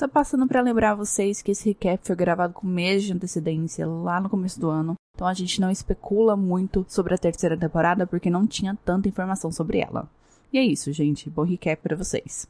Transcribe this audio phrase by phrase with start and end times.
[0.00, 4.18] Só passando para lembrar vocês que esse recap foi gravado com meses de antecedência lá
[4.18, 4.94] no começo do ano.
[5.14, 9.52] Então a gente não especula muito sobre a terceira temporada porque não tinha tanta informação
[9.52, 10.08] sobre ela.
[10.50, 11.28] E é isso, gente.
[11.28, 12.48] Bom recap para vocês.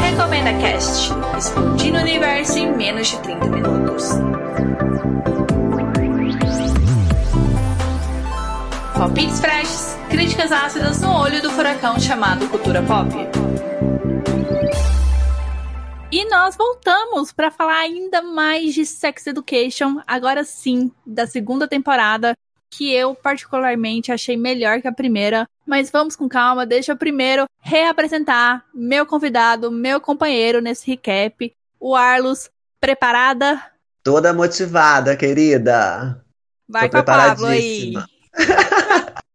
[0.00, 1.12] Recomenda Cast.
[1.38, 4.08] Explodindo o universo em menos de 30 minutos.
[8.96, 13.69] Palpites freshes, críticas ácidas no olho do furacão chamado cultura pop.
[16.12, 22.34] E nós voltamos para falar ainda mais de Sex Education, agora sim, da segunda temporada,
[22.68, 25.48] que eu particularmente achei melhor que a primeira.
[25.64, 31.94] Mas vamos com calma, deixa eu primeiro reapresentar meu convidado, meu companheiro nesse recap, o
[31.94, 32.50] Arlos.
[32.80, 33.62] Preparada?
[34.02, 36.24] Toda motivada, querida.
[36.66, 37.92] Vai Tô com a Pablo aí.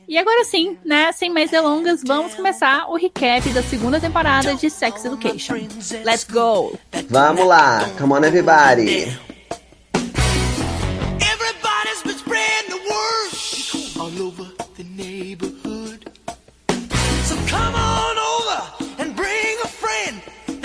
[0.08, 4.70] E agora sim, né, sem mais delongas, vamos começar o recap da segunda temporada de
[4.70, 5.56] Sex Education.
[6.02, 6.78] Let's go!
[7.10, 9.06] Vamos lá, come on everybody!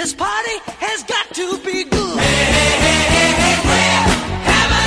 [0.03, 2.19] This party has got to be good.
[2.19, 3.71] Hey, hey, hey, hey, hey, now?
[3.71, 4.03] We're?
[4.43, 4.83] Hey, uh.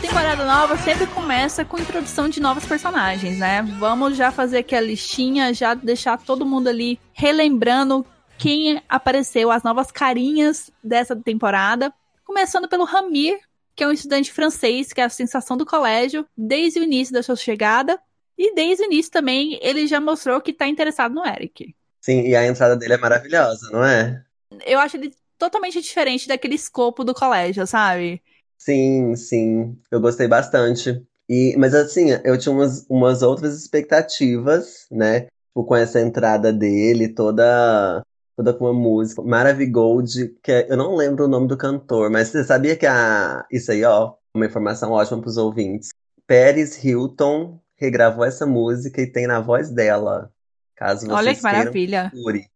[0.00, 3.60] Temporada nova sempre começa com introdução de novos personagens, né?
[3.78, 8.06] Vamos já fazer aqui a listinha, já deixar todo mundo ali relembrando
[8.42, 11.94] quem apareceu, as novas carinhas dessa temporada.
[12.24, 13.38] Começando pelo Ramir,
[13.76, 17.22] que é um estudante francês, que é a sensação do colégio desde o início da
[17.22, 17.96] sua chegada.
[18.36, 21.72] E desde o início também ele já mostrou que está interessado no Eric.
[22.00, 24.20] Sim, e a entrada dele é maravilhosa, não é?
[24.66, 28.20] Eu acho ele totalmente diferente daquele escopo do colégio, sabe?
[28.58, 29.78] Sim, sim.
[29.88, 31.00] Eu gostei bastante.
[31.28, 35.28] E, mas assim, eu tinha umas, umas outras expectativas, né?
[35.52, 38.02] Tipo, com essa entrada dele, toda
[38.36, 39.22] toda com uma música.
[39.22, 43.44] Maravigold, que é, eu não lembro o nome do cantor, mas você sabia que a.
[43.50, 45.90] Isso aí, ó, uma informação ótima para os ouvintes.
[46.26, 50.30] Paris Hilton regravou essa música e tem na voz dela.
[50.76, 52.10] Caso vocês Olha que maravilha.
[52.10, 52.46] Procure.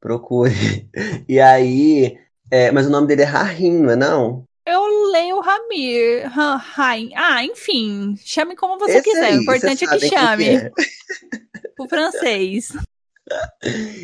[0.00, 0.88] Procure.
[1.28, 2.18] E aí.
[2.50, 4.44] É, mas o nome dele é Rahim, não é não?
[4.66, 6.28] Eu leio Ramir.
[6.28, 7.10] Rain.
[7.14, 8.14] Ah, enfim.
[8.22, 9.24] Chame como você Esse quiser.
[9.24, 10.44] Aí, o importante é que chame.
[10.44, 10.72] Que é.
[11.78, 12.72] o francês.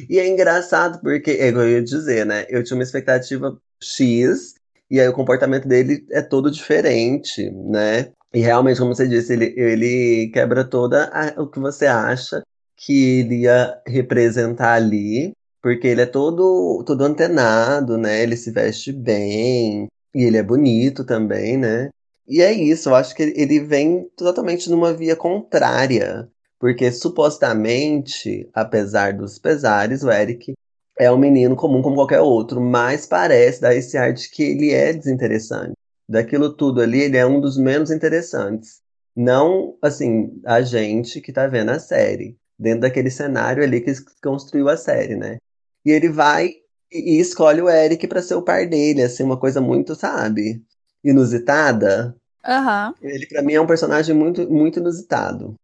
[0.09, 2.47] E é engraçado porque, é eu ia dizer, né?
[2.49, 4.55] Eu tinha uma expectativa X,
[4.91, 8.13] e aí o comportamento dele é todo diferente, né?
[8.33, 12.43] E realmente, como você disse, ele, ele quebra toda a, o que você acha
[12.77, 15.33] que ele ia representar ali,
[15.63, 18.23] porque ele é todo, todo antenado, né?
[18.23, 21.91] Ele se veste bem, e ele é bonito também, né?
[22.27, 26.29] E é isso, eu acho que ele vem totalmente numa via contrária
[26.61, 30.53] porque supostamente, apesar dos pesares, o Eric
[30.99, 34.71] é um menino comum como qualquer outro, mas parece dar esse ar de que ele
[34.71, 35.73] é desinteressante.
[36.07, 38.83] Daquilo tudo ali, ele é um dos menos interessantes.
[39.17, 43.93] Não, assim, a gente que tá vendo a série, dentro daquele cenário ali que
[44.23, 45.39] construiu a série, né?
[45.83, 46.51] E ele vai
[46.93, 50.63] e escolhe o Eric para ser o par dele, assim, uma coisa muito, sabe,
[51.03, 52.15] inusitada.
[52.47, 52.95] Uhum.
[53.01, 55.55] Ele, para mim, é um personagem muito, muito inusitado.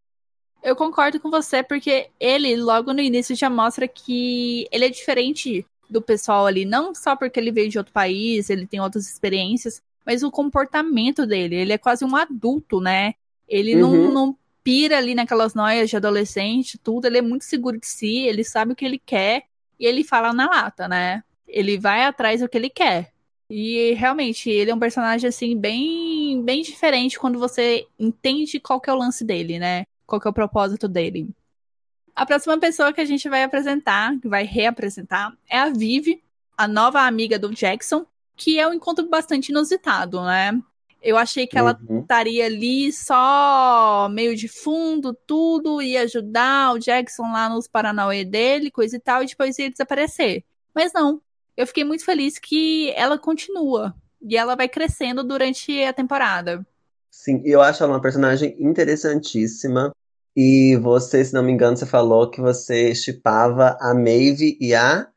[0.67, 5.65] Eu concordo com você, porque ele, logo no início, já mostra que ele é diferente
[5.89, 6.65] do pessoal ali.
[6.65, 11.25] Não só porque ele veio de outro país, ele tem outras experiências, mas o comportamento
[11.25, 11.55] dele.
[11.55, 13.15] Ele é quase um adulto, né?
[13.47, 14.07] Ele uhum.
[14.07, 17.07] não, não pira ali naquelas noias de adolescente, tudo.
[17.07, 19.45] Ele é muito seguro de si, ele sabe o que ele quer
[19.79, 21.23] e ele fala na lata, né?
[21.47, 23.13] Ele vai atrás do que ele quer.
[23.49, 28.91] E realmente, ele é um personagem assim bem bem diferente quando você entende qual que
[28.91, 29.87] é o lance dele, né?
[30.07, 31.29] Qual que é o propósito dele.
[32.15, 36.23] A próxima pessoa que a gente vai apresentar, que vai reapresentar, é a Vivi,
[36.57, 40.59] a nova amiga do Jackson, que é um encontro bastante inusitado, né?
[41.03, 42.01] Eu achei que ela uhum.
[42.01, 48.71] estaria ali só meio de fundo, tudo, ia ajudar o Jackson lá nos Paranauê dele,
[48.71, 50.43] coisa e tal, e depois ia desaparecer.
[50.75, 51.21] Mas não.
[51.57, 53.95] Eu fiquei muito feliz que ela continua.
[54.21, 56.67] E ela vai crescendo durante a temporada.
[57.17, 59.91] Sim, eu acho ela uma personagem interessantíssima.
[60.37, 65.09] E você, se não me engano, você falou que você chipava a Maeve e a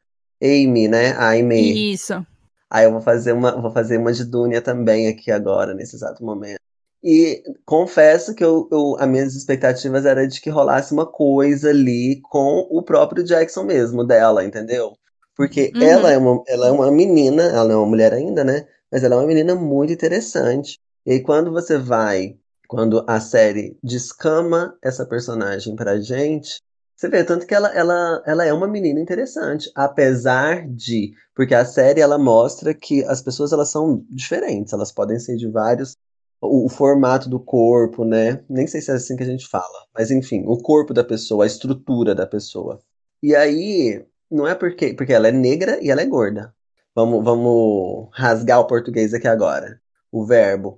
[0.41, 1.11] Amy, né?
[1.11, 1.91] A Amy.
[1.91, 2.25] Isso.
[2.69, 6.23] Aí eu vou fazer uma, vou fazer uma de Dunia também aqui agora, nesse exato
[6.23, 6.59] momento.
[7.03, 12.21] E confesso que eu, eu, as minhas expectativas eram de que rolasse uma coisa ali
[12.23, 14.93] com o próprio Jackson mesmo, dela, entendeu?
[15.35, 15.81] Porque uhum.
[15.81, 18.65] ela, é uma, ela é uma menina, ela não é uma mulher ainda, né?
[18.89, 20.79] Mas ela é uma menina muito interessante.
[21.09, 26.61] E aí, quando você vai, quando a série descama essa personagem pra gente,
[26.95, 31.11] você vê, tanto que ela, ela, ela é uma menina interessante, apesar de.
[31.33, 35.49] Porque a série ela mostra que as pessoas elas são diferentes, elas podem ser de
[35.49, 35.97] vários.
[36.39, 38.43] O, o, formato do corpo, né?
[38.47, 41.43] Nem sei se é assim que a gente fala, mas enfim, o corpo da pessoa,
[41.43, 42.79] a estrutura da pessoa.
[43.23, 44.93] E aí, não é porque.
[44.93, 46.53] Porque ela é negra e ela é gorda.
[46.95, 49.81] Vamos, vamos rasgar o português aqui agora.
[50.11, 50.77] O verbo.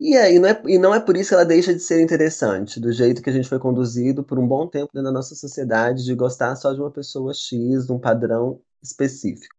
[0.00, 2.00] E, é, e, não é, e não é por isso que ela deixa de ser
[2.00, 5.34] interessante, do jeito que a gente foi conduzido por um bom tempo dentro da nossa
[5.34, 9.54] sociedade, de gostar só de uma pessoa X, de um padrão específico.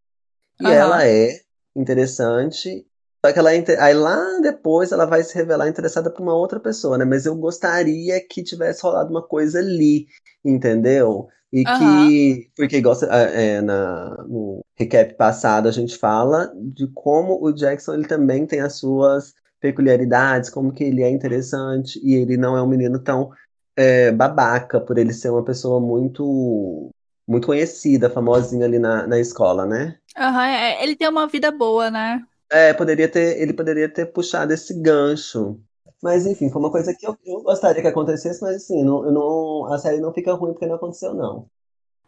[0.59, 0.71] E uhum.
[0.71, 1.41] ela é
[1.75, 2.83] interessante,
[3.23, 6.59] só que ela é, aí lá depois ela vai se revelar interessada por uma outra
[6.59, 7.05] pessoa, né?
[7.05, 10.07] Mas eu gostaria que tivesse rolado uma coisa ali,
[10.43, 11.27] entendeu?
[11.53, 11.77] E uhum.
[12.07, 17.93] que, porque igual é, na, no recap passado a gente fala de como o Jackson
[17.93, 22.61] ele também tem as suas peculiaridades, como que ele é interessante e ele não é
[22.61, 23.31] um menino tão
[23.75, 26.89] é, babaca por ele ser uma pessoa muito
[27.27, 29.95] muito conhecida, famosinha ali na, na escola, né?
[30.17, 32.21] Uhum, ele tem uma vida boa, né?
[32.51, 35.57] É, poderia ter, ele poderia ter puxado esse gancho.
[36.03, 39.71] Mas enfim, foi uma coisa que eu, eu gostaria que acontecesse, mas assim, não, não,
[39.71, 41.45] a série não fica ruim porque não aconteceu, não.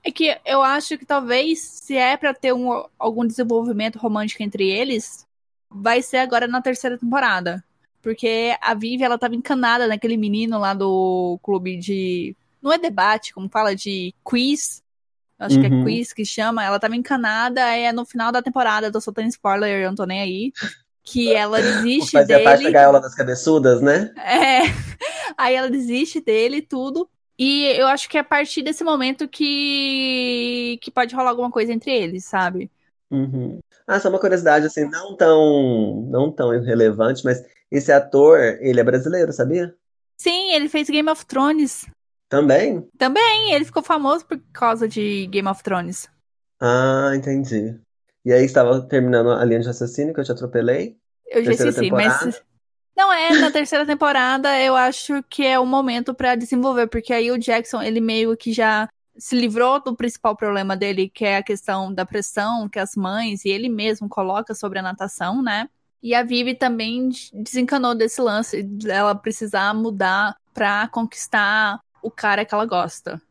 [0.03, 4.69] É que eu acho que talvez, se é para ter um, algum desenvolvimento romântico entre
[4.69, 5.25] eles,
[5.73, 7.63] vai ser agora na terceira temporada.
[8.01, 12.35] Porque a Vivi, ela tava encanada naquele menino lá do clube de.
[12.61, 14.83] Não é debate, como fala, de quiz.
[15.39, 15.61] Acho uhum.
[15.61, 15.83] que é uhum.
[15.85, 16.63] quiz que chama.
[16.63, 20.21] Ela tava encanada, é no final da temporada, tô soltando spoiler, eu não tô nem
[20.21, 20.53] aí.
[21.01, 22.43] Que ela desiste Fazia dele.
[22.43, 24.13] Parte da gaiola das cabeçudas, né?
[24.17, 24.61] É.
[25.37, 27.09] Aí ela desiste dele e tudo.
[27.39, 31.73] E eu acho que é a partir desse momento que, que pode rolar alguma coisa
[31.73, 32.69] entre eles, sabe?
[33.13, 33.59] Uhum.
[33.85, 38.83] Ah, só uma curiosidade, assim, não tão, não tão irrelevante, mas esse ator, ele é
[38.83, 39.75] brasileiro, sabia?
[40.17, 41.85] Sim, ele fez Game of Thrones.
[42.27, 42.89] Também?
[42.97, 46.09] Também, ele ficou famoso por causa de Game of Thrones.
[46.59, 47.79] Ah, entendi.
[48.25, 50.97] E aí estava terminando a linha de raciocínio que eu te atropelei?
[51.27, 52.25] Eu já esqueci, temporada.
[52.25, 52.41] mas.
[52.95, 57.31] Não é, na terceira temporada eu acho que é o momento para desenvolver, porque aí
[57.31, 61.43] o Jackson, ele meio que já se livrou do principal problema dele, que é a
[61.43, 65.69] questão da pressão que as mães e ele mesmo coloca sobre a natação, né?
[66.01, 72.53] E a Vivi também desencanou desse lance dela precisar mudar pra conquistar o cara que
[72.53, 73.21] ela gosta.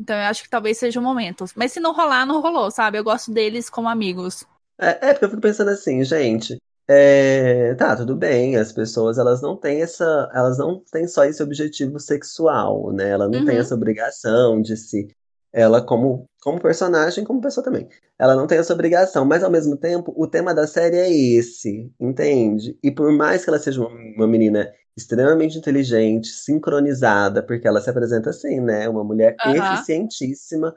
[0.00, 1.44] Então eu acho que talvez seja o momento.
[1.54, 2.98] Mas se não rolar, não rolou, sabe?
[2.98, 4.44] Eu gosto deles como amigos.
[4.78, 6.58] É, é porque eu fico pensando assim, gente.
[6.88, 11.42] É, tá, tudo bem, as pessoas elas não têm essa, elas não têm só esse
[11.42, 13.10] objetivo sexual, né?
[13.10, 13.44] Ela não uhum.
[13.44, 15.08] tem essa obrigação de se
[15.56, 17.88] ela como, como personagem, como pessoa também.
[18.18, 21.90] Ela não tem essa obrigação, mas ao mesmo tempo, o tema da série é esse,
[21.98, 22.78] entende?
[22.82, 27.88] E por mais que ela seja uma, uma menina extremamente inteligente, sincronizada, porque ela se
[27.88, 28.86] apresenta assim, né?
[28.86, 29.54] Uma mulher uhum.
[29.54, 30.76] eficientíssima,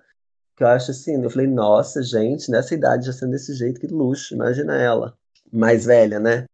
[0.56, 3.88] que eu acho assim, eu falei, nossa, gente, nessa idade já sendo desse jeito, que
[3.88, 5.14] luxo, imagina ela.
[5.52, 6.46] Mais velha, né?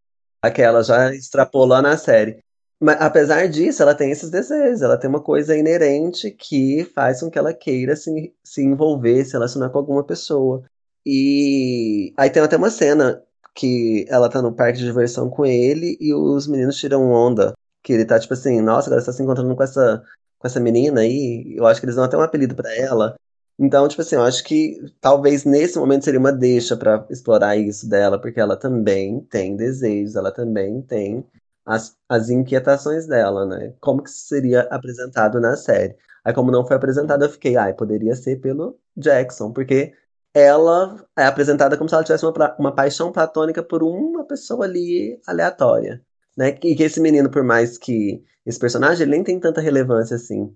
[0.41, 2.43] Aquela já extrapolou na série.
[2.79, 7.29] Mas apesar disso, ela tem esses desejos, ela tem uma coisa inerente que faz com
[7.29, 10.63] que ela queira se, se envolver, se relacionar com alguma pessoa.
[11.05, 13.23] E aí tem até uma cena
[13.55, 17.53] que ela tá no parque de diversão com ele e os meninos tiram onda.
[17.81, 20.03] Que ele tá tipo assim, nossa, agora você tá se encontrando com essa,
[20.37, 21.53] com essa menina aí.
[21.55, 23.15] Eu acho que eles dão até um apelido para ela.
[23.57, 27.87] Então, tipo assim, eu acho que talvez nesse momento seria uma deixa para explorar isso
[27.87, 31.25] dela, porque ela também tem desejos, ela também tem
[31.65, 33.73] as, as inquietações dela, né?
[33.81, 35.95] Como que seria apresentado na série.
[36.23, 39.93] Aí, como não foi apresentado, eu fiquei, ai, poderia ser pelo Jackson, porque
[40.33, 45.19] ela é apresentada como se ela tivesse uma, uma paixão platônica por uma pessoa ali
[45.25, 46.01] aleatória,
[46.37, 46.49] né?
[46.63, 50.55] E que esse menino, por mais que esse personagem, ele nem tem tanta relevância assim.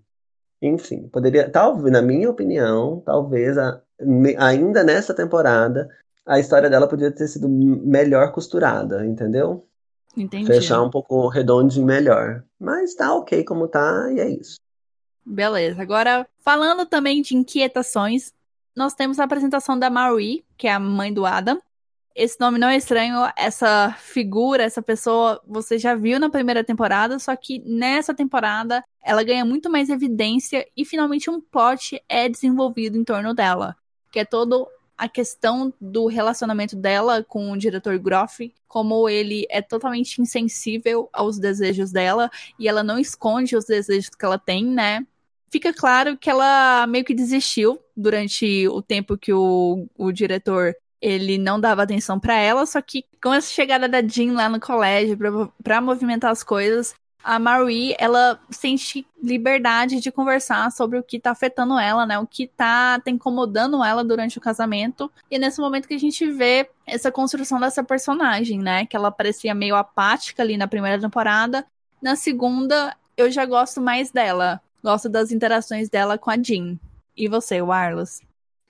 [0.62, 3.82] Enfim, poderia, talvez, na minha opinião, talvez a,
[4.38, 5.90] ainda nessa temporada,
[6.26, 9.69] a história dela poderia ter sido melhor costurada, entendeu?
[10.22, 10.48] Entendi.
[10.48, 12.44] Fechar um pouco redondinho melhor.
[12.60, 14.58] Mas tá ok como tá, e é isso.
[15.26, 15.82] Beleza.
[15.82, 18.34] Agora, falando também de inquietações,
[18.76, 21.62] nós temos a apresentação da Marie, que é a mãe do Adam.
[22.16, 27.18] Esse nome não é estranho, essa figura, essa pessoa, você já viu na primeira temporada,
[27.18, 32.98] só que nessa temporada ela ganha muito mais evidência e finalmente um plot é desenvolvido
[32.98, 33.76] em torno dela,
[34.12, 34.68] que é todo
[35.00, 41.40] a questão do relacionamento dela com o diretor Groff, como ele é totalmente insensível aos
[41.40, 42.30] desejos dela
[42.60, 45.08] e ela não esconde os desejos que ela tem, né?
[45.50, 51.38] Fica claro que ela meio que desistiu durante o tempo que o, o diretor ele
[51.38, 55.18] não dava atenção para ela, só que com essa chegada da Jean lá no colégio
[55.64, 61.32] para movimentar as coisas, a Marie, ela sente liberdade de conversar sobre o que tá
[61.32, 62.18] afetando ela, né?
[62.18, 65.12] O que tá, tá incomodando ela durante o casamento.
[65.30, 68.86] E é nesse momento que a gente vê essa construção dessa personagem, né?
[68.86, 71.66] Que ela parecia meio apática ali na primeira temporada.
[72.02, 74.62] Na segunda, eu já gosto mais dela.
[74.82, 76.80] Gosto das interações dela com a Jean.
[77.16, 78.22] E você, Warlos?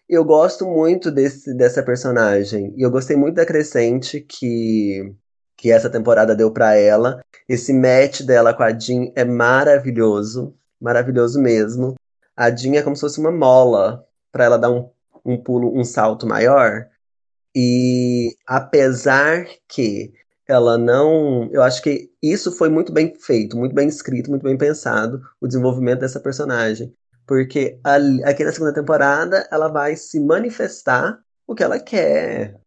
[0.09, 2.73] Eu gosto muito desse, dessa personagem.
[2.75, 5.13] E eu gostei muito da Crescente que
[5.59, 7.21] que essa temporada deu para ela.
[7.47, 11.95] Esse match dela com a Jean é maravilhoso, maravilhoso mesmo.
[12.35, 14.89] A Jean é como se fosse uma mola para ela dar um,
[15.25, 16.87] um pulo, um salto maior.
[17.53, 20.13] E apesar que
[20.47, 21.49] ela não.
[21.51, 25.47] Eu acho que isso foi muito bem feito, muito bem escrito, muito bem pensado, o
[25.47, 26.95] desenvolvimento dessa personagem.
[27.27, 32.59] Porque ali, aqui na segunda temporada ela vai se manifestar o que ela quer.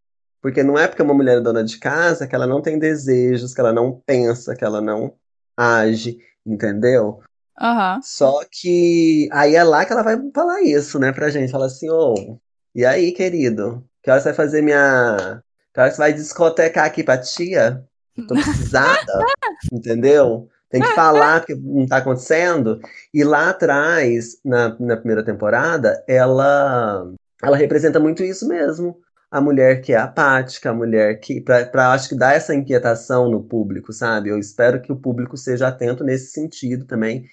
[0.42, 3.54] Porque não é porque uma mulher é dona de casa que ela não tem desejos,
[3.54, 5.14] que ela não pensa, que ela não
[5.56, 7.20] age, entendeu?
[7.61, 8.02] Uhum.
[8.02, 11.52] Só que aí é lá que ela vai falar isso, né, pra gente.
[11.52, 12.38] Fala assim, ô, oh,
[12.75, 13.87] e aí, querido?
[14.02, 15.40] Que hora você vai fazer minha.
[15.72, 17.84] Que hora você vai discotecar aqui pra tia?
[18.26, 19.25] Tô precisada,
[19.72, 20.49] entendeu?
[20.68, 22.80] Tem que falar que não tá acontecendo.
[23.14, 27.06] E lá atrás, na, na primeira temporada, ela,
[27.40, 29.00] ela representa muito isso mesmo
[29.33, 31.41] a mulher que é apática, a mulher que.
[31.41, 34.29] para acho que dar essa inquietação no público, sabe?
[34.29, 37.27] Eu espero que o público seja atento nesse sentido também,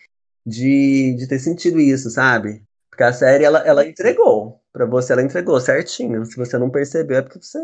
[0.46, 2.64] de, de ter sentido isso, sabe?
[2.90, 4.62] Porque a série, ela, ela entregou.
[4.72, 6.26] para você, ela entregou certinho.
[6.26, 7.60] Se você não percebeu, é porque você.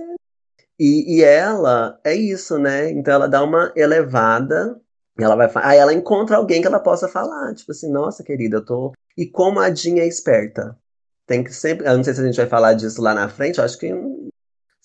[0.77, 2.91] E, e ela é isso, né?
[2.91, 4.79] Então ela dá uma elevada.
[5.17, 7.53] Ela vai Aí ela encontra alguém que ela possa falar.
[7.55, 8.91] Tipo assim, nossa, querida, eu tô.
[9.17, 10.77] E como a Jean é esperta
[11.25, 11.87] tem que sempre.
[11.87, 13.91] Eu não sei se a gente vai falar disso lá na frente, eu acho que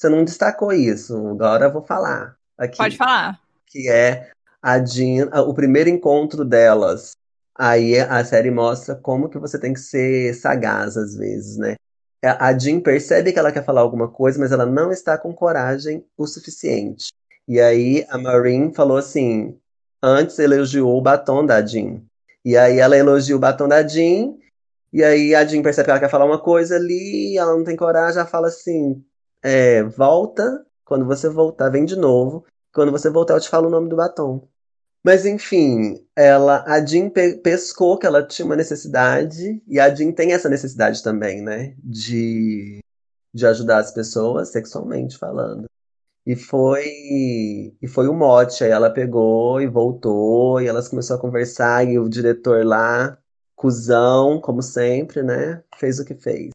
[0.01, 1.15] você não destacou isso.
[1.29, 2.35] Agora eu vou falar.
[2.57, 3.39] Aqui, Pode falar.
[3.67, 4.31] Que é
[4.63, 7.13] a Jean, o primeiro encontro delas.
[7.55, 11.75] Aí a série mostra como que você tem que ser sagaz às vezes, né?
[12.23, 16.05] A Jean percebe que ela quer falar alguma coisa, mas ela não está com coragem
[16.17, 17.13] o suficiente.
[17.47, 19.59] E aí a Maureen falou assim:
[20.03, 22.01] antes elogiou o batom da Jean.
[22.43, 24.35] E aí ela elogia o batom da Jean
[24.93, 27.77] e aí a Jean percebe que ela quer falar uma coisa ali, ela não tem
[27.77, 29.05] coragem, ela fala assim:
[29.43, 32.45] é, volta, quando você voltar, vem de novo.
[32.73, 34.49] Quando você voltar, eu te falo o nome do batom.
[35.03, 40.13] Mas enfim, ela, a Jean pe pescou que ela tinha uma necessidade, e a Jean
[40.13, 41.75] tem essa necessidade também, né?
[41.83, 42.81] De,
[43.33, 45.65] de ajudar as pessoas sexualmente falando.
[46.27, 46.85] E foi
[47.81, 51.99] e foi o mote, aí ela pegou e voltou, e elas começaram a conversar, e
[51.99, 53.19] o diretor lá
[53.57, 55.63] cuzão, como sempre, né?
[55.77, 56.51] Fez o que fez.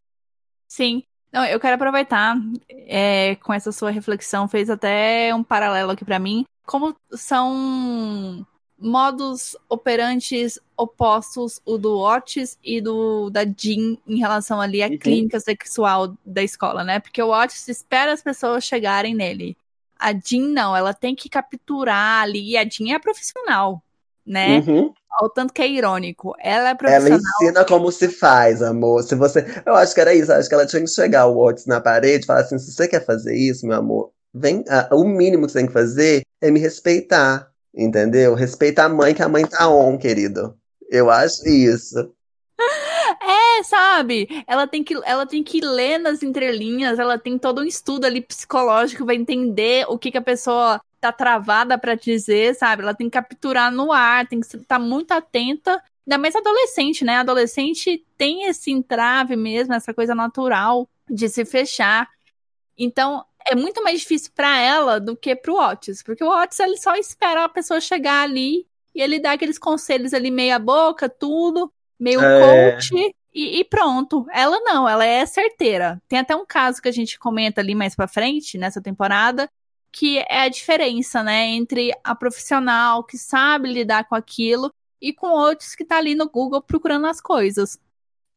[0.68, 1.04] Sim.
[1.36, 2.38] Não, eu quero aproveitar
[2.70, 6.46] é, com essa sua reflexão, fez até um paralelo aqui para mim.
[6.66, 8.48] Como são
[8.80, 14.98] modos operantes opostos o do Otis e do da Jean em relação ali à uhum.
[14.98, 17.02] clínica sexual da escola, né?
[17.02, 19.58] Porque o Otis espera as pessoas chegarem nele.
[20.00, 22.52] A Jean não, ela tem que capturar ali.
[22.52, 23.84] E a Jean é profissional,
[24.26, 24.60] né?
[24.60, 24.94] Uhum.
[25.22, 26.34] O tanto que é irônico.
[26.40, 27.08] Ela é profissional.
[27.08, 29.04] Ela ensina como se faz, amor.
[29.04, 30.32] Se você, eu acho que era isso.
[30.32, 32.88] Acho que ela tinha que chegar o Otis na parede e falar assim: se você
[32.88, 34.64] quer fazer isso, meu amor, vem.
[34.68, 38.34] Ah, o mínimo que você tem que fazer é me respeitar, entendeu?
[38.36, 40.56] Respeita a mãe, que a mãe tá on, querido.
[40.90, 42.12] Eu acho isso.
[43.22, 44.28] É, sabe?
[44.48, 48.22] Ela tem que, ela tem que ler nas entrelinhas, ela tem todo um estudo ali
[48.22, 52.82] psicológico para entender o que, que a pessoa tá travada para dizer, sabe?
[52.82, 55.82] Ela tem que capturar no ar, tem que estar tá muito atenta.
[56.06, 57.18] Ainda mais adolescente, né?
[57.18, 62.10] Adolescente tem esse entrave mesmo, essa coisa natural de se fechar.
[62.78, 66.78] Então, é muito mais difícil para ela do que pro Otis, porque o Otis ele
[66.78, 71.72] só espera a pessoa chegar ali e ele dá aqueles conselhos ali meia boca, tudo,
[72.00, 72.72] meio é...
[72.72, 74.26] coach e, e, pronto.
[74.32, 76.02] Ela não, ela é certeira.
[76.08, 79.50] Tem até um caso que a gente comenta ali mais para frente nessa temporada,
[79.96, 84.70] que é a diferença, né, entre a profissional que sabe lidar com aquilo
[85.02, 87.80] e com outros que tá ali no Google procurando as coisas.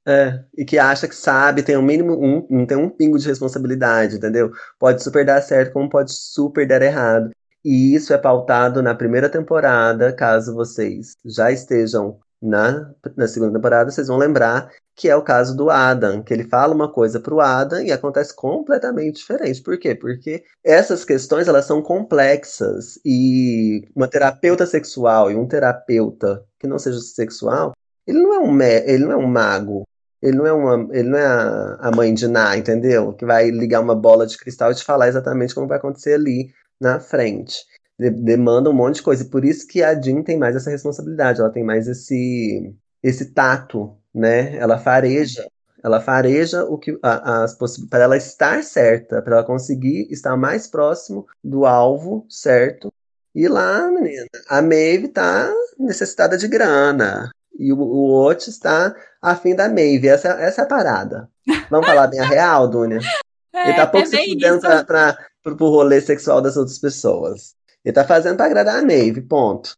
[0.06, 3.26] É, e que acha que sabe, tem um mínimo, um, não tem um pingo de
[3.26, 4.52] responsabilidade, entendeu?
[4.78, 7.32] Pode super dar certo, como pode super dar errado.
[7.64, 13.90] E isso é pautado na primeira temporada, caso vocês já estejam na, na segunda temporada,
[13.90, 17.40] vocês vão lembrar que é o caso do Adam, que ele fala uma coisa pro
[17.40, 19.62] Adam e acontece completamente diferente.
[19.62, 19.94] Por quê?
[19.94, 26.78] Porque essas questões elas são complexas e uma terapeuta sexual e um terapeuta que não
[26.78, 27.74] seja sexual,
[28.06, 29.84] ele não é um, ele não é um mago,
[30.20, 33.12] ele não é, uma, ele não é a, a mãe de Ná, entendeu?
[33.12, 36.50] Que vai ligar uma bola de cristal e te falar exatamente como vai acontecer ali
[36.80, 37.64] na frente.
[37.98, 39.22] De, demanda um monte de coisa.
[39.22, 43.32] E por isso que a Jean tem mais essa responsabilidade, ela tem mais esse, esse
[43.32, 44.56] tato, né?
[44.56, 45.48] Ela fareja.
[45.82, 47.56] Ela fareja o que as
[47.88, 52.92] para ela estar certa, para ela conseguir estar mais próximo do alvo certo.
[53.34, 57.30] E lá, menina, a Maeve tá necessitada de grana.
[57.56, 60.08] E o, o Otis está afim da Maeve.
[60.08, 61.28] Essa, essa é a parada.
[61.70, 63.00] Vamos falar bem a real, Dunia?
[63.50, 66.78] É, Ele tá pouco é se fudendo pra, pra, pro, pro rolê sexual das outras
[66.78, 67.54] pessoas.
[67.84, 69.76] Ele tá fazendo pra agradar a Maeve, ponto.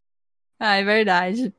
[0.58, 1.54] Ah, é verdade.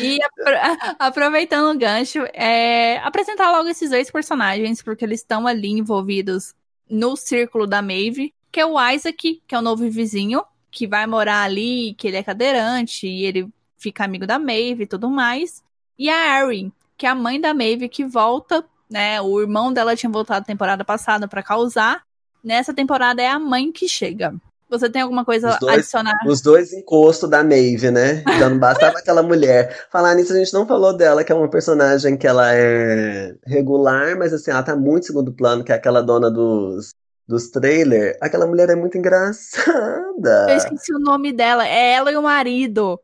[0.00, 0.18] E
[0.98, 6.54] aproveitando o gancho, é, apresentar logo esses dois personagens, porque eles estão ali envolvidos
[6.88, 11.06] no círculo da Maeve, que é o Isaac, que é o novo vizinho, que vai
[11.06, 15.62] morar ali, que ele é cadeirante, e ele fica amigo da Maeve e tudo mais.
[15.98, 19.20] E a Erin, que é a mãe da Maeve, que volta, né?
[19.20, 22.02] O irmão dela tinha voltado temporada passada para causar.
[22.42, 24.34] Nessa temporada é a mãe que chega.
[24.70, 26.14] Você tem alguma coisa dois, a adicionar?
[26.26, 28.22] Os dois encostos da Maeve, né?
[28.38, 29.86] Já não bastava aquela mulher.
[29.90, 34.16] Falar nisso, a gente não falou dela, que é uma personagem que ela é regular,
[34.16, 36.94] mas assim, ela tá muito segundo plano, que é aquela dona dos,
[37.26, 38.16] dos trailers.
[38.20, 40.46] Aquela mulher é muito engraçada.
[40.48, 41.66] Eu esqueci o nome dela.
[41.66, 43.00] É ela e o marido.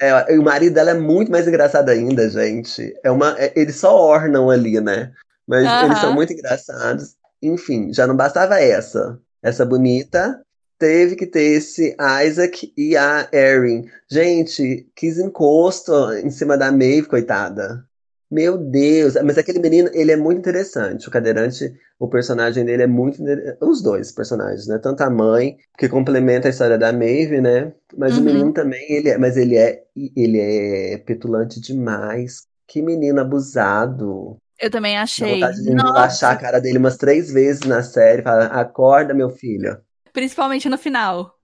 [0.00, 2.94] É, o marido dela é muito mais engraçado ainda, gente.
[3.02, 5.12] É uma, é, eles só ornam ali, né?
[5.46, 7.16] Mas eles são muito engraçados.
[7.42, 9.18] Enfim, já não bastava essa.
[9.42, 10.40] Essa bonita.
[10.78, 13.84] Teve que ter esse Isaac e a Erin.
[14.08, 17.84] Gente, quis encosto em cima da Maeve, coitada.
[18.30, 21.08] Meu Deus, mas aquele menino, ele é muito interessante.
[21.08, 23.22] O cadeirante, o personagem dele é muito.
[23.60, 24.78] Os dois personagens, né?
[24.78, 27.72] Tanto a mãe, que complementa a história da Maeve, né?
[27.96, 28.20] Mas uhum.
[28.20, 29.82] o menino também, ele é, mas ele é,
[30.14, 32.46] ele é petulante demais.
[32.66, 34.36] Que menino abusado.
[34.60, 35.40] Eu também achei.
[35.40, 39.30] Dá vontade de baixar a cara dele umas três vezes na série, falar, acorda, meu
[39.30, 39.78] filho.
[40.18, 41.38] Principalmente no final.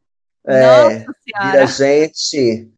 [0.44, 2.72] É, Nossa vira gente.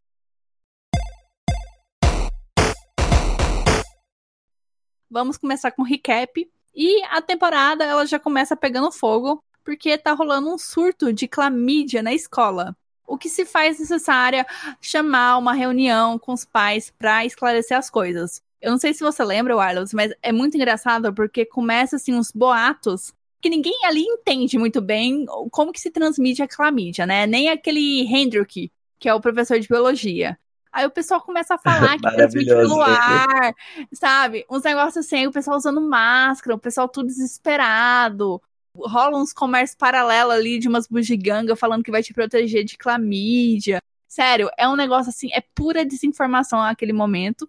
[5.11, 6.47] Vamos começar com o recap.
[6.75, 12.03] E a temporada ela já começa pegando fogo, porque tá rolando um surto de clamídia
[12.03, 12.77] na escola.
[13.07, 14.47] O que se faz necessária
[14.83, 18.43] chamar uma reunião com os pais para esclarecer as coisas.
[18.61, 22.31] Eu não sei se você lembra, Arlos, mas é muito engraçado porque começa assim uns
[22.31, 27.27] boatos que ninguém ali entende muito bem como que se transmite a clamídia, né?
[27.27, 30.39] Nem aquele Hendrick, que é o professor de biologia.
[30.73, 33.55] Aí o pessoal começa a falar que transmite pelo ar,
[33.93, 34.45] sabe?
[34.51, 38.43] Uns negócios assim, o pessoal usando máscara, o pessoal tudo desesperado.
[38.75, 43.81] Rola uns comércios paralelos ali de umas bugigangas falando que vai te proteger de clamídia.
[44.07, 47.49] Sério, é um negócio assim, é pura desinformação naquele momento.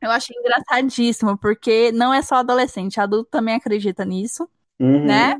[0.00, 5.04] Eu achei engraçadíssimo, porque não é só adolescente, adulto também acredita nisso, uhum.
[5.04, 5.36] né?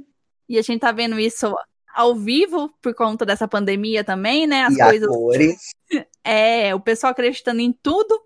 [0.48, 1.54] E a gente tá vendo isso
[1.94, 4.64] ao vivo por conta dessa pandemia também, né?
[4.64, 5.10] As e coisas.
[6.28, 8.20] É, o pessoal acreditando em tudo.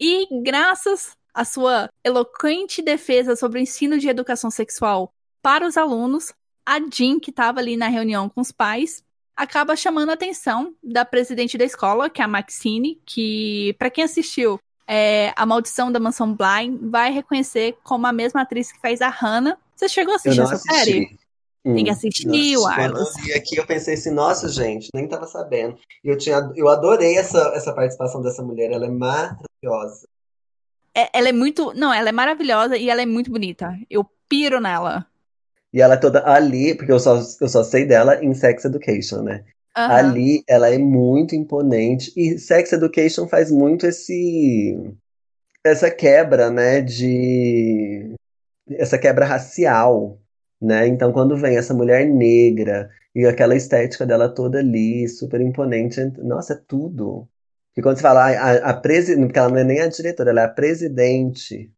[0.00, 6.32] E graças à sua eloquente defesa sobre o ensino de educação sexual para os alunos,
[6.64, 9.04] a Jean, que estava ali na reunião com os pais,
[9.36, 14.04] acaba chamando a atenção da presidente da escola, que é a Maxine, que, para quem
[14.04, 19.00] assistiu é, A Maldição da Mansão Blind, vai reconhecer como a mesma atriz que faz
[19.00, 19.58] a Hannah.
[19.82, 20.74] Você chegou a assistir essa assisti.
[20.74, 21.18] série?
[21.64, 21.92] Tem que hum.
[21.92, 23.14] assistir, o Arlos.
[23.24, 25.76] Vi aqui, eu pensei assim, nossa, gente, nem tava sabendo.
[26.04, 30.06] E eu, tinha, eu adorei essa, essa participação dessa mulher, ela é maravilhosa.
[30.94, 31.72] É, ela é muito.
[31.74, 33.76] Não, ela é maravilhosa e ela é muito bonita.
[33.90, 35.04] Eu piro nela.
[35.72, 39.22] E ela é toda ali, porque eu só, eu só sei dela em Sex Education,
[39.22, 39.44] né?
[39.76, 39.84] Uhum.
[39.84, 44.76] Ali ela é muito imponente e Sex Education faz muito esse
[45.64, 48.14] essa quebra, né, de
[48.70, 50.18] essa quebra racial,
[50.60, 50.86] né?
[50.86, 56.54] Então quando vem essa mulher negra e aquela estética dela toda ali, super imponente, nossa,
[56.54, 57.28] é tudo.
[57.76, 60.42] E quando você fala a, a presidente, porque ela não é nem a diretora, ela
[60.42, 61.72] é a presidente.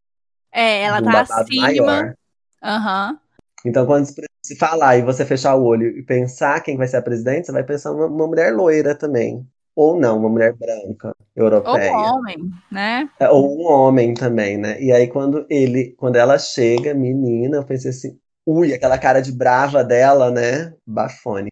[0.53, 2.15] É, ela tá acima.
[2.63, 3.11] Aham.
[3.11, 3.19] Uhum.
[3.67, 4.07] Então, quando
[4.43, 7.53] se falar e você fechar o olho e pensar quem vai ser a presidente, você
[7.53, 9.47] vai pensar uma, uma mulher loira também.
[9.77, 11.93] Ou não, uma mulher branca, europeia.
[11.93, 13.11] Ou um homem, né?
[13.19, 14.81] É, ou um homem também, né?
[14.81, 19.33] E aí, quando ele, quando ela chega, menina, eu pensei assim, ui, aquela cara de
[19.33, 20.73] brava dela, né?
[20.87, 21.51] Bafone.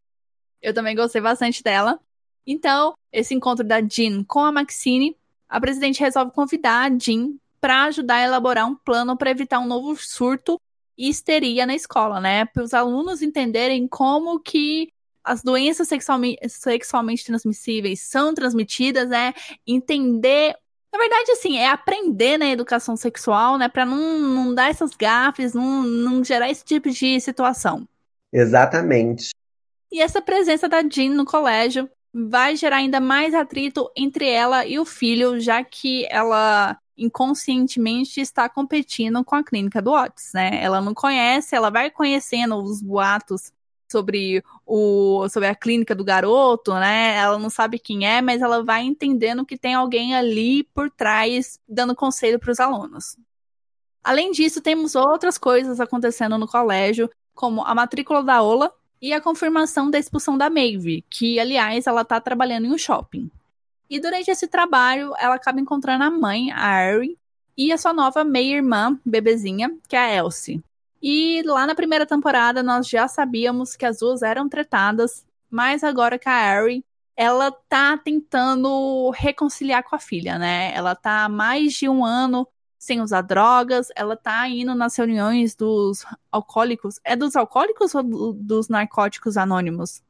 [0.60, 1.98] Eu também gostei bastante dela.
[2.46, 5.16] Então, esse encontro da Jean com a Maxine,
[5.48, 9.66] a presidente resolve convidar a Jean para ajudar a elaborar um plano para evitar um
[9.66, 10.60] novo surto
[10.96, 12.44] e histeria na escola, né?
[12.44, 14.92] Para os alunos entenderem como que
[15.24, 19.32] as doenças sexualmente, sexualmente transmissíveis são transmitidas, né?
[19.66, 20.54] Entender.
[20.92, 23.68] Na verdade, assim, é aprender na né, educação sexual, né?
[23.68, 27.88] Para não, não dar essas gafes, não, não gerar esse tipo de situação.
[28.32, 29.30] Exatamente.
[29.90, 34.78] E essa presença da Jean no colégio vai gerar ainda mais atrito entre ela e
[34.78, 40.62] o filho, já que ela inconscientemente está competindo com a clínica do Otis, né?
[40.62, 43.50] Ela não conhece, ela vai conhecendo os boatos
[43.92, 47.16] sobre o sobre a clínica do garoto, né?
[47.16, 51.60] Ela não sabe quem é, mas ela vai entendendo que tem alguém ali por trás
[51.68, 53.16] dando conselho para os alunos.
[54.02, 59.20] Além disso, temos outras coisas acontecendo no colégio, como a matrícula da Ola e a
[59.20, 63.30] confirmação da expulsão da Maeve, que aliás ela está trabalhando em um shopping.
[63.88, 67.18] E durante esse trabalho, ela acaba encontrando a mãe, a Ari,
[67.56, 70.62] e a sua nova meia-irmã, bebezinha, que é a Elsie.
[71.02, 76.16] E lá na primeira temporada, nós já sabíamos que as duas eram tratadas, mas agora
[76.18, 76.84] que a Ari,
[77.16, 80.72] ela tá tentando reconciliar com a filha, né?
[80.74, 82.46] Ela tá há mais de um ano
[82.78, 87.00] sem usar drogas, ela tá indo nas reuniões dos alcoólicos.
[87.04, 90.02] É dos alcoólicos ou do, dos narcóticos anônimos?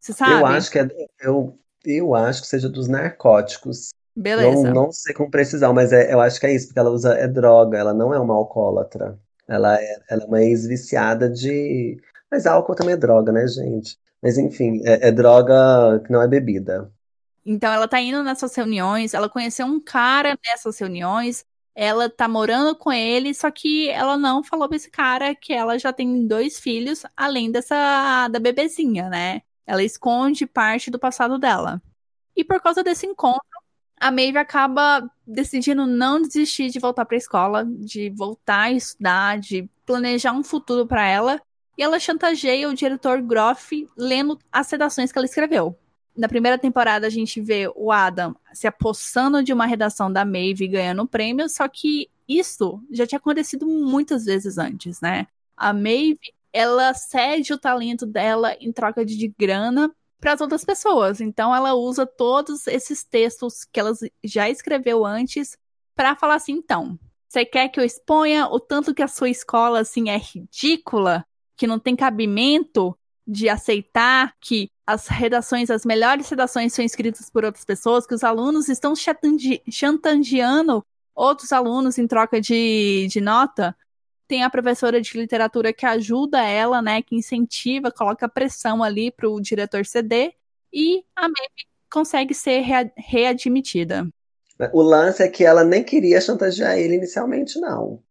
[0.00, 0.32] Você sabe?
[0.32, 0.88] Eu acho que é.
[1.20, 3.90] Eu, eu acho que seja dos narcóticos.
[4.14, 4.70] Beleza.
[4.70, 7.14] Não, não sei com precisão, mas é, eu acho que é isso, porque ela usa
[7.14, 9.18] é droga, ela não é uma alcoólatra.
[9.48, 11.96] Ela é, ela é uma ex-viciada de.
[12.30, 13.98] Mas álcool também é droga, né, gente?
[14.22, 16.90] Mas enfim, é, é droga que não é bebida.
[17.44, 21.44] Então ela tá indo nessas reuniões, ela conheceu um cara nessas reuniões,
[21.76, 25.78] ela tá morando com ele, só que ela não falou pra esse cara que ela
[25.78, 29.42] já tem dois filhos, além dessa da bebezinha, né?
[29.64, 31.80] Ela esconde parte do passado dela.
[32.34, 33.40] E por causa desse encontro,
[34.00, 39.38] a Maeve acaba decidindo não desistir de voltar para a escola, de voltar a estudar,
[39.38, 41.40] de planejar um futuro para ela.
[41.76, 45.76] E ela chantageia o diretor Groff lendo as sedações que ela escreveu.
[46.16, 50.66] Na primeira temporada, a gente vê o Adam se apossando de uma redação da Maeve
[50.66, 55.26] ganhando prêmio, só que isso já tinha acontecido muitas vezes antes, né?
[55.54, 61.20] A Maeve ela cede o talento dela em troca de grana para as outras pessoas.
[61.20, 63.92] Então ela usa todos esses textos que ela
[64.24, 65.56] já escreveu antes
[65.94, 66.98] para falar assim, então,
[67.28, 71.24] você quer que eu exponha o tanto que a sua escola assim é ridícula,
[71.56, 77.44] que não tem cabimento de aceitar que as redações, as melhores redações são escritas por
[77.44, 78.94] outras pessoas, que os alunos estão
[79.68, 83.74] chantageando outros alunos em troca de, de nota
[84.26, 89.28] tem a professora de literatura que ajuda ela, né, que incentiva, coloca pressão ali para
[89.28, 90.34] o diretor ceder,
[90.72, 94.06] e a Maeve consegue ser rea readmitida.
[94.72, 98.02] O lance é que ela nem queria chantagear ele inicialmente, não.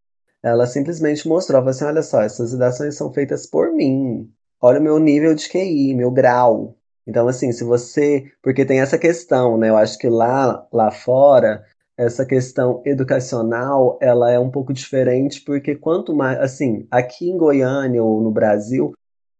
[0.43, 4.31] Ela simplesmente mostrou, assim, olha só, essas redações são feitas por mim.
[4.61, 6.77] Olha o meu nível de QI, meu grau.
[7.07, 8.31] Então, assim, se você...
[8.43, 9.69] Porque tem essa questão, né?
[9.69, 11.65] Eu acho que lá, lá fora
[11.97, 18.03] essa questão educacional ela é um pouco diferente porque quanto mais assim aqui em Goiânia
[18.03, 18.93] ou no Brasil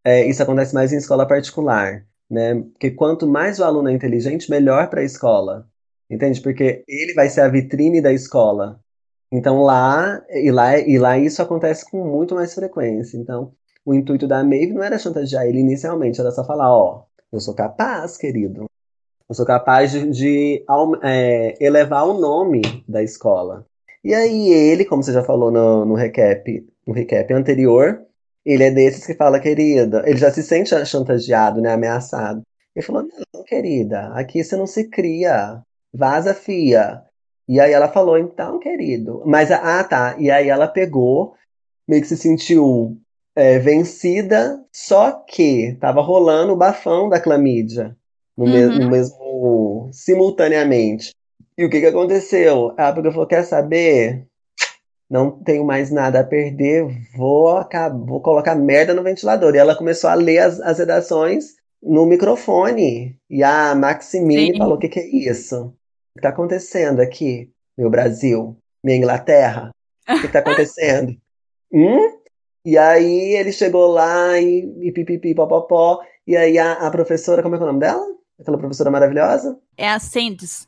[0.03, 2.55] é, isso acontece mais em escola particular né?
[2.55, 5.67] Porque quanto mais o aluno é inteligente melhor para a escola
[6.09, 6.41] entende?
[6.41, 8.79] Porque ele vai ser a vitrine da escola.
[9.31, 13.17] Então lá e lá e lá isso acontece com muito mais frequência.
[13.17, 13.53] Então
[13.85, 17.53] o intuito da Maeve não era chantagear ele inicialmente era só falar ó eu sou
[17.53, 18.65] capaz querido
[19.27, 20.65] eu sou capaz de, de
[21.03, 23.65] é, elevar o nome da escola.
[24.03, 28.05] E aí ele, como você já falou no, no recap, no recap anterior,
[28.45, 32.43] ele é desses que fala, querida, ele já se sente chantageado, né, ameaçado.
[32.75, 35.61] Ele falou, não, querida, aqui você não se cria,
[35.91, 37.01] vaza fia.
[37.47, 39.23] E aí ela falou, então, querido.
[39.25, 40.15] Mas, ah, tá.
[40.19, 41.35] E aí ela pegou,
[41.87, 42.97] meio que se sentiu
[43.35, 47.95] é, vencida, só que tava rolando o bafão da clamídia.
[48.37, 51.11] No, me no mesmo simultaneamente.
[51.57, 52.73] E o que, que aconteceu?
[52.77, 54.25] A Abigail falou: quer saber?
[55.09, 57.63] Não tenho mais nada a perder, vou,
[58.05, 59.53] vou colocar merda no ventilador.
[59.53, 63.15] E ela começou a ler as, as redações no microfone.
[63.29, 64.57] E a Maximine Sim.
[64.57, 65.65] falou: o que, que é isso?
[65.65, 65.69] O
[66.15, 69.71] que está acontecendo aqui, meu Brasil, minha Inglaterra?
[70.09, 71.15] O que está acontecendo?
[71.71, 72.15] hum?
[72.65, 76.01] E aí ele chegou lá e, e pipipi, popopó.
[76.25, 78.03] E aí a, a professora, como é, é o nome dela?
[78.39, 79.57] Aquela professora maravilhosa?
[79.77, 80.67] É a Sands.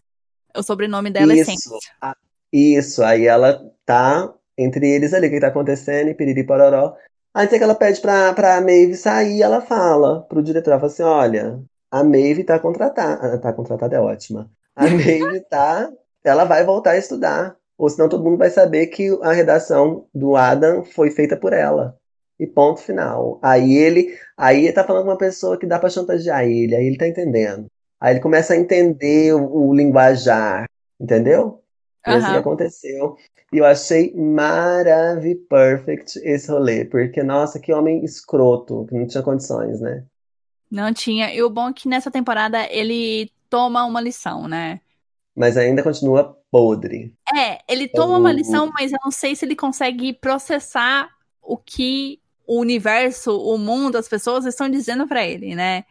[0.55, 1.91] O sobrenome dela isso, é Sands.
[2.01, 2.15] A,
[2.51, 6.95] isso, aí ela tá entre eles ali, o que tá acontecendo, e piriri pororó.
[7.33, 11.03] Aí que ela pede pra, pra Maeve sair, ela fala pro diretor, ela fala assim,
[11.03, 14.49] olha, a Maeve tá contratada, ah, tá contratada é ótima.
[14.75, 15.91] A Maeve tá,
[16.23, 20.35] ela vai voltar a estudar, ou senão todo mundo vai saber que a redação do
[20.35, 21.95] Adam foi feita por ela.
[22.39, 23.39] E ponto final.
[23.41, 26.85] Aí ele, aí ele tá falando com uma pessoa que dá para chantagear ele, aí
[26.85, 27.65] ele tá entendendo.
[27.99, 30.69] Aí ele começa a entender o, o linguajar,
[30.99, 31.63] entendeu?
[32.05, 32.13] Uhum.
[32.13, 33.17] assim que aconteceu.
[33.51, 39.23] E eu achei maravilhoso, perfect esse rolê, porque, nossa, que homem escroto, que não tinha
[39.23, 40.03] condições, né?
[40.69, 41.33] Não tinha.
[41.33, 44.81] E o bom é que nessa temporada ele toma uma lição, né?
[45.33, 47.13] Mas ainda continua podre.
[47.33, 51.09] É, ele toma uma lição, mas eu não sei se ele consegue processar
[51.41, 55.83] o que o universo, o mundo, as pessoas estão dizendo para ele, né?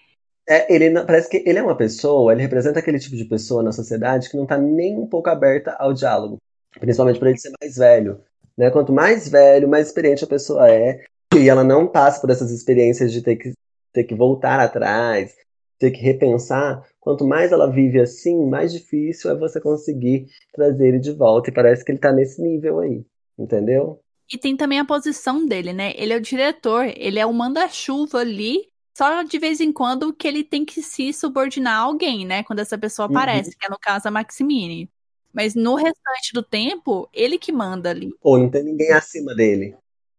[0.49, 3.73] É, ele parece que ele é uma pessoa, ele representa aquele tipo de pessoa na
[3.73, 6.39] sociedade que não tá nem um pouco aberta ao diálogo.
[6.79, 8.21] Principalmente para ele ser mais velho.
[8.57, 8.71] Né?
[8.71, 11.05] Quanto mais velho, mais experiente a pessoa é,
[11.37, 13.53] e ela não passa por essas experiências de ter que,
[13.93, 15.35] ter que voltar atrás,
[15.79, 20.99] ter que repensar, quanto mais ela vive assim, mais difícil é você conseguir trazer ele
[21.01, 21.51] de volta.
[21.51, 23.05] E parece que ele tá nesse nível aí,
[23.39, 24.01] entendeu?
[24.31, 25.93] E tem também a posição dele, né?
[25.97, 30.27] Ele é o diretor, ele é o manda-chuva ali só de vez em quando que
[30.27, 32.43] ele tem que se subordinar a alguém, né?
[32.43, 33.15] Quando essa pessoa uhum.
[33.15, 33.57] aparece, uhum.
[33.61, 34.91] que é no caso a Maximine.
[35.35, 38.11] Mas no restante do tempo, ele que manda ali.
[38.23, 39.77] Ou não tem ninguém acima dele.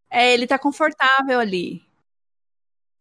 [0.08, 1.82] É, ele tá confortável ali.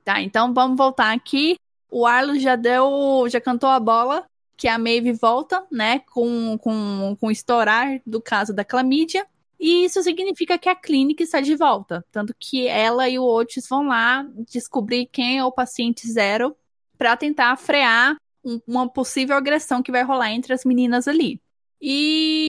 [0.04, 1.60] Tá, então vamos voltar aqui.
[1.92, 4.26] O Arlo já deu, já cantou a bola,
[4.58, 9.28] que a Maeve volta, né, com, com, com o estourar do caso da clamídia.
[9.60, 12.06] E isso significa que a clínica está de volta.
[12.12, 16.56] Tanto que ela e o Otis vão lá descobrir quem é o paciente zero
[16.98, 21.42] para tentar frear um, uma possível agressão que vai rolar entre as meninas ali.
[21.82, 22.48] E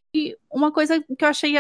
[0.51, 1.55] uma coisa que eu achei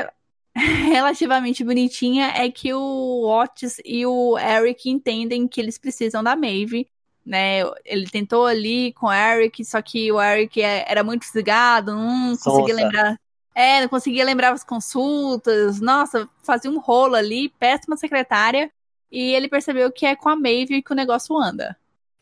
[0.54, 6.88] relativamente bonitinha é que o Otis e o Eric entendem que eles precisam da Maeve.
[7.24, 11.94] Né, ele tentou ali com o Eric, só que o Eric é, era muito desligado,
[11.94, 13.20] não conseguia lembrar
[13.58, 15.80] é, não conseguia lembrar as consultas.
[15.80, 18.70] Nossa, fazia um rolo ali, péssima secretária.
[19.10, 21.76] E ele percebeu que é com a Maeve que o negócio anda.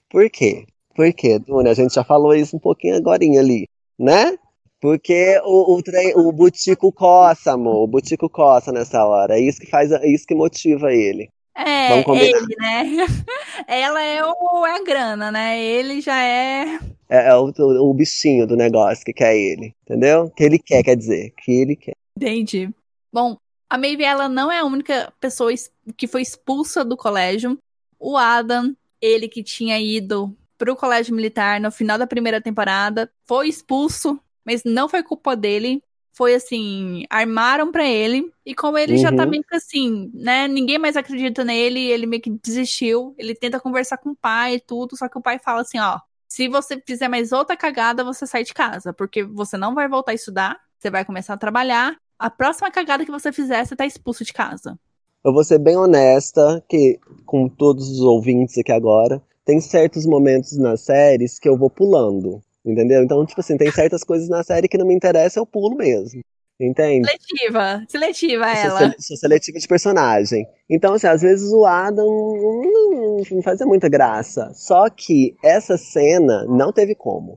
[0.09, 0.66] Por quê?
[0.94, 1.72] Por quê, Duna?
[1.72, 3.68] A gente já falou isso um pouquinho agora ali,
[3.99, 4.38] né?
[4.81, 7.83] Porque o, o, o Butico coça, amor.
[7.83, 9.37] O Butico coça nessa hora.
[9.37, 11.29] É isso que faz, é isso que motiva ele.
[11.57, 13.07] É, ele, né?
[13.66, 15.59] Ela é, o, é a grana, né?
[15.59, 16.79] Ele já é.
[17.09, 20.31] É, é o, o, bichinho do negócio que quer ele, entendeu?
[20.37, 21.95] Que ele quer, quer dizer, que ele quer.
[22.16, 22.69] Entendi.
[23.11, 23.38] Bom,
[23.71, 25.51] a Maeve, ela não é a única pessoa
[25.97, 27.59] que foi expulsa do colégio.
[27.99, 33.49] O Adam, ele que tinha ido pro colégio militar no final da primeira temporada, foi
[33.49, 35.83] expulso, mas não foi culpa dele
[36.16, 38.98] foi assim, armaram para ele, e como ele uhum.
[38.98, 39.31] já tá uhum.
[39.31, 43.98] meio que assim, né, ninguém mais acredita nele, ele meio que desistiu, ele tenta conversar
[43.98, 47.09] com o pai e tudo, só que o pai fala assim, ó, se você fizer
[47.09, 50.88] mais outra cagada, você sai de casa, porque você não vai voltar a estudar, você
[50.88, 54.79] vai começar a trabalhar, a próxima cagada que você fizer, você tá expulso de casa.
[55.22, 60.57] Eu vou ser bem honesta, que com todos os ouvintes aqui agora, tem certos momentos
[60.57, 62.40] nas séries que eu vou pulando.
[62.66, 63.02] Entendeu?
[63.05, 66.20] Então, tipo assim, tem certas coisas na série que não me interessam, eu pulo mesmo.
[66.59, 67.07] Entende?
[67.07, 67.85] Seletiva.
[67.87, 68.94] Seletiva ela.
[68.98, 70.46] Sou, seletiva de personagem.
[70.68, 74.50] Então, assim, às vezes o Adam não, não fazia muita graça.
[74.55, 77.35] Só que essa cena não teve como.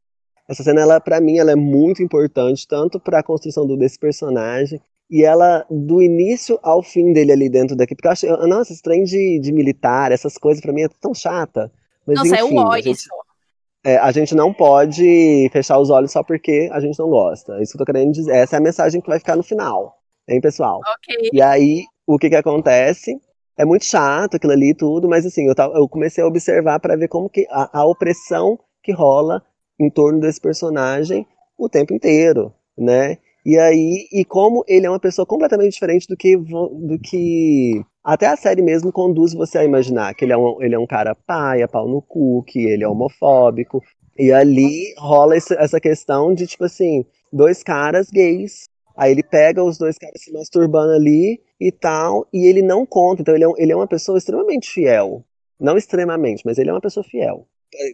[0.48, 4.00] Essa cena, ela, pra mim, ela é muito importante, tanto para a construção do, desse
[4.00, 8.74] personagem, e ela, do início ao fim dele ali dentro daqui, porque eu acho, nossa,
[8.74, 11.72] esse trem de, de militar, essas coisas, para mim, é tão chata.
[12.06, 13.10] Mas, Nossa, enfim, é o ó isso
[13.84, 17.62] é, a gente não pode fechar os olhos só porque a gente não gosta.
[17.62, 18.36] Isso que eu tô querendo dizer.
[18.36, 19.96] Essa é a mensagem que vai ficar no final.
[20.28, 20.80] Hein, pessoal?
[20.80, 21.30] Ok.
[21.34, 23.20] E aí, o que que acontece?
[23.58, 26.96] É muito chato aquilo ali e tudo, mas assim, eu, eu comecei a observar para
[26.96, 29.42] ver como que a, a opressão que rola
[29.80, 31.26] em torno desse personagem
[31.58, 33.18] o tempo inteiro, né?
[33.46, 38.28] E aí, e como ele é uma pessoa completamente diferente do que, do que até
[38.28, 41.16] a série mesmo conduz você a imaginar que ele é um, ele é um cara
[41.16, 43.82] paia, pau no cu, que ele é homofóbico.
[44.18, 48.68] E ali rola esse, essa questão de, tipo assim, dois caras gays.
[48.98, 53.22] Aí ele pega os dois caras se masturbando ali e tal, e ele não conta.
[53.22, 55.24] Então ele é, ele é uma pessoa extremamente fiel.
[55.60, 57.48] Não extremamente, mas ele é uma pessoa fiel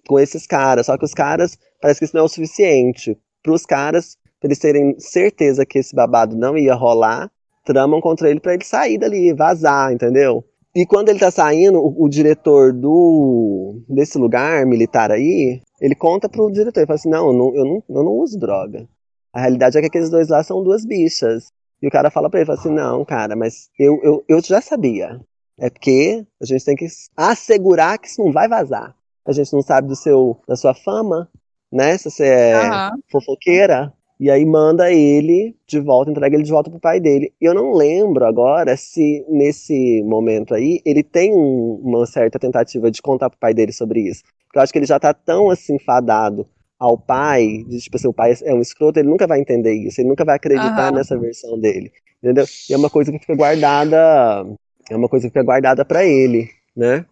[0.07, 0.85] com esses caras.
[0.85, 3.17] Só que os caras, parece que isso não é o suficiente.
[3.43, 7.31] Para os caras, pra eles terem certeza que esse babado não ia rolar,
[7.63, 10.45] tramam contra ele para ele sair dali, vazar, entendeu?
[10.75, 16.27] E quando ele tá saindo, o, o, diretor do desse lugar militar aí, ele conta
[16.27, 18.85] pro diretor, ele fala assim, não, eu não, eu não, eu não uso droga.
[19.31, 21.51] A realidade é que aqueles dois lá são duas bichas.
[21.81, 24.59] E o cara fala pra ele, fala assim, não, cara, mas eu, eu, eu já
[24.59, 25.19] sabia.
[25.57, 28.93] É porque a gente tem que assegurar que isso não vai vazar.
[29.25, 31.29] A gente não sabe do seu, da sua fama,
[31.71, 31.97] né?
[31.97, 33.01] Se você é uhum.
[33.11, 33.93] fofoqueira.
[34.19, 37.33] E aí manda ele de volta, entrega ele de volta pro pai dele.
[37.39, 43.01] Eu não lembro agora se nesse momento aí ele tem um, uma certa tentativa de
[43.01, 44.23] contar pro pai dele sobre isso.
[44.45, 46.47] Porque eu acho que ele já tá tão assim fadado
[46.79, 49.99] ao pai, de, tipo assim, o pai é um escroto, ele nunca vai entender isso,
[49.99, 50.97] ele nunca vai acreditar uhum.
[50.97, 51.91] nessa versão dele.
[52.21, 52.45] Entendeu?
[52.69, 54.45] E é uma coisa que fica guardada.
[54.89, 57.05] É uma coisa que fica guardada para ele, né?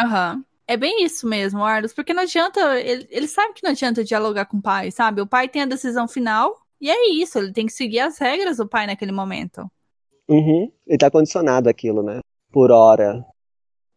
[0.00, 0.36] Aham.
[0.36, 0.51] Uhum.
[0.72, 2.80] É bem isso mesmo, Arlos, porque não adianta.
[2.80, 5.20] Ele, ele sabe que não adianta dialogar com o pai, sabe?
[5.20, 8.56] O pai tem a decisão final e é isso, ele tem que seguir as regras
[8.56, 9.70] do pai naquele momento.
[10.26, 10.72] Uhum.
[10.86, 12.20] Ele tá condicionado àquilo, né?
[12.50, 13.22] Por hora.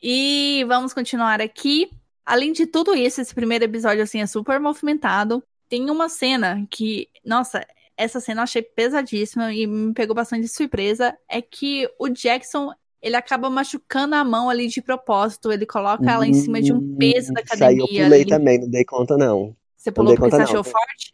[0.04, 1.90] E vamos continuar aqui.
[2.26, 5.42] Além de tudo isso, esse primeiro episódio assim é super movimentado.
[5.70, 10.50] Tem uma cena que, nossa, essa cena eu achei pesadíssima e me pegou bastante de
[10.50, 11.18] surpresa.
[11.30, 12.74] É que o Jackson
[13.06, 15.52] ele acaba machucando a mão ali de propósito.
[15.52, 17.86] Ele coloca ela em cima de um peso da academia.
[17.86, 18.26] Isso aí eu pulei ali.
[18.26, 19.56] também, não dei conta não.
[19.78, 21.12] Você pulou porque você achou forte?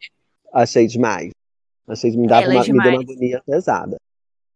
[0.54, 1.32] Achei demais.
[1.86, 3.98] Achei me, dava é uma, me deu uma agonia pesada.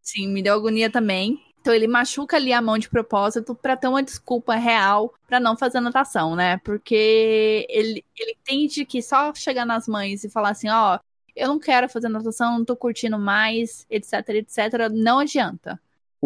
[0.01, 1.39] Sim, me deu agonia também.
[1.61, 5.59] Então ele machuca ali a mão de propósito para ter uma desculpa real para não
[5.59, 6.57] fazer natação, né?
[6.65, 11.01] Porque ele, ele entende que só chegar nas mães e falar assim, ó, oh,
[11.35, 15.79] eu não quero fazer natação, não tô curtindo mais, etc, etc, não adianta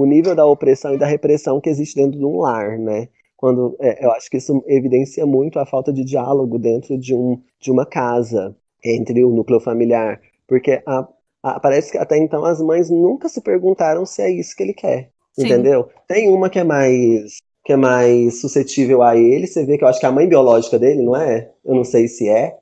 [0.03, 3.09] o nível da opressão e da repressão que existe dentro de um lar, né?
[3.37, 7.41] Quando é, eu acho que isso evidencia muito a falta de diálogo dentro de, um,
[7.61, 11.09] de uma casa entre o núcleo familiar, porque a,
[11.43, 14.75] a, parece que até então as mães nunca se perguntaram se é isso que ele
[14.75, 15.47] quer, Sim.
[15.47, 15.89] entendeu?
[16.07, 19.89] Tem uma que é mais que é mais suscetível a ele, você vê que eu
[19.89, 21.51] acho que é a mãe biológica dele, não é?
[21.63, 22.57] Eu não sei se é.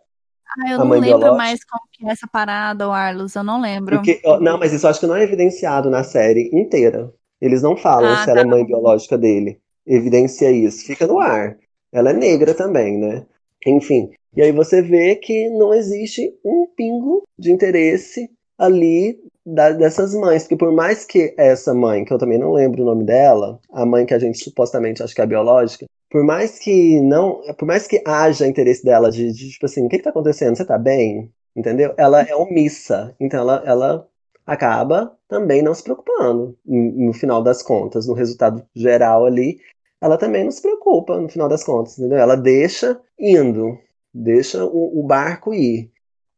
[0.58, 1.36] Ah, eu não lembro biológica.
[1.36, 3.96] mais como que é essa parada, o Arlos, eu não lembro.
[3.96, 7.12] Porque, não, mas isso eu acho que não é evidenciado na série inteira.
[7.40, 8.48] Eles não falam ah, se ela é tá.
[8.50, 9.60] mãe biológica dele.
[9.86, 10.84] Evidencia isso.
[10.84, 11.56] Fica no ar.
[11.92, 13.24] Ela é negra também, né?
[13.66, 14.10] Enfim.
[14.36, 20.42] E aí você vê que não existe um pingo de interesse ali da, dessas mães.
[20.42, 23.86] Porque por mais que essa mãe, que eu também não lembro o nome dela, a
[23.86, 27.40] mãe que a gente supostamente acha que é biológica, por mais que não.
[27.56, 30.56] Por mais que haja interesse dela de, de tipo assim, o que, que tá acontecendo?
[30.56, 31.30] Você tá bem?
[31.56, 31.94] Entendeu?
[31.96, 33.14] Ela é omissa.
[33.20, 34.08] Então ela, ela
[34.48, 39.60] acaba também não se preocupando no final das contas, no resultado geral ali,
[40.00, 42.18] ela também não se preocupa no final das contas, entendeu?
[42.18, 43.78] Ela deixa indo,
[44.12, 45.92] deixa o, o barco ir.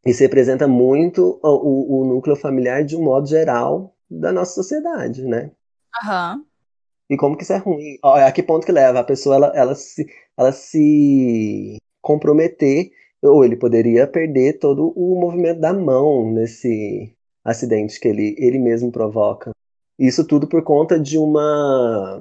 [0.05, 5.53] Isso representa muito o, o, núcleo familiar de um modo geral da nossa sociedade, né?
[6.03, 6.44] Aham.
[7.09, 7.96] E como que isso é ruim?
[8.03, 9.01] A que ponto que leva?
[9.01, 12.90] A pessoa, ela, ela, se, ela se comprometer,
[13.23, 18.92] ou ele poderia perder todo o movimento da mão nesse, acidente que ele, ele mesmo
[18.92, 19.50] provoca.
[19.98, 22.20] Isso tudo por conta de uma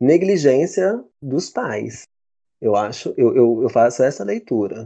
[0.00, 2.06] negligência dos pais.
[2.60, 4.84] Eu acho, eu, eu, eu faço essa leitura.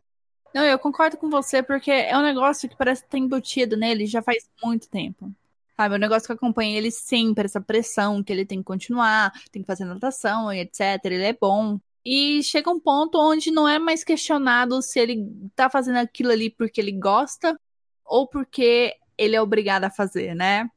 [0.55, 4.07] Não, eu concordo com você, porque é um negócio que parece que tá embutido nele
[4.07, 5.31] já faz muito tempo.
[5.77, 9.33] Sabe, é um negócio que acompanha ele sempre, essa pressão que ele tem que continuar,
[9.53, 11.05] tem que fazer natação e etc.
[11.05, 11.79] Ele é bom.
[12.05, 16.51] E chega um ponto onde não é mais questionado se ele tá fazendo aquilo ali
[16.51, 17.57] porque ele gosta
[18.05, 20.71] ou porque ele é obrigado a fazer, né?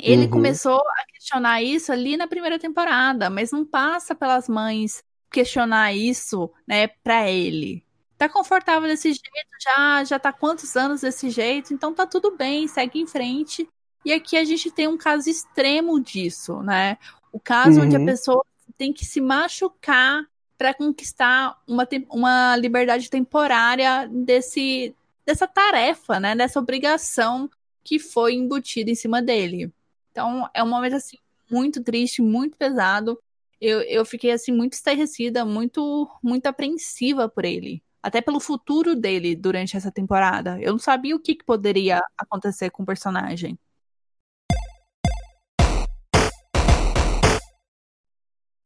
[0.00, 0.30] Ele uhum.
[0.30, 6.50] começou a questionar isso ali na primeira temporada, mas não passa pelas mães questionar isso,
[6.66, 7.84] né, pra ele.
[8.16, 12.66] Tá confortável desse jeito, já, já tá quantos anos desse jeito, então tá tudo bem,
[12.66, 13.68] segue em frente.
[14.04, 16.96] E aqui a gente tem um caso extremo disso, né?
[17.32, 17.86] O caso uhum.
[17.86, 18.06] onde a uhum.
[18.06, 18.44] pessoa
[18.76, 20.24] tem que se machucar
[20.56, 24.94] para conquistar uma, uma liberdade temporária desse,
[25.26, 26.34] dessa tarefa, né?
[26.34, 27.50] Dessa obrigação
[27.88, 29.72] que foi embutido em cima dele.
[30.12, 31.16] Então, é um momento, assim,
[31.50, 33.18] muito triste, muito pesado.
[33.58, 37.82] Eu, eu fiquei, assim, muito estarrecida, muito, muito apreensiva por ele.
[38.02, 40.60] Até pelo futuro dele durante essa temporada.
[40.60, 43.58] Eu não sabia o que, que poderia acontecer com o personagem.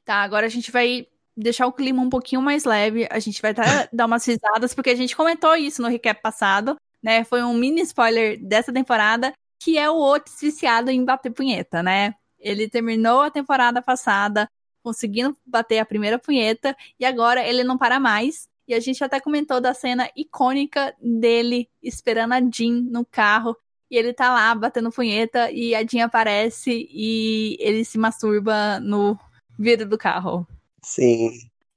[0.05, 1.07] Tá, agora a gente vai
[1.37, 4.91] deixar o clima um pouquinho mais leve, a gente vai até dar umas risadas, porque
[4.91, 7.25] a gente comentou isso no recap passado, né?
[7.25, 12.15] Foi um mini spoiler dessa temporada, que é o Otis viciado em bater punheta, né?
[12.39, 14.49] Ele terminou a temporada passada
[14.83, 18.49] conseguindo bater a primeira punheta e agora ele não para mais.
[18.67, 23.57] E a gente até comentou da cena icônica dele esperando a Jean no carro.
[23.91, 29.19] E ele tá lá batendo punheta e a Jean aparece e ele se masturba no
[29.59, 30.47] vidro do carro.
[30.83, 31.31] Sim.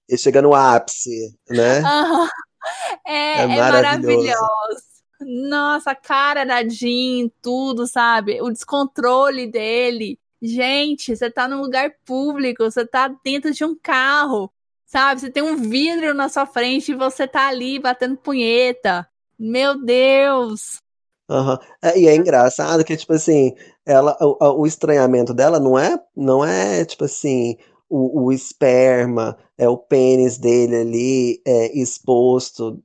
[0.10, 1.82] E chega no ápice, né?
[2.66, 3.12] Uhum.
[3.14, 4.95] É, é, é maravilhoso.
[5.22, 8.42] Nossa, a cara da Jean, tudo, sabe?
[8.42, 10.20] O descontrole dele.
[10.42, 14.52] Gente, você tá num lugar público, você tá dentro de um carro,
[14.86, 15.22] sabe?
[15.22, 19.08] Você tem um vidro na sua frente e você tá ali batendo punheta.
[19.40, 20.82] Meu Deus!
[21.30, 21.58] Uhum.
[21.82, 23.56] É, e é engraçado que, tipo assim,
[23.86, 27.58] ela, o, o, estranhamento dela não é, não é tipo assim,
[27.90, 32.80] o, o esperma, é o pênis dele ali é, exposto.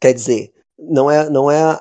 [0.00, 0.52] Quer dizer,
[0.88, 1.80] não é, não é a,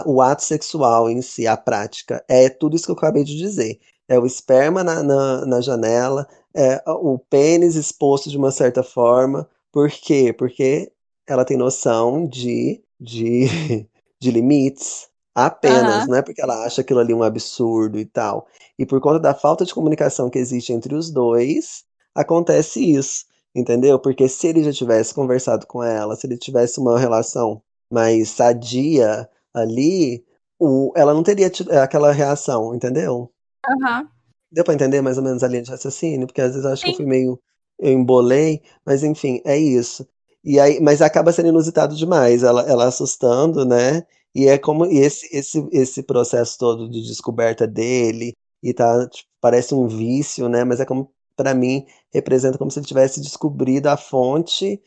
[0.00, 2.24] a, o ato sexual em si, a prática.
[2.28, 3.78] É tudo isso que eu acabei de dizer.
[4.08, 9.48] É o esperma na, na, na janela, é o pênis exposto de uma certa forma.
[9.72, 10.32] Por quê?
[10.36, 10.90] Porque
[11.26, 13.46] ela tem noção de, de,
[14.20, 15.08] de limites.
[15.34, 16.10] Apenas, uhum.
[16.10, 18.46] não é porque ela acha aquilo ali um absurdo e tal.
[18.78, 21.84] E por conta da falta de comunicação que existe entre os dois,
[22.14, 23.98] acontece isso, entendeu?
[23.98, 29.28] Porque se ele já tivesse conversado com ela, se ele tivesse uma relação mais sadia
[29.52, 30.24] ali,
[30.58, 33.32] o, ela não teria tido aquela reação, entendeu?
[33.68, 34.08] Uhum.
[34.52, 36.26] Deu pra entender mais ou menos a linha de raciocínio?
[36.26, 36.86] Porque às vezes eu acho Sim.
[36.86, 37.40] que eu fui meio.
[37.78, 40.06] Eu embolei, mas enfim, é isso.
[40.44, 44.04] E aí, mas acaba sendo inusitado demais, ela, ela assustando, né?
[44.34, 49.28] E é como e esse, esse, esse processo todo de descoberta dele, e tá, tipo,
[49.40, 50.64] parece um vício, né?
[50.64, 54.80] Mas é como, para mim, representa como se ele tivesse descobrido a fonte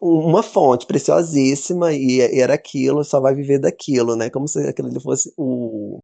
[0.00, 4.30] uma fonte preciosíssima e, e, era aquilo, só vai viver daquilo, né?
[4.30, 6.00] Como se aquilo fosse o,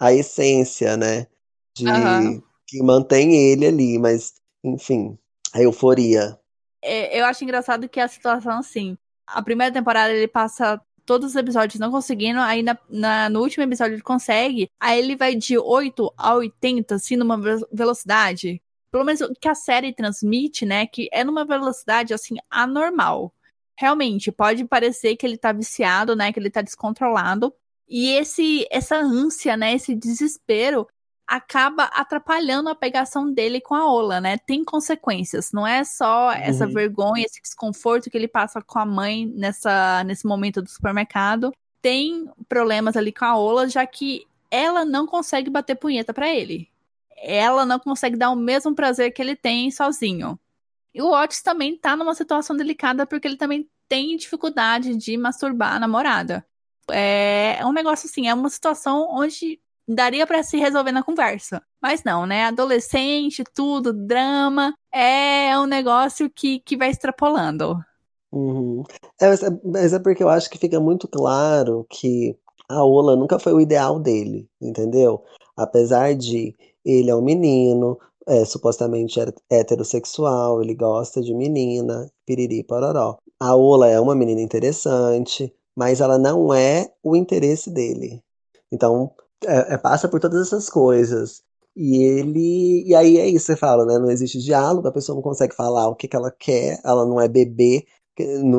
[0.00, 1.26] a essência, né?
[1.76, 2.42] De, uhum.
[2.66, 4.34] Que mantém ele ali, mas,
[4.64, 5.18] enfim,
[5.52, 6.38] a euforia.
[6.82, 8.96] É, eu acho engraçado que a situação, assim,
[9.26, 13.62] a primeira temporada ele passa todos os episódios não conseguindo, aí na, na, no último
[13.62, 17.38] episódio ele consegue, aí ele vai de 8 a 80, assim, numa
[17.70, 18.60] velocidade
[18.94, 23.34] pelo menos o que a série transmite, né, que é numa velocidade assim anormal.
[23.76, 27.52] Realmente, pode parecer que ele tá viciado, né, que ele tá descontrolado,
[27.88, 30.86] e esse essa ânsia, né, esse desespero
[31.26, 34.38] acaba atrapalhando a pegação dele com a Ola, né?
[34.38, 36.72] Tem consequências, não é só essa uhum.
[36.72, 41.52] vergonha, esse desconforto que ele passa com a mãe nessa nesse momento do supermercado.
[41.82, 46.72] Tem problemas ali com a Ola, já que ela não consegue bater punheta para ele
[47.16, 50.38] ela não consegue dar o mesmo prazer que ele tem sozinho.
[50.94, 55.74] E o Otis também tá numa situação delicada porque ele também tem dificuldade de masturbar
[55.74, 56.44] a namorada.
[56.90, 61.62] É, um negócio assim, é uma situação onde daria para se resolver na conversa.
[61.80, 62.44] Mas não, né?
[62.44, 67.78] Adolescente, tudo, drama, é um negócio que, que vai extrapolando.
[68.32, 68.82] Uhum.
[69.20, 69.28] É,
[69.64, 72.36] mas, é, é porque eu acho que fica muito claro que
[72.68, 75.22] a Ola nunca foi o ideal dele, entendeu?
[75.56, 76.54] Apesar de
[76.84, 79.20] ele é um menino, é supostamente
[79.50, 83.18] heterossexual, ele gosta de menina, piriri pororó.
[83.38, 88.22] A Ola é uma menina interessante, mas ela não é o interesse dele.
[88.72, 89.10] Então,
[89.44, 91.42] é, é, passa por todas essas coisas.
[91.76, 92.84] E ele.
[92.86, 93.98] E aí é isso, você fala, né?
[93.98, 97.20] Não existe diálogo, a pessoa não consegue falar o que, que ela quer, ela não
[97.20, 97.84] é bebê,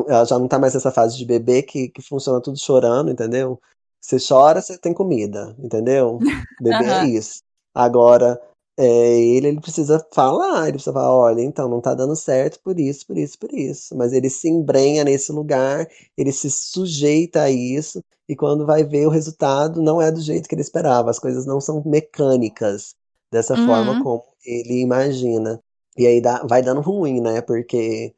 [0.08, 3.60] ela já não tá mais nessa fase de bebê que, que funciona tudo chorando, entendeu?
[4.02, 6.20] Você chora, você tem comida, entendeu?
[6.62, 6.92] Bebê uhum.
[6.92, 7.42] é isso.
[7.76, 8.42] Agora,
[8.78, 12.80] é, ele, ele precisa falar, ele precisa falar, olha, então, não tá dando certo por
[12.80, 13.96] isso, por isso, por isso.
[13.96, 19.06] Mas ele se embrenha nesse lugar, ele se sujeita a isso, e quando vai ver
[19.06, 21.12] o resultado, não é do jeito que ele esperava.
[21.12, 22.96] As coisas não são mecânicas
[23.32, 23.66] dessa uhum.
[23.68, 25.62] forma como ele imagina.
[25.98, 27.42] E aí dá, vai dando ruim, né?
[27.42, 28.14] Porque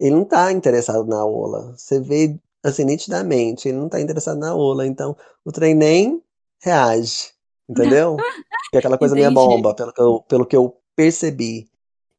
[0.00, 1.74] ele não tá interessado na Ola.
[1.76, 4.86] Você vê, assim, nitidamente, ele não tá interessado na Ola.
[4.86, 6.22] Então, o trem nem
[6.62, 7.31] reage.
[7.72, 8.16] Entendeu?
[8.70, 9.28] que é aquela coisa Entendi.
[9.28, 11.66] minha bomba, pelo que, eu, pelo que eu percebi.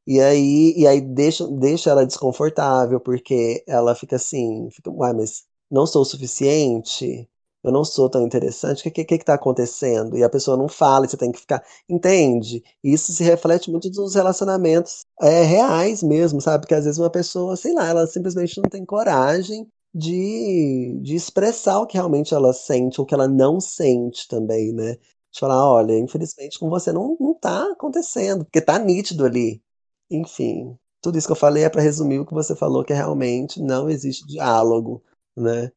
[0.06, 5.45] E aí, e aí deixa, deixa ela desconfortável, porque ela fica assim, fica, uai, mas
[5.72, 7.28] não sou o suficiente?
[7.64, 8.82] Eu não sou tão interessante?
[8.82, 10.18] O que, que, que tá acontecendo?
[10.18, 11.64] E a pessoa não fala, e você tem que ficar.
[11.89, 12.62] Entende?
[12.84, 16.64] Isso se reflete muito nos relacionamentos é, reais mesmo, sabe?
[16.64, 21.80] Porque às vezes uma pessoa, sei lá, ela simplesmente não tem coragem de, de expressar
[21.80, 24.97] o que realmente ela sente, ou que ela não sente também, né?
[25.34, 29.62] De falar, olha, infelizmente com você não, não tá acontecendo, porque tá nítido ali.
[30.10, 30.78] Enfim.
[31.02, 33.90] tudo isso que eu falei é para resumir o que você falou, que realmente não
[33.90, 35.04] existe diálogo,
[35.36, 35.72] né?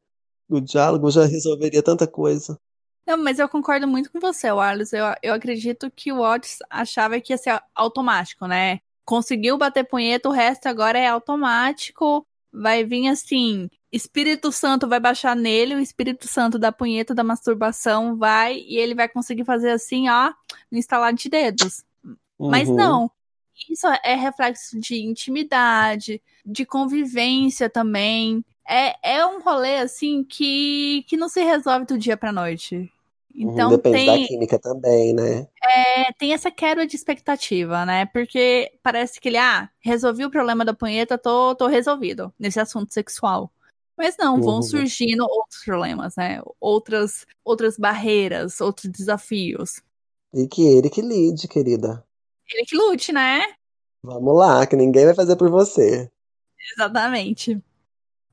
[0.47, 2.57] O diálogo já resolveria tanta coisa.
[3.05, 4.95] Não, mas eu concordo muito com você, Wallace.
[4.95, 8.79] Eu, eu acredito que o Otis achava que ia ser automático, né?
[9.03, 12.25] Conseguiu bater punheta, o resto agora é automático.
[12.51, 18.17] Vai vir assim, Espírito Santo vai baixar nele, o Espírito Santo da punheta da masturbação
[18.17, 20.33] vai e ele vai conseguir fazer assim, ó,
[20.71, 21.83] no instalar de dedos.
[22.37, 22.49] Uhum.
[22.49, 23.09] Mas não.
[23.69, 28.45] Isso é reflexo de intimidade, de convivência também.
[28.67, 32.91] É, é um rolê assim que, que não se resolve do dia pra noite.
[33.33, 35.47] Uhum, então Depende tem, da química também, né?
[35.63, 38.05] É, tem essa quebra de expectativa, né?
[38.07, 42.93] Porque parece que ele, ah, resolvi o problema da punheta, tô, tô resolvido nesse assunto
[42.93, 43.51] sexual.
[43.97, 46.39] Mas não, vão surgindo outros problemas, né?
[46.59, 49.81] Outras, outras barreiras, outros desafios.
[50.33, 52.05] E que ele que lide, querida.
[52.53, 53.41] Ele que lute, né?
[54.03, 56.09] Vamos lá, que ninguém vai fazer por você.
[56.73, 57.61] Exatamente.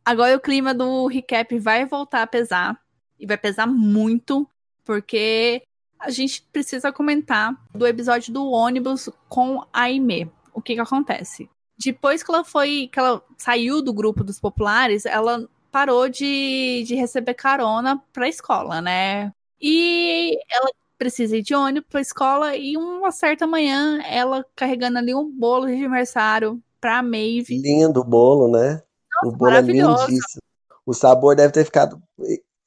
[0.04, 2.78] Agora o clima do recap vai voltar a pesar.
[3.18, 4.46] E vai pesar muito
[4.84, 5.62] porque
[5.98, 10.30] a gente precisa comentar do episódio do ônibus com a Aimee.
[10.52, 11.48] O que que acontece?
[11.78, 16.94] Depois que ela foi, que ela saiu do grupo dos populares, ela parou de, de
[16.94, 19.32] receber carona pra escola, né?
[19.60, 25.12] E ela precisa ir de ônibus pra escola e uma certa manhã ela carregando ali
[25.12, 27.58] um bolo de aniversário pra Maeve.
[27.58, 28.82] Lindo o bolo, né?
[29.14, 30.42] Nossa, o bolo é lindíssimo.
[30.86, 32.00] O sabor deve ter ficado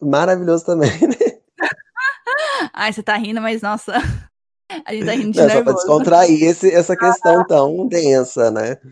[0.02, 1.40] maravilhoso também, né?
[2.74, 3.94] Ai, você tá rindo, mas nossa.
[4.86, 5.56] A gente tá rindo de Não, nervoso.
[5.56, 7.46] Só pra descontrair esse, essa questão ah.
[7.46, 8.76] tão densa, né?
[8.76, 8.92] Sim.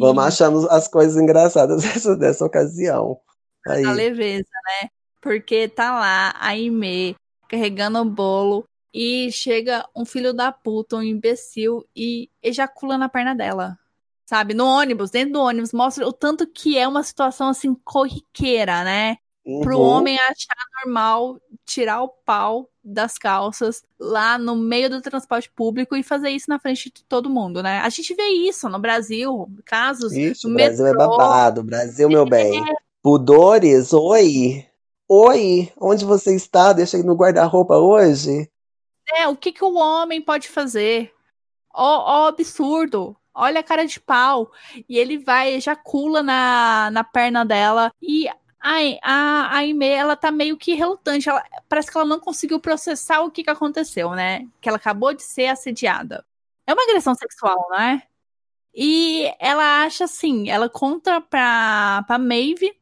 [0.00, 3.20] Vamos achando as coisas engraçadas dessa, dessa ocasião.
[3.66, 3.84] Aí.
[3.84, 4.88] A leveza, né?
[5.20, 7.14] Porque tá lá a Ime
[7.48, 13.34] carregando o bolo e chega um filho da puta, um imbecil, e ejacula na perna
[13.34, 13.78] dela.
[14.26, 14.54] Sabe?
[14.54, 19.16] No ônibus, dentro do ônibus, mostra o tanto que é uma situação assim corriqueira, né?
[19.44, 19.60] Uhum.
[19.60, 25.96] Pro homem achar normal tirar o pau das calças lá no meio do transporte público
[25.96, 27.80] e fazer isso na frente de todo mundo, né?
[27.80, 30.12] A gente vê isso no Brasil, casos.
[30.12, 31.04] Isso, no Brasil é metrô.
[31.04, 31.62] é babado.
[31.62, 32.58] Brasil, meu bem.
[32.58, 32.91] É...
[33.02, 34.64] Pudores, oi.
[35.08, 36.72] Oi, onde você está?
[36.72, 38.48] Deixa aí no guarda-roupa hoje.
[39.14, 41.12] É, o que, que o homem pode fazer?
[41.74, 43.16] Ó, ó, absurdo.
[43.34, 44.52] Olha a cara de pau.
[44.88, 47.92] E ele vai, ejacula na, na perna dela.
[48.00, 48.28] E
[48.64, 51.28] Ai, a, a Aimee, ela tá meio que relutante.
[51.28, 54.46] Ela, parece que ela não conseguiu processar o que, que aconteceu, né?
[54.60, 56.24] Que ela acabou de ser assediada.
[56.64, 58.02] É uma agressão sexual, não é?
[58.72, 62.72] E ela acha assim, ela conta pra, pra Maeve.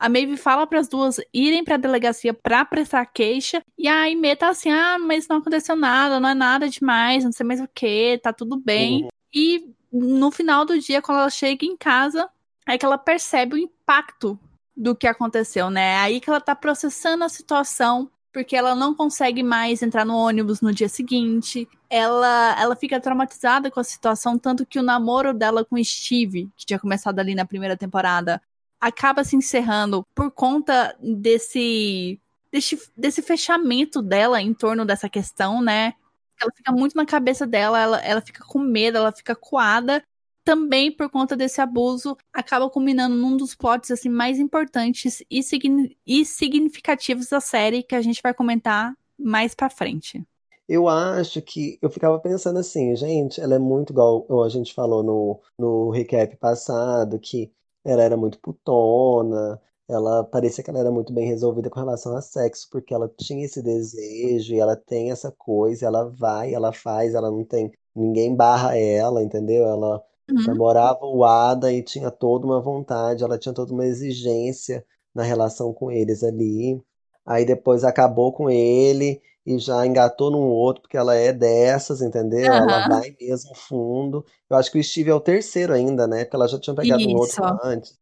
[0.00, 3.62] A Maeve fala para as duas irem para a delegacia para prestar queixa.
[3.76, 7.30] E a Aimee tá assim: ah, mas não aconteceu nada, não é nada demais, não
[7.30, 9.02] sei mais o que, tá tudo bem.
[9.02, 9.08] Uhum.
[9.34, 12.26] E no final do dia, quando ela chega em casa,
[12.66, 14.40] é que ela percebe o impacto
[14.74, 15.92] do que aconteceu, né?
[15.92, 20.16] É aí que ela tá processando a situação, porque ela não consegue mais entrar no
[20.16, 21.68] ônibus no dia seguinte.
[21.90, 26.64] Ela, ela fica traumatizada com a situação, tanto que o namoro dela com Steve, que
[26.64, 28.40] tinha começado ali na primeira temporada,
[28.80, 32.20] acaba se encerrando por conta desse,
[32.50, 35.94] desse, desse fechamento dela em torno dessa questão, né?
[36.40, 40.02] Ela fica muito na cabeça dela, ela, ela fica com medo, ela fica coada
[40.42, 45.96] também por conta desse abuso, acaba culminando num dos plots assim mais importantes e, signi
[46.06, 50.24] e significativos da série que a gente vai comentar mais para frente.
[50.68, 55.02] Eu acho que eu ficava pensando assim, gente, ela é muito igual a gente falou
[55.02, 57.52] no, no recap passado, que
[57.84, 62.22] ela era muito putona, ela parecia que ela era muito bem resolvida com relação a
[62.22, 67.14] sexo, porque ela tinha esse desejo e ela tem essa coisa, ela vai, ela faz,
[67.14, 69.64] ela não tem ninguém barra ela, entendeu?
[69.66, 70.44] Ela Uhum.
[70.46, 75.72] Namorava o Ada e tinha toda uma vontade, ela tinha toda uma exigência na relação
[75.72, 76.80] com eles ali.
[77.26, 79.20] Aí depois acabou com ele
[79.54, 82.52] e já engatou num outro, porque ela é dessas, entendeu?
[82.52, 82.58] Uhum.
[82.58, 84.24] Ela vai mesmo fundo.
[84.48, 86.24] Eu acho que o Steve é o terceiro ainda, né?
[86.24, 87.10] Porque ela já tinha pegado Isso.
[87.10, 87.98] um outro antes.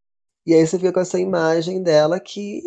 [0.47, 2.63] E aí você fica com essa imagem dela que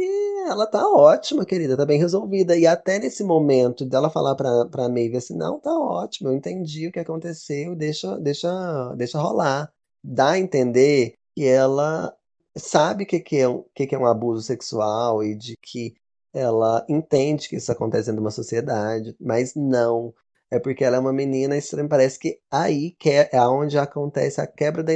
[0.47, 2.55] ela tá ótima, querida, tá bem resolvida.
[2.57, 6.88] E até nesse momento dela falar pra, pra Maeve assim, não, tá ótimo, eu entendi
[6.88, 9.71] o que aconteceu, deixa, deixa, deixa rolar.
[10.03, 12.15] Dá a entender que ela
[12.55, 15.95] sabe o que, que, é um, que, que é um abuso sexual e de que
[16.34, 20.13] ela entende que isso acontece dentro de uma sociedade, mas não.
[20.49, 24.41] É porque ela é uma menina estranha, parece que aí que é, é onde acontece
[24.41, 24.91] a quebra da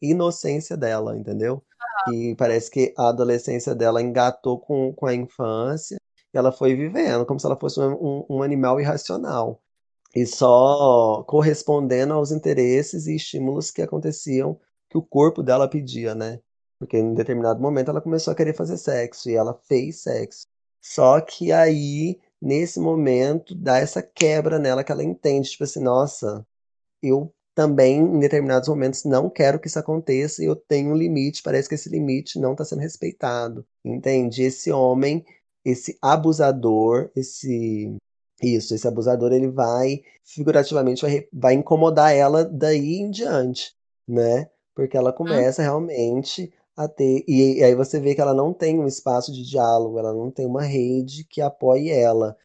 [0.00, 1.64] inocência dela, entendeu?
[2.04, 5.96] que parece que a adolescência dela engatou com, com a infância
[6.32, 9.60] e ela foi vivendo como se ela fosse um, um animal irracional
[10.14, 16.40] e só correspondendo aos interesses e estímulos que aconteciam que o corpo dela pedia, né?
[16.78, 20.46] Porque em determinado momento ela começou a querer fazer sexo e ela fez sexo.
[20.80, 26.46] Só que aí, nesse momento, dá essa quebra nela que ela entende, tipo assim, nossa,
[27.02, 31.42] eu também, em determinados momentos, não quero que isso aconteça e eu tenho um limite,
[31.42, 33.66] parece que esse limite não está sendo respeitado.
[33.84, 34.42] Entende?
[34.42, 35.24] Esse homem,
[35.64, 37.96] esse abusador, esse.
[38.42, 43.74] Isso, esse abusador, ele vai, figurativamente, vai, vai incomodar ela daí em diante,
[44.08, 44.48] né?
[44.74, 47.24] Porque ela começa realmente a ter.
[47.28, 50.30] E, e aí você vê que ela não tem um espaço de diálogo, ela não
[50.30, 52.36] tem uma rede que apoie ela.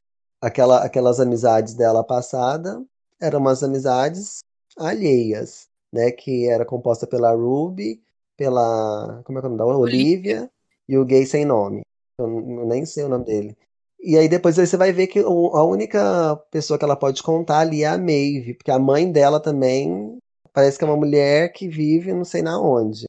[0.41, 2.83] Aquela, aquelas amizades dela passada
[3.19, 4.39] eram umas amizades
[4.77, 6.11] alheias, né?
[6.11, 8.01] Que era composta pela Ruby,
[8.37, 9.21] pela.
[9.25, 10.51] Como é que é o nome da Olivia
[10.87, 11.83] e o gay sem nome.
[12.17, 12.27] Eu
[12.65, 13.57] nem sei o nome dele.
[13.99, 17.83] E aí depois você vai ver que a única pessoa que ela pode contar ali
[17.83, 20.19] é a Maeve, porque a mãe dela também
[20.53, 23.05] parece que é uma mulher que vive não sei na onde.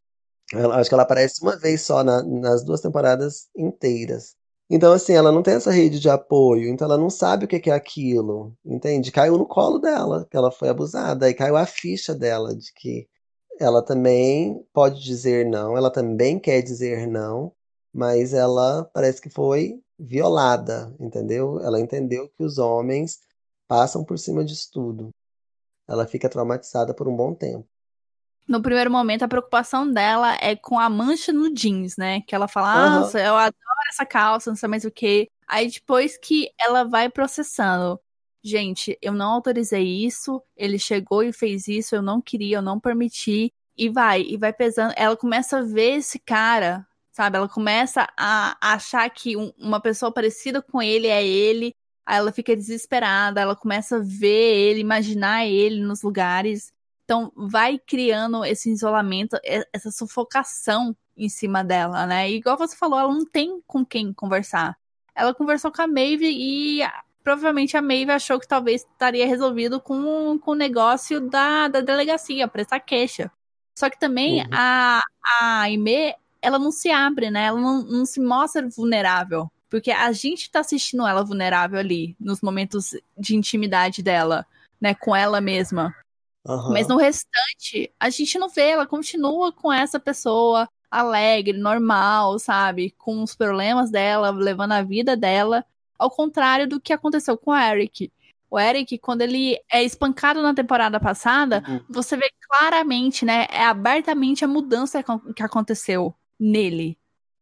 [0.53, 4.37] Ela, acho que ela aparece uma vez só na, nas duas temporadas inteiras.
[4.71, 7.71] Então, assim, ela não tem essa rede de apoio, então ela não sabe o que
[7.71, 9.13] é aquilo, entende?
[9.13, 13.09] Caiu no colo dela, que ela foi abusada, aí caiu a ficha dela de que
[13.61, 17.53] ela também pode dizer não, ela também quer dizer não,
[17.93, 21.61] mas ela parece que foi violada, entendeu?
[21.61, 23.21] Ela entendeu que os homens
[23.69, 25.11] passam por cima disso tudo.
[25.89, 27.69] Ela fica traumatizada por um bom tempo
[28.49, 32.21] no primeiro momento, a preocupação dela é com a mancha no jeans, né?
[32.23, 33.19] Que ela fala, uhum.
[33.19, 33.57] eu adoro
[33.91, 35.29] essa calça, não sei mais o que.
[35.49, 38.01] Aí depois que ela vai processando,
[38.43, 42.81] gente, eu não autorizei isso, ele chegou e fez isso, eu não queria, eu não
[42.81, 43.53] permiti.
[43.77, 44.95] E vai, e vai pesando.
[44.97, 47.37] Ela começa a ver esse cara, sabe?
[47.37, 51.75] Ela começa a achar que um, uma pessoa parecida com ele é ele.
[52.07, 56.73] Aí ela fica desesperada, ela começa a ver ele, imaginar ele nos lugares.
[57.07, 59.39] Então, vai criando esse isolamento,
[59.73, 62.29] essa sufocação em cima dela, né?
[62.29, 64.77] E igual você falou, ela não tem com quem conversar.
[65.15, 66.81] Ela conversou com a Maeve e
[67.23, 72.49] provavelmente a Maeve achou que talvez estaria resolvido com, com o negócio da, da delegacia,
[72.49, 73.31] prestar queixa.
[73.79, 74.49] Só que também uhum.
[74.53, 75.01] a,
[75.41, 77.45] a Aimee, ela não se abre, né?
[77.45, 79.49] Ela não, não se mostra vulnerável.
[79.71, 84.45] Porque a gente tá assistindo ela vulnerável ali, nos momentos de intimidade dela,
[84.81, 84.93] né?
[84.93, 85.95] Com ela mesma.
[86.49, 86.73] Uhum.
[86.73, 92.95] Mas no restante, a gente não vê, ela continua com essa pessoa alegre, normal, sabe?
[92.97, 95.65] Com os problemas dela, levando a vida dela,
[95.99, 98.13] ao contrário do que aconteceu com o Eric.
[98.49, 101.81] O Eric, quando ele é espancado na temporada passada, uhum.
[101.89, 103.47] você vê claramente, né?
[103.51, 105.03] É abertamente a mudança
[105.35, 106.97] que aconteceu nele.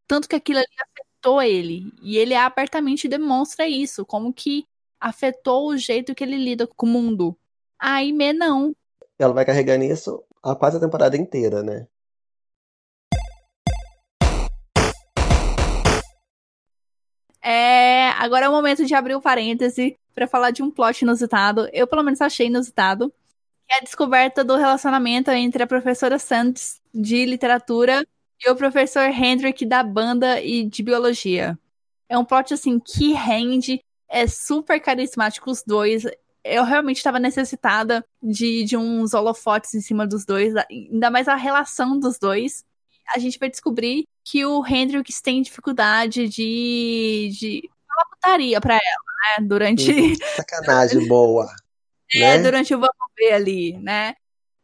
[0.07, 1.93] Tanto que aquilo ali afetou ele.
[2.03, 4.67] E ele abertamente demonstra isso, como que
[4.99, 7.37] afetou o jeito que ele lida com o mundo.
[7.79, 8.75] A Aimee não
[9.19, 11.87] ela vai carregar nisso a quase a temporada inteira, né?
[17.43, 21.03] É, agora é o momento de abrir o um parêntese para falar de um plot
[21.03, 21.69] inusitado.
[21.73, 23.13] Eu, pelo menos, achei inusitado.
[23.69, 28.07] Que é a descoberta do relacionamento entre a professora Santos, de literatura,
[28.45, 31.59] e o professor Hendrick, da banda e de biologia.
[32.09, 36.05] É um plot, assim, que rende, é super carismático os dois
[36.45, 41.35] eu realmente estava necessitada de, de uns holofotes em cima dos dois, ainda mais a
[41.35, 42.63] relação dos dois.
[43.15, 49.41] A gente vai descobrir que o Hendrix tem dificuldade de, de falar putaria pra ela,
[49.41, 49.47] né?
[49.47, 49.91] Durante.
[49.91, 50.15] Uhum.
[50.37, 51.49] Sacanagem boa.
[52.15, 52.43] É, né?
[52.43, 54.15] durante o vamos ver ali, né?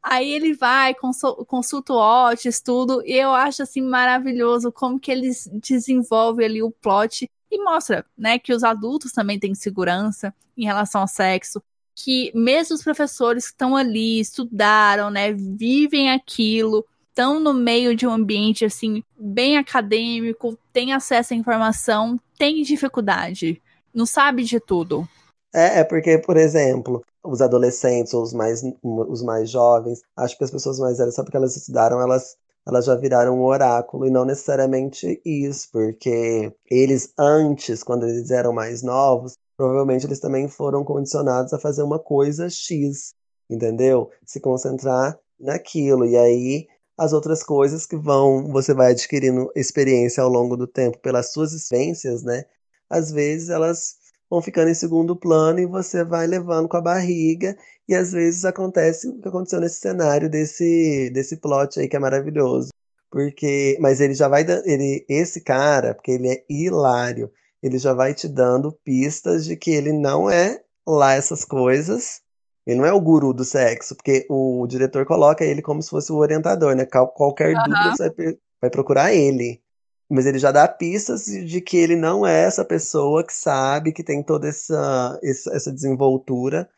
[0.03, 5.47] Aí ele vai, consulta o Otis, tudo, e eu acho assim maravilhoso como que eles
[5.53, 11.03] desenvolvem ali o plot e mostra, né, que os adultos também têm segurança em relação
[11.03, 11.63] ao sexo,
[12.05, 18.07] que mesmo os professores que estão ali, estudaram, né, vivem aquilo, estão no meio de
[18.07, 23.61] um ambiente assim bem acadêmico, têm acesso à informação, têm dificuldade,
[23.95, 25.07] não sabe de tudo.
[25.53, 30.45] É, é porque, por exemplo, os adolescentes ou os mais, os mais jovens, acho que
[30.45, 32.37] as pessoas mais velhas, só porque elas estudaram, elas,
[32.67, 38.53] elas já viraram um oráculo, e não necessariamente isso, porque eles antes, quando eles eram
[38.53, 43.13] mais novos, provavelmente eles também foram condicionados a fazer uma coisa X,
[43.49, 44.11] entendeu?
[44.25, 46.07] Se concentrar naquilo.
[46.07, 50.99] E aí as outras coisas que vão, você vai adquirindo experiência ao longo do tempo
[51.01, 52.47] pelas suas experiências, né?
[52.89, 53.97] Às vezes elas
[54.31, 57.55] vão ficando em segundo plano e você vai levando com a barriga
[57.87, 61.99] e às vezes acontece o que aconteceu nesse cenário desse desse plot aí que é
[61.99, 62.71] maravilhoso.
[63.11, 67.31] Porque, mas ele já vai ele esse cara, porque ele é hilário
[67.63, 72.23] ele já vai te dando pistas de que ele não é lá essas coisas,
[72.67, 76.13] Ele não é o guru do sexo, porque o diretor coloca ele como se fosse
[76.13, 76.87] o orientador, né?
[76.87, 77.65] Qualquer Aham.
[77.65, 79.63] dúvida você vai, vai procurar ele.
[80.09, 84.03] Mas ele já dá pistas de que ele não é essa pessoa que sabe, que
[84.03, 86.69] tem toda essa, essa, desenvoltura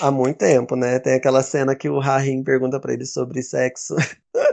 [0.00, 0.98] há muito tempo, né?
[0.98, 3.96] Tem aquela cena que o Rahim pergunta pra ele sobre sexo.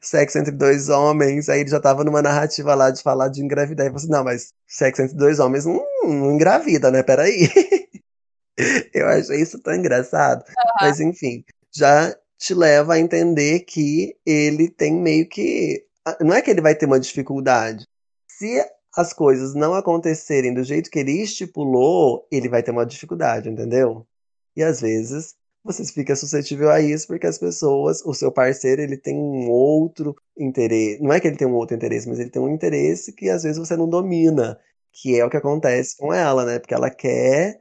[0.00, 3.86] Sexo entre dois homens, aí ele já tava numa narrativa lá de falar de engravidar.
[3.86, 7.02] E você, não, mas sexo entre dois homens não, não engravida, né?
[7.02, 7.48] Peraí.
[8.92, 10.44] Eu achei isso tão engraçado.
[10.80, 11.44] Mas enfim,
[11.74, 15.84] já te leva a entender que ele tem meio que.
[16.20, 17.86] Não é que ele vai ter uma dificuldade.
[18.28, 18.60] Se
[18.96, 24.06] as coisas não acontecerem do jeito que ele estipulou, ele vai ter uma dificuldade, entendeu?
[24.56, 25.34] E às vezes
[25.64, 30.16] você fica suscetível a isso porque as pessoas, o seu parceiro, ele tem um outro
[30.36, 31.02] interesse.
[31.02, 33.42] Não é que ele tem um outro interesse, mas ele tem um interesse que às
[33.42, 34.58] vezes você não domina,
[34.92, 36.58] que é o que acontece com ela, né?
[36.58, 37.58] Porque ela quer.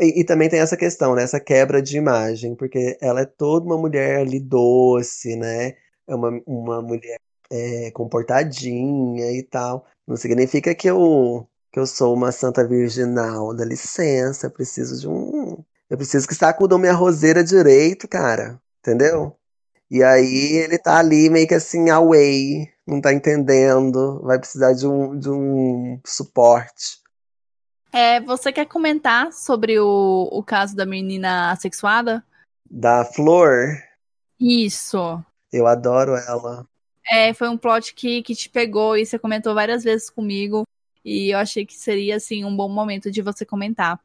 [0.00, 1.22] E, e também tem essa questão, né?
[1.22, 5.74] Essa quebra de imagem, porque ela é toda uma mulher ali doce, né?
[6.06, 7.18] É uma, uma mulher
[7.50, 9.86] é, comportadinha e tal.
[10.06, 13.54] Não significa que eu, que eu sou uma santa virginal.
[13.54, 15.64] Dá licença, preciso de um.
[15.88, 18.60] Eu preciso que sacudam minha roseira direito, cara.
[18.80, 19.36] Entendeu?
[19.90, 24.86] E aí ele tá ali meio que assim, away, não tá entendendo, vai precisar de
[24.86, 27.00] um, de um suporte.
[27.92, 32.24] É, você quer comentar sobre o, o caso da menina assexuada?
[32.68, 33.80] Da Flor,
[34.40, 35.22] Isso.
[35.52, 36.66] eu adoro ela.
[37.08, 40.64] É, foi um plot que, que te pegou e você comentou várias vezes comigo.
[41.04, 44.00] E eu achei que seria, assim, um bom momento de você comentar.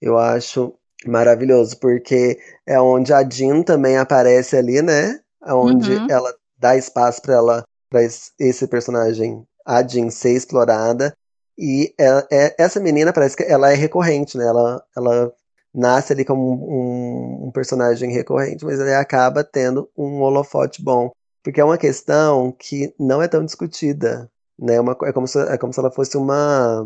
[0.00, 0.74] Eu acho
[1.06, 5.20] maravilhoso, porque é onde a Jean também aparece ali, né?
[5.44, 6.06] É onde Uhum.
[6.08, 11.14] ela dá espaço pra ela, para esse personagem, a Jean, ser explorada.
[11.58, 14.46] E é- é- essa menina parece que ela é recorrente, né?
[14.46, 15.32] Ela, ela
[15.74, 21.10] nasce ali como um, um personagem recorrente, mas ele acaba tendo um holofote bom.
[21.42, 24.80] Porque é uma questão que não é tão discutida, né?
[24.80, 26.84] Uma, co- é, como se, é como se ela fosse uma,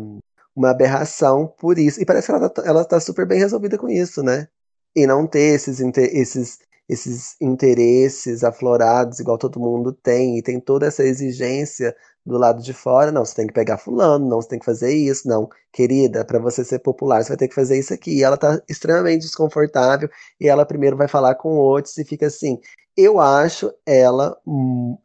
[0.57, 2.01] uma aberração por isso.
[2.01, 4.47] E parece que ela tá, ela tá super bem resolvida com isso, né?
[4.95, 10.87] E não ter esses, esses, esses interesses aflorados, igual todo mundo tem, e tem toda
[10.87, 11.95] essa exigência
[12.25, 13.11] do lado de fora.
[13.11, 15.27] Não, você tem que pegar fulano, não, você tem que fazer isso.
[15.27, 18.17] Não, querida, para você ser popular, você vai ter que fazer isso aqui.
[18.17, 22.27] E ela tá extremamente desconfortável, e ela primeiro vai falar com o Otis e fica
[22.27, 22.59] assim.
[22.95, 24.35] Eu acho ela,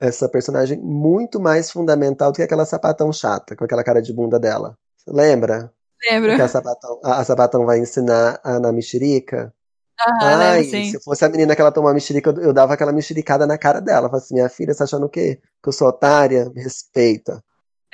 [0.00, 4.40] essa personagem, muito mais fundamental do que aquela sapatão chata, com aquela cara de bunda
[4.40, 4.78] dela.
[5.06, 5.72] Lembra?
[6.10, 6.34] Lembro.
[6.34, 9.54] Que a sapatão, a, a sapatão vai ensinar a, na mexerica?
[10.00, 10.90] Aham, Ai, lembro, sim.
[10.90, 13.56] se fosse a menina que ela tomou a mexerica, eu, eu dava aquela mexericada na
[13.56, 14.08] cara dela.
[14.08, 15.40] Falava assim, minha filha, você tá achando o quê?
[15.62, 16.50] Que eu sou otária?
[16.54, 17.42] Me respeita.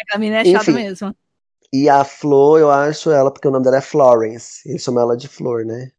[0.01, 0.75] Aquela menina é chata Enfim.
[0.75, 1.15] mesmo.
[1.73, 4.67] E a Flor, eu acho ela, porque o nome dela é Florence.
[4.67, 5.91] Eles chamam ela de Flor, né?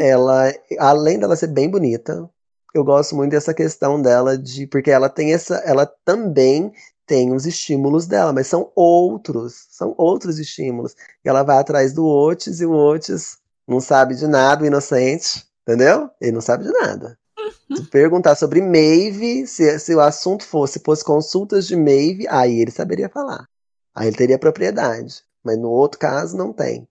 [0.00, 2.28] Ela, além dela ser bem bonita,
[2.74, 4.66] eu gosto muito dessa questão dela de.
[4.66, 5.56] Porque ela tem essa.
[5.66, 6.72] Ela também
[7.06, 9.66] tem os estímulos dela, mas são outros.
[9.70, 10.94] São outros estímulos.
[11.24, 15.46] E ela vai atrás do Otis e o Otis não sabe de nada, o inocente.
[15.62, 16.10] Entendeu?
[16.20, 17.18] Ele não sabe de nada.
[17.74, 22.70] Se perguntar sobre Maeve, se, se o assunto fosse, fosse consultas de Maeve, aí ele
[22.70, 23.48] saberia falar.
[23.94, 25.22] Aí ele teria propriedade.
[25.42, 26.88] Mas no outro caso, não tem.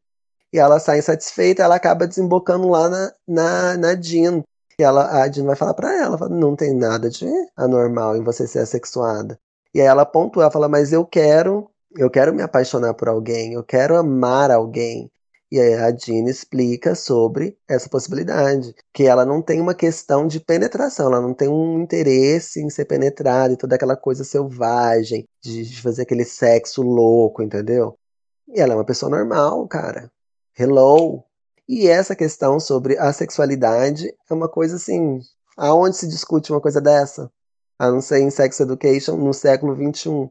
[0.51, 4.43] E ela sai insatisfeita, ela acaba desembocando lá na, na, na Jean.
[4.79, 8.47] E ela, a Jean vai falar pra ela, não tem nada de anormal em você
[8.47, 9.39] ser assexuada.
[9.75, 13.51] E aí ela pontua, ela fala, mas eu quero, eu quero me apaixonar por alguém,
[13.51, 15.11] eu quero amar alguém.
[15.51, 20.39] E aí a Jean explica sobre essa possibilidade, que ela não tem uma questão de
[20.39, 25.81] penetração, ela não tem um interesse em ser penetrada e toda aquela coisa selvagem, de,
[25.81, 27.97] fazer aquele sexo louco, entendeu?
[28.47, 30.09] E ela é uma pessoa normal, cara.
[30.57, 31.21] Hello.
[31.67, 35.19] E essa questão sobre a sexualidade é uma coisa assim,
[35.57, 37.29] aonde se discute uma coisa dessa?
[37.77, 40.29] A não ser em Sex Education no século XXI.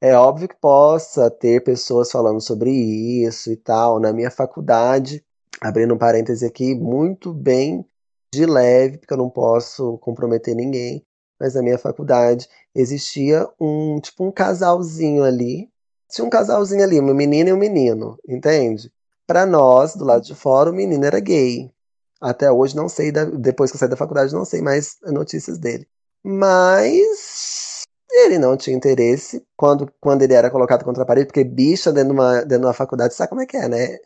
[0.00, 3.98] É óbvio que possa ter pessoas falando sobre isso e tal.
[3.98, 5.24] Na minha faculdade,
[5.60, 7.84] abrindo um parêntese aqui, muito bem
[8.32, 11.04] de leve, porque eu não posso comprometer ninguém,
[11.40, 15.70] mas na minha faculdade existia um tipo um casalzinho ali.
[16.10, 18.92] Tinha um casalzinho ali, uma menina e um menino, entende?
[19.26, 21.72] Para nós, do lado de fora, o menino era gay.
[22.20, 25.86] Até hoje não sei, depois que eu saí da faculdade, não sei mais notícias dele.
[26.24, 31.92] Mas ele não tinha interesse quando, quando ele era colocado contra a parede, porque bicha
[31.92, 33.98] dentro de uma, dentro de uma faculdade, sabe como é que é, né?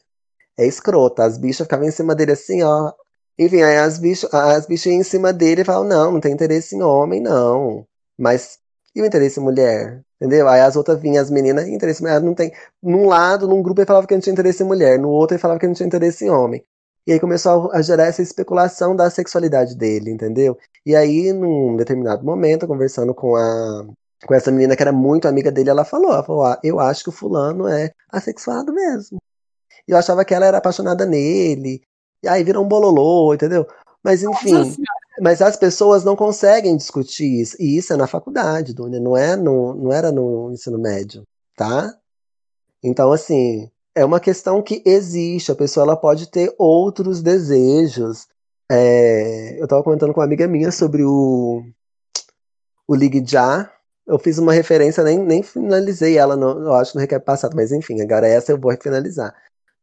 [0.59, 1.25] É escrota.
[1.25, 2.93] As bichas ficavam em cima dele assim, ó.
[3.39, 6.75] Enfim, aí as bichas, as bichas iam em cima dele falavam, não, não tem interesse
[6.77, 7.87] em homem, não.
[8.19, 8.59] Mas
[8.95, 10.03] e o interesse em mulher?
[10.21, 10.49] Entendeu?
[10.49, 12.53] Aí as outras vinham, as meninas, interesse em mulher, não tem.
[12.83, 15.41] Num lado, num grupo ele falava que não tinha interesse em mulher, no outro ele
[15.41, 16.65] falava que não tinha interesse em homem.
[17.09, 20.59] E aí começou a gerar essa especulação da sexualidade dele, entendeu?
[20.85, 23.87] E aí, num determinado momento, conversando com a
[24.27, 27.05] com essa menina que era muito amiga dele, ela falou, ela falou, ah, eu acho
[27.05, 29.17] que o fulano é assexuado mesmo.
[29.87, 31.81] E eu achava que ela era apaixonada nele.
[32.23, 33.67] E aí virou um bololô, entendeu?
[34.05, 34.77] Mas enfim,
[35.19, 37.57] mas as pessoas não conseguem discutir isso.
[37.59, 41.23] E isso é na faculdade, Dunia, não, é no, não era no ensino médio,
[41.57, 41.91] tá?
[42.83, 45.51] Então, assim, é uma questão que existe.
[45.51, 48.29] A pessoa ela pode ter outros desejos.
[48.71, 51.65] É, eu estava comentando com uma amiga minha sobre o,
[52.87, 53.71] o Ligue Já.
[54.07, 57.73] Eu fiz uma referência, nem, nem finalizei ela, no, eu acho, no recap passado, mas
[57.73, 59.35] enfim, agora essa eu vou finalizar.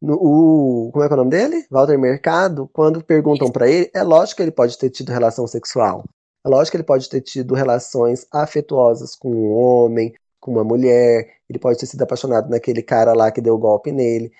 [0.01, 1.65] No, o, como é que é o nome dele?
[1.69, 6.05] Walter Mercado, quando perguntam para ele, é lógico que ele pode ter tido relação sexual.
[6.43, 10.13] É lógico que ele pode ter tido relações afetuosas com um homem,
[10.45, 13.91] com uma mulher, ele pode ter sido apaixonado naquele cara lá que deu o golpe
[13.91, 14.31] nele.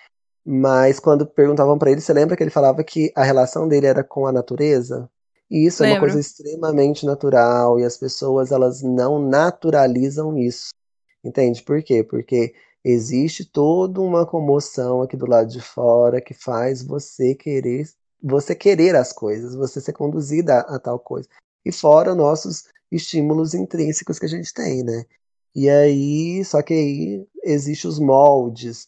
[0.46, 4.04] Mas quando perguntavam para ele, você lembra que ele falava que a relação dele era
[4.04, 5.10] com a natureza?
[5.50, 5.96] E isso Lembro.
[5.96, 10.70] é uma coisa extremamente natural e as pessoas elas não naturalizam isso.
[11.24, 11.64] Entende?
[11.64, 12.04] Por quê?
[12.04, 12.54] Porque
[12.84, 17.90] existe toda uma comoção aqui do lado de fora que faz você querer
[18.22, 21.28] você querer as coisas, você ser conduzida a, a tal coisa.
[21.64, 25.06] E fora nossos estímulos intrínsecos que a gente tem, né?
[25.56, 28.88] E aí, só que aí existe os moldes.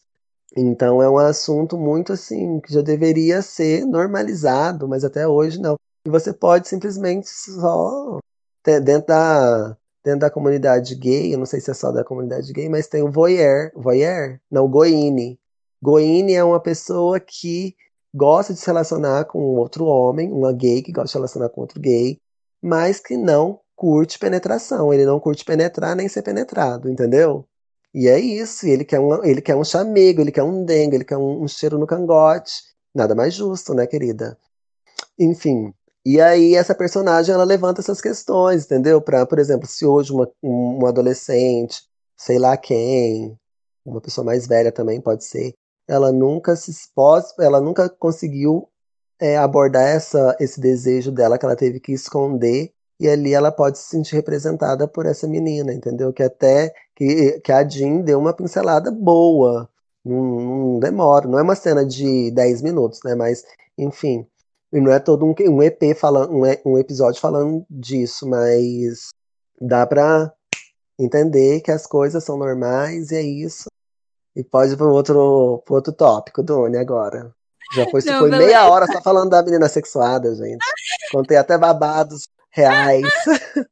[0.56, 5.76] Então é um assunto muito assim que já deveria ser normalizado, mas até hoje não.
[6.06, 8.18] E você pode simplesmente só
[8.64, 12.68] dentro da dentro da comunidade gay, eu não sei se é só da comunidade gay,
[12.68, 15.38] mas tem o voyeur, voyeur, não, goine.
[15.82, 17.74] Goine é uma pessoa que
[18.14, 21.60] gosta de se relacionar com outro homem, uma gay que gosta de se relacionar com
[21.60, 22.18] outro gay,
[22.62, 24.92] mas que não curte penetração.
[24.92, 27.46] Ele não curte penetrar nem ser penetrado, entendeu?
[27.94, 28.66] E é isso.
[28.66, 31.48] Ele quer um, ele quer um chamego, ele quer um dengue, ele quer um, um
[31.48, 32.52] cheiro no cangote.
[32.94, 34.36] Nada mais justo, né, querida?
[35.18, 35.72] Enfim,
[36.04, 39.00] e aí essa personagem ela levanta essas questões, entendeu?
[39.00, 41.82] Para, por exemplo, se hoje uma, um adolescente,
[42.16, 43.38] sei lá quem,
[43.84, 45.54] uma pessoa mais velha também pode ser,
[45.86, 48.68] ela nunca se expôs, ela nunca conseguiu
[49.20, 53.78] é, abordar essa, esse desejo dela que ela teve que esconder e ali ela pode
[53.78, 56.12] se sentir representada por essa menina, entendeu?
[56.12, 59.68] Que até que, que a Jean deu uma pincelada boa,
[60.04, 63.14] não, não demora, não é uma cena de 10 minutos, né?
[63.14, 63.44] Mas,
[63.76, 64.26] enfim,
[64.72, 66.42] e não é todo um, um EP falando, um,
[66.72, 69.10] um episódio falando disso, mas
[69.60, 70.32] dá pra
[70.98, 73.68] entender que as coisas são normais e é isso.
[74.34, 77.32] E pode ir para outro, pro outro tópico, Doni, agora.
[77.74, 80.64] Já foi, não, foi meia hora só falando da menina sexuada, gente.
[81.12, 83.04] Contei até babados reais.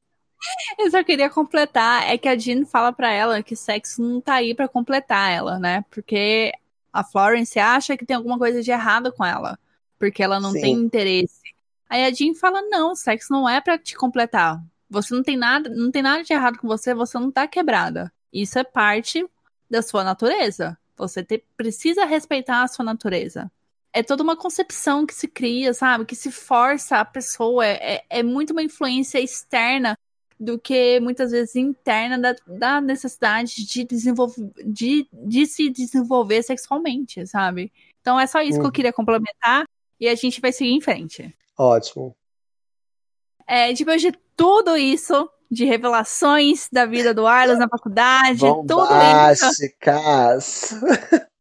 [0.79, 4.35] Eu só queria completar, é que a Jean fala para ela que sexo não tá
[4.35, 5.85] aí para completar ela, né?
[5.91, 6.53] Porque
[6.93, 9.59] a Florence acha que tem alguma coisa de errado com ela
[9.99, 10.61] porque ela não Sim.
[10.61, 11.41] tem interesse.
[11.89, 14.63] Aí a Jean fala: não, sexo não é para te completar.
[14.89, 18.13] Você não tem nada, não tem nada de errado com você, você não tá quebrada.
[18.33, 19.27] Isso é parte
[19.69, 20.79] da sua natureza.
[20.97, 23.51] Você te, precisa respeitar a sua natureza.
[23.97, 26.05] É toda uma concepção que se cria, sabe?
[26.05, 27.65] Que se força a pessoa.
[27.65, 29.99] É, é, é muito uma influência externa
[30.39, 37.27] do que muitas vezes interna da, da necessidade de, desenvolver, de, de se desenvolver sexualmente,
[37.27, 37.73] sabe?
[38.03, 38.71] Então é só isso que eu uhum.
[38.71, 39.65] queria complementar
[39.99, 41.35] e a gente vai seguir em frente.
[41.57, 42.15] Ótimo.
[43.47, 48.85] É, depois de tudo isso, de revelações da vida do Arlos na faculdade, tudo
[49.33, 49.47] isso.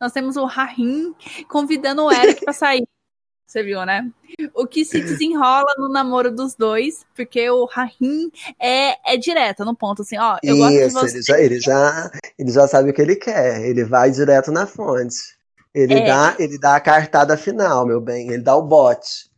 [0.00, 1.14] Nós temos o Rahim
[1.48, 2.86] convidando o Eric para sair.
[3.46, 4.06] Você viu, né?
[4.54, 8.30] O que se desenrola no namoro dos dois, porque o Rahim
[8.60, 11.22] é, é direto no ponto, assim, ó, eu Isso, gosto de você.
[11.22, 14.66] Ele já, ele, já, ele já sabe o que ele quer, ele vai direto na
[14.66, 15.16] fonte.
[15.74, 16.06] Ele, é.
[16.06, 18.28] dá, ele dá a cartada final, meu bem.
[18.28, 19.30] Ele dá o bote.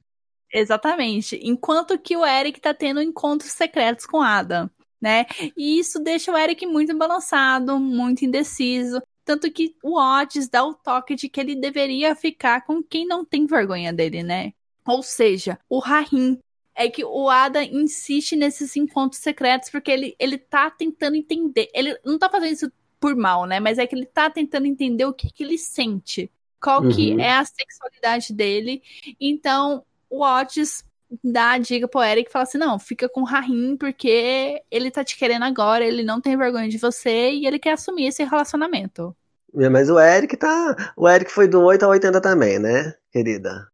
[0.53, 1.39] Exatamente.
[1.43, 4.69] Enquanto que o Eric tá tendo encontros secretos com Adam,
[5.01, 5.27] né?
[5.57, 9.03] E isso deixa o Eric muito balançado, muito indeciso.
[9.31, 13.25] Tanto que o Otis dá o toque de que ele deveria ficar com quem não
[13.25, 14.53] tem vergonha dele, né?
[14.85, 16.41] Ou seja, o Rahim.
[16.75, 21.69] É que o Adam insiste nesses encontros secretos porque ele, ele tá tentando entender.
[21.73, 23.61] Ele não tá fazendo isso por mal, né?
[23.61, 26.29] Mas é que ele tá tentando entender o que, que ele sente.
[26.61, 26.91] Qual uhum.
[26.91, 28.83] que é a sexualidade dele.
[29.21, 30.83] Então, o Otis
[31.23, 34.91] dá a dica pro Eric e fala assim: não, fica com o Rahim, porque ele
[34.91, 38.25] tá te querendo agora, ele não tem vergonha de você e ele quer assumir esse
[38.25, 39.15] relacionamento.
[39.57, 40.93] É, mas o Eric tá.
[40.97, 43.69] O Eric foi do 8 ao 80 também, né, querida?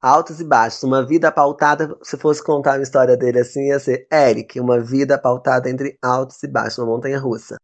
[0.00, 0.82] Altos e baixos.
[0.82, 5.18] Uma vida pautada, se fosse contar a história dele assim, ia ser Eric, uma vida
[5.18, 7.56] pautada entre altos e baixos, uma montanha russa.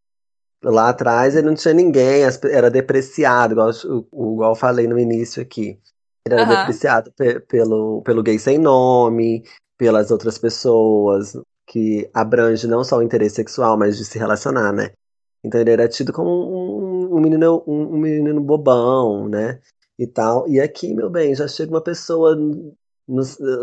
[0.63, 5.79] Lá atrás ele não tinha ninguém, era depreciado, igual, igual eu falei no início aqui.
[6.27, 6.57] Ele era Aham.
[6.57, 9.45] depreciado pe- pelo, pelo gay sem nome,
[9.79, 11.35] pelas outras pessoas,
[11.67, 14.93] que abrange não só o interesse sexual, mas de se relacionar, né?
[15.45, 16.86] Então ele era tido como um,
[17.17, 19.61] um menino, um, um menino bobão, né?
[19.99, 20.49] E tal.
[20.49, 22.37] E aqui, meu bem, já chega uma pessoa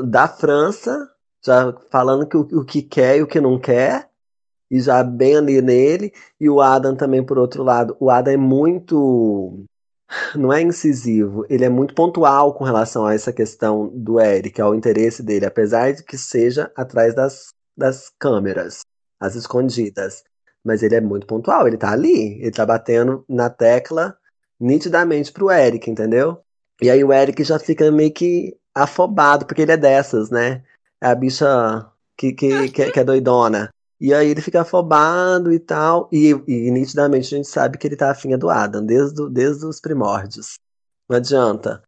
[0.06, 1.10] da França,
[1.46, 4.10] já falando que o, o que quer e o que não quer,
[4.72, 6.12] e já bem ali nele.
[6.40, 9.66] E o Adam também, por outro lado, o Adam é muito
[10.36, 14.76] não é incisivo, ele é muito pontual com relação a essa questão do Eric, ao
[14.76, 18.82] interesse dele, apesar de que seja atrás das, das câmeras,
[19.20, 20.24] as escondidas.
[20.64, 24.18] Mas ele é muito pontual, ele tá ali, ele tá batendo na tecla
[24.60, 26.40] nitidamente pro Eric, entendeu?
[26.82, 30.64] E aí o Eric já fica meio que afobado, porque ele é dessas, né?
[31.02, 31.86] É a bicha
[32.18, 33.70] que, que, que, que é doidona.
[34.00, 36.10] E aí ele fica afobado e tal.
[36.12, 39.30] E, e nitidamente a gente sabe que ele tá afim é do Adam, desde, o-
[39.30, 40.56] desde os primórdios.
[41.10, 41.84] Não adianta.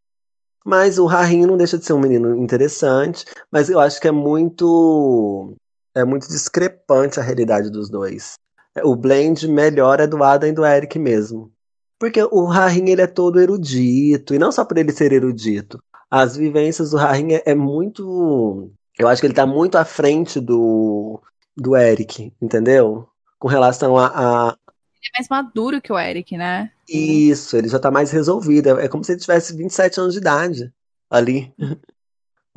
[0.65, 4.11] Mas o Rahinho não deixa de ser um menino interessante, mas eu acho que é
[4.11, 5.53] muito
[5.93, 8.35] é muito discrepante a realidade dos dois.
[8.83, 11.51] O blend melhor é do Adam e do Eric mesmo.
[11.99, 15.81] Porque o Rahinho ele é todo erudito, e não só por ele ser erudito.
[16.11, 18.69] As vivências do Rahinho é, é muito.
[18.97, 21.21] Eu acho que ele tá muito à frente do,
[21.55, 23.07] do Eric, entendeu?
[23.39, 24.57] Com relação a, a-
[25.01, 26.71] Ele é mais maduro que o Eric, né?
[26.87, 28.79] Isso, ele já tá mais resolvido.
[28.79, 30.73] É é como se ele tivesse 27 anos de idade
[31.09, 31.53] ali.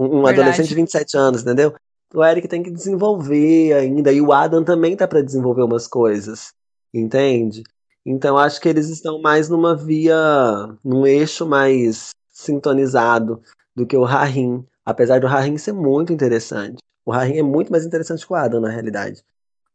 [0.00, 1.74] Um, um adolescente de 27 anos, entendeu?
[2.14, 6.52] O Eric tem que desenvolver ainda, e o Adam também tá pra desenvolver umas coisas,
[6.92, 7.62] entende?
[8.04, 10.16] Então acho que eles estão mais numa via,
[10.82, 13.42] num eixo mais sintonizado
[13.76, 16.78] do que o Rahim, apesar do Rahim ser muito interessante.
[17.04, 19.22] O Rahim é muito mais interessante que o Adam, na realidade.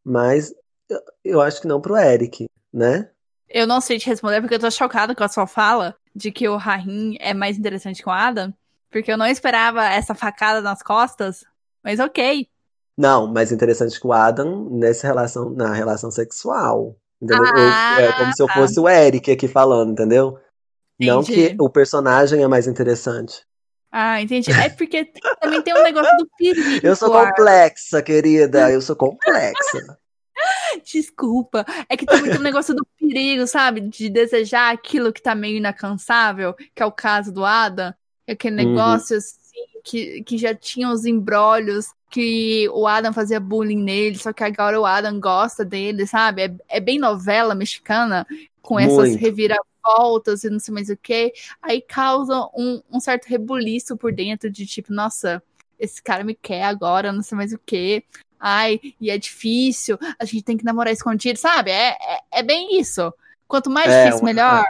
[0.04, 0.54] Mas
[0.90, 3.10] eu, eu acho que não pro Eric, né?
[3.48, 6.48] Eu não sei te responder porque eu tô chocada com a sua fala de que
[6.48, 8.54] o Rahim é mais interessante que o Adam.
[8.90, 11.44] Porque eu não esperava essa facada nas costas.
[11.84, 12.48] Mas ok.
[12.98, 16.96] Não, mais interessante que o Adam nessa relação, na relação sexual.
[17.22, 17.46] Entendeu?
[17.56, 18.54] Ah, Eu- é como se eu tá.
[18.54, 20.38] fosse o Eric aqui falando, entendeu?
[21.00, 21.50] Não Entendi.
[21.50, 23.44] que o personagem é mais interessante.
[23.92, 24.52] Ah, entendi.
[24.52, 25.06] É porque
[25.42, 26.86] também tem um negócio do perigo.
[26.86, 28.70] Eu sou complexa, querida.
[28.72, 29.98] Eu sou complexa.
[30.86, 31.66] Desculpa.
[31.90, 33.82] É que também tem um negócio do perigo, sabe?
[33.82, 37.94] De desejar aquilo que tá meio inalcançável, que é o caso do Adam.
[38.28, 38.70] Aquele Uhum.
[38.72, 39.36] negócio assim,
[39.84, 44.80] que, que já tinha os embrólios, que o Adam fazia bullying nele, só que agora
[44.80, 46.44] o Adam gosta dele, sabe?
[46.44, 48.26] É, é bem novela mexicana,
[48.62, 49.20] com essas Muito.
[49.20, 51.34] reviravoltas e não sei mais o que.
[51.62, 55.42] Aí causa um, um certo rebuliço por dentro de tipo, nossa,
[55.80, 58.04] esse cara me quer agora, não sei mais o que.
[58.40, 61.72] Ai, e é difícil, a gente tem que namorar escondido, sabe?
[61.72, 63.14] É, é, é bem isso.
[63.48, 64.64] Quanto mais É, difícil, melhor.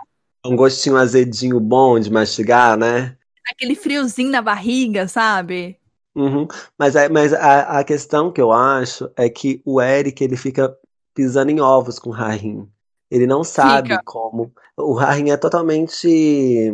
[0.45, 3.17] Um gostinho azedinho bom de mastigar, né?
[3.49, 5.77] Aquele friozinho na barriga, sabe?
[6.15, 6.47] Uhum.
[6.77, 10.75] Mas, é, mas a, a questão que eu acho é que o Eric ele fica
[11.13, 12.67] pisando em ovos com o Rahim.
[13.09, 14.01] Ele não sabe Fica.
[14.03, 14.51] como.
[14.75, 16.71] O Rahim é totalmente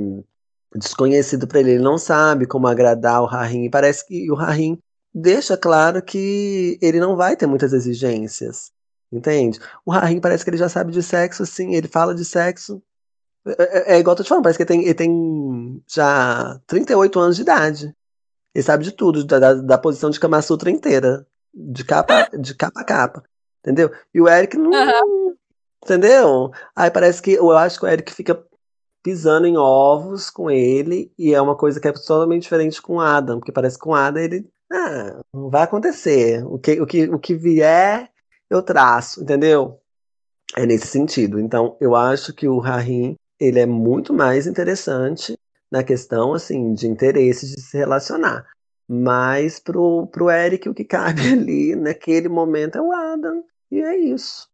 [0.74, 1.72] desconhecido para ele.
[1.72, 3.66] Ele não sabe como agradar o Rahim.
[3.66, 4.78] E parece que o Rahim
[5.14, 8.72] deixa claro que ele não vai ter muitas exigências.
[9.12, 9.60] Entende?
[9.86, 11.74] O Rahim parece que ele já sabe de sexo, assim.
[11.74, 12.82] Ele fala de sexo.
[13.58, 16.60] É, é- é igual eu tô te falando, parece que ele tem, ele tem já
[16.68, 17.96] 38 anos de idade.
[18.54, 21.26] Ele sabe de tudo, da, da, posição de Kama Sutra inteira.
[21.54, 23.24] De capa, de capa a capa.
[23.60, 23.92] Entendeu?
[24.14, 24.72] E o Eric não.
[25.84, 26.52] Entendeu?
[26.76, 27.32] Aí parece que.
[27.34, 28.44] Eu acho que o Eric fica
[29.04, 31.12] pisando em ovos com ele.
[31.18, 33.40] E é uma coisa que é totalmente diferente com o Adam.
[33.40, 34.50] Porque parece que com o Adam ele.
[34.72, 36.46] Ah, não vai acontecer.
[36.46, 38.12] O que, o que, o que vier,
[38.50, 39.22] eu traço.
[39.22, 39.80] Entendeu?
[40.56, 41.40] É nesse sentido.
[41.40, 45.38] Então, eu acho que o Rahim, ele é muito mais interessante
[45.72, 48.46] na questão, assim, de interesse de se relacionar.
[48.88, 53.44] Mas pro, pro Eric, o que cabe ali naquele momento é o Adam.
[53.72, 54.50] E é isso.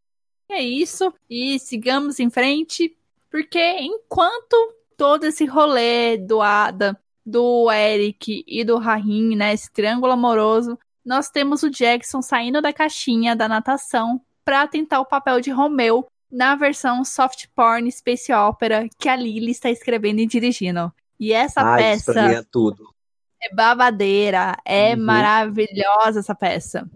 [0.50, 1.14] É isso.
[1.30, 2.96] E sigamos em frente,
[3.32, 10.12] porque enquanto todo esse rolê do Adam, do Eric e do Rahim, né, esse triângulo
[10.12, 15.50] amoroso, nós temos o Jackson saindo da caixinha da natação para tentar o papel de
[15.50, 16.06] Romeu
[16.36, 20.92] na versão soft porn space opera que a Lily está escrevendo e dirigindo.
[21.20, 22.94] E essa peça é tudo.
[23.42, 25.04] é babadeira, é Uhum.
[25.04, 26.90] maravilhosa essa peça.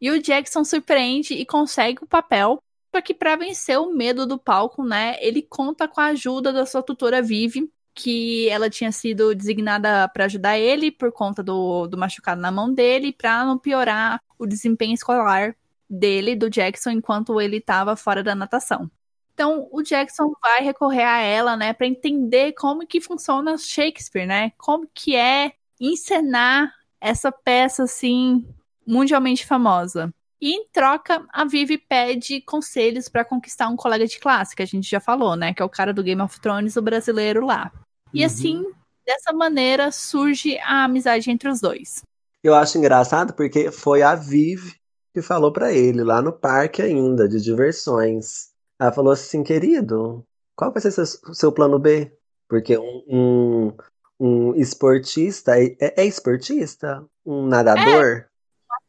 [0.00, 2.62] E o Jackson surpreende e consegue o papel,
[2.94, 6.64] só que para vencer o medo do palco, né, ele conta com a ajuda da
[6.64, 11.98] sua tutora Vivi, que ela tinha sido designada para ajudar ele por conta do, do
[11.98, 15.54] machucado na mão dele, para não piorar o desempenho escolar
[15.90, 18.88] dele, do Jackson, enquanto ele estava fora da natação.
[19.34, 24.52] Então, o Jackson vai recorrer a ela, né, para entender como que funciona Shakespeare, né?
[24.58, 28.46] Como que é encenar essa peça assim
[28.86, 30.12] mundialmente famosa.
[30.40, 34.66] E em troca, a Vivi pede conselhos para conquistar um colega de classe, que a
[34.66, 37.72] gente já falou, né, que é o cara do Game of Thrones, o brasileiro lá.
[38.12, 38.26] E uhum.
[38.26, 38.64] assim,
[39.06, 42.02] dessa maneira surge a amizade entre os dois.
[42.42, 44.79] Eu acho engraçado porque foi a Vivi
[45.12, 48.50] que falou para ele lá no parque ainda de diversões.
[48.78, 50.24] Ela falou assim, querido,
[50.56, 52.12] qual vai ser seu, seu plano B?
[52.48, 53.72] Porque um, um,
[54.18, 57.04] um esportista é, é, esportista?
[57.24, 58.26] Um nadador?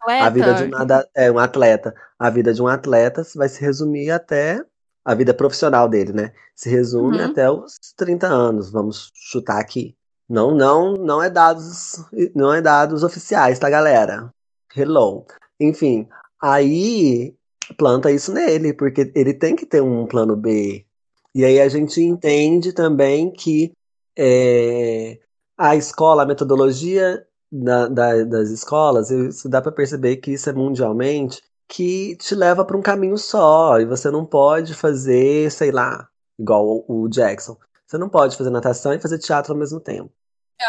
[0.08, 1.94] É, um a vida de um nada, é um atleta.
[2.18, 4.64] A vida de um atleta vai se resumir até
[5.04, 6.34] a vida profissional dele, né?
[6.56, 7.26] Se resume uhum.
[7.26, 9.96] até os 30 anos, vamos chutar aqui.
[10.30, 14.32] Não, não, não é dados, não é dados oficiais, tá, galera?
[14.76, 15.26] Hello.
[15.62, 16.08] Enfim,
[16.42, 17.36] aí
[17.78, 20.86] planta isso nele, porque ele tem que ter um plano B.
[21.34, 23.72] E aí a gente entende também que
[24.18, 25.20] é,
[25.58, 30.54] a escola, a metodologia da, da, das escolas, isso dá para perceber que isso é
[30.54, 36.10] mundialmente, que te leva para um caminho só, e você não pode fazer, sei lá,
[36.38, 37.56] igual o, Jackson.
[37.86, 40.12] Você não pode fazer natação e fazer teatro ao mesmo tempo.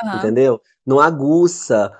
[0.05, 0.18] Uhum.
[0.18, 0.61] Entendeu?
[0.86, 1.97] Não aguça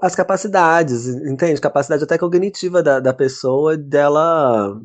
[0.00, 1.60] as capacidades, entende?
[1.60, 4.80] Capacidade até cognitiva da, da pessoa, dela,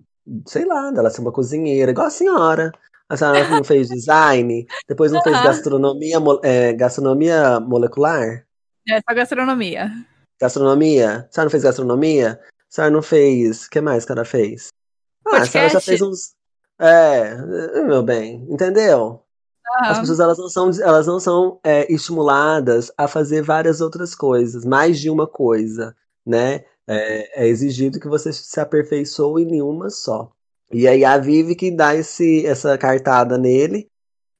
[0.45, 2.71] sei lá, dela ser uma cozinheira, igual a senhora.
[3.09, 8.45] A senhora não fez design, depois não fez gastronomia, é, gastronomia molecular?
[8.87, 9.91] É, só gastronomia.
[10.39, 11.27] Gastronomia?
[11.29, 12.39] A senhora não fez gastronomia?
[12.43, 13.65] A senhora não fez.
[13.65, 14.69] O que mais que ela fez?
[15.25, 15.49] Ah, Podcast?
[15.49, 16.33] a senhora já fez uns.
[16.79, 17.35] É,
[17.83, 19.23] meu bem, entendeu?
[19.81, 24.65] As pessoas elas não são, elas não são é, estimuladas a fazer várias outras coisas,
[24.65, 25.95] mais de uma coisa,
[26.25, 26.63] né?
[26.87, 30.31] É, é, exigido que você se aperfeiçoe em uma só.
[30.71, 33.87] E aí a Vivi que dá esse, essa cartada nele.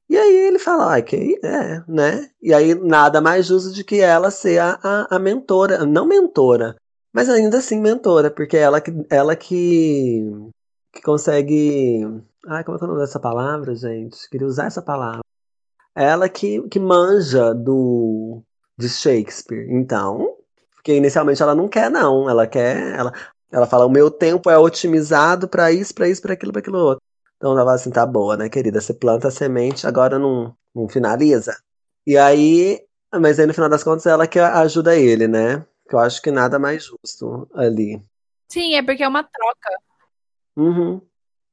[0.08, 2.28] E aí ele fala, ah, que é, né?
[2.42, 6.74] E aí nada mais justo de que ela ser a, a, a mentora, não mentora,
[7.12, 10.28] mas ainda assim mentora, porque ela que, ela que,
[10.92, 12.04] que consegue
[12.46, 14.28] Ai, como é que é o nome dessa palavra, gente?
[14.30, 15.20] Queria usar essa palavra.
[15.94, 18.42] Ela que, que manja do
[18.78, 19.66] de Shakespeare.
[19.70, 20.36] Então,
[20.74, 22.28] porque inicialmente ela não quer, não.
[22.30, 22.94] Ela quer.
[22.98, 23.12] Ela,
[23.52, 26.78] ela fala: o meu tempo é otimizado para isso, para isso, para aquilo, para aquilo
[26.78, 27.02] outro.
[27.36, 28.80] Então ela fala assim: tá boa, né, querida?
[28.80, 31.56] Você planta a semente, agora não, não finaliza.
[32.06, 32.80] E aí.
[33.12, 35.66] Mas aí no final das contas ela que ajuda ele, né?
[35.88, 38.00] Que eu acho que nada mais justo ali.
[38.48, 39.89] Sim, é porque é uma troca.
[40.56, 41.00] Uhum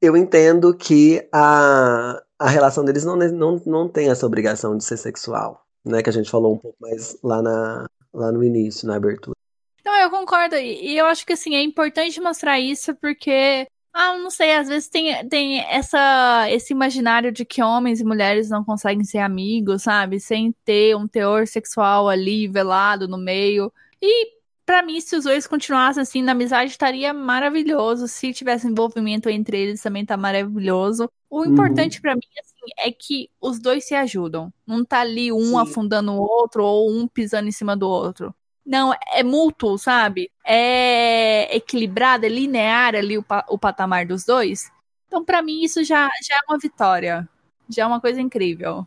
[0.00, 4.96] eu entendo que a, a relação deles não, não, não tem essa obrigação de ser
[4.96, 6.02] sexual, né?
[6.02, 9.36] Que a gente falou um pouco mais lá, na, lá no início, na abertura.
[9.84, 10.56] Não, eu concordo.
[10.56, 13.66] E eu acho que assim, é importante mostrar isso porque.
[13.90, 18.48] Ah, não sei, às vezes tem, tem essa, esse imaginário de que homens e mulheres
[18.48, 20.20] não conseguem ser amigos, sabe?
[20.20, 23.72] Sem ter um teor sexual ali velado no meio.
[24.00, 24.37] E
[24.68, 28.06] para mim, se os dois continuassem assim na amizade, estaria maravilhoso.
[28.06, 31.10] Se tivesse envolvimento entre eles, também tá maravilhoso.
[31.30, 31.46] O uhum.
[31.46, 32.02] importante uhum.
[32.02, 34.52] para mim assim, é que os dois se ajudam.
[34.66, 35.58] Não tá ali um Sim.
[35.58, 38.34] afundando o outro ou um pisando em cima do outro.
[38.64, 40.30] Não, é mútuo, sabe?
[40.44, 44.70] É equilibrado, é linear ali o, pa o patamar dos dois.
[45.06, 47.26] Então, para mim, isso já, já é uma vitória.
[47.70, 48.86] Já é uma coisa incrível.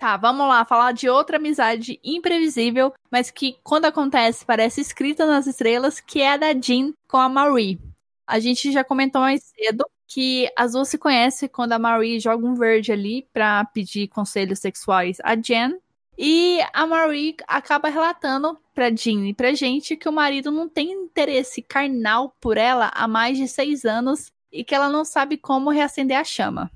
[0.00, 5.46] Tá, vamos lá, falar de outra amizade imprevisível, mas que quando acontece parece escrita nas
[5.46, 7.78] estrelas, que é a da Jean com a Marie.
[8.26, 12.46] A gente já comentou mais cedo que as duas se conhecem quando a Marie joga
[12.46, 15.78] um verde ali para pedir conselhos sexuais a Jen.
[16.16, 20.92] E a Marie acaba relatando pra Jean e pra gente que o marido não tem
[20.92, 25.68] interesse carnal por ela há mais de seis anos e que ela não sabe como
[25.68, 26.70] reacender a chama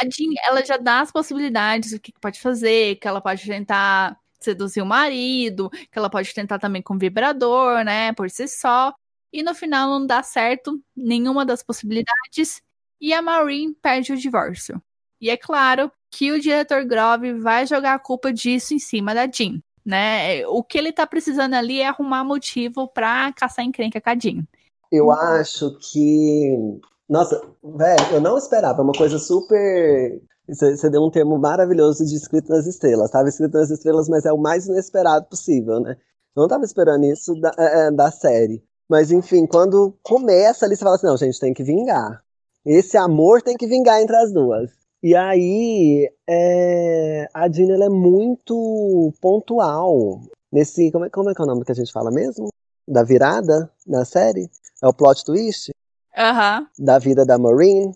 [0.00, 4.18] a Jean, ela já dá as possibilidades do que pode fazer, que ela pode tentar
[4.40, 8.94] seduzir o marido, que ela pode tentar também com vibrador, né, por si só.
[9.32, 12.62] E no final não dá certo nenhuma das possibilidades
[13.00, 14.82] e a Maureen perde o divórcio.
[15.20, 19.26] E é claro que o diretor Grove vai jogar a culpa disso em cima da
[19.26, 20.46] Jean, né?
[20.46, 24.44] O que ele tá precisando ali é arrumar motivo para caçar encrenca com a Jean.
[24.90, 26.80] Eu acho que
[27.10, 28.80] nossa, velho, eu não esperava.
[28.80, 30.22] É uma coisa super.
[30.48, 33.06] Você deu um termo maravilhoso de escrito nas estrelas.
[33.06, 35.96] Estava escrito nas estrelas, mas é o mais inesperado possível, né?
[36.36, 38.62] Eu não estava esperando isso da, é, é, da série.
[38.88, 42.22] Mas, enfim, quando começa ali, você fala assim: não, gente, tem que vingar.
[42.64, 44.70] Esse amor tem que vingar entre as duas.
[45.02, 50.20] E aí, é, a Dina é muito pontual
[50.52, 50.92] nesse.
[50.92, 52.50] Como é, como é que é o nome que a gente fala mesmo?
[52.86, 54.50] da virada na série?
[54.82, 55.70] É o plot twist
[56.16, 56.66] Aham.
[56.78, 57.92] da vida da Maureen?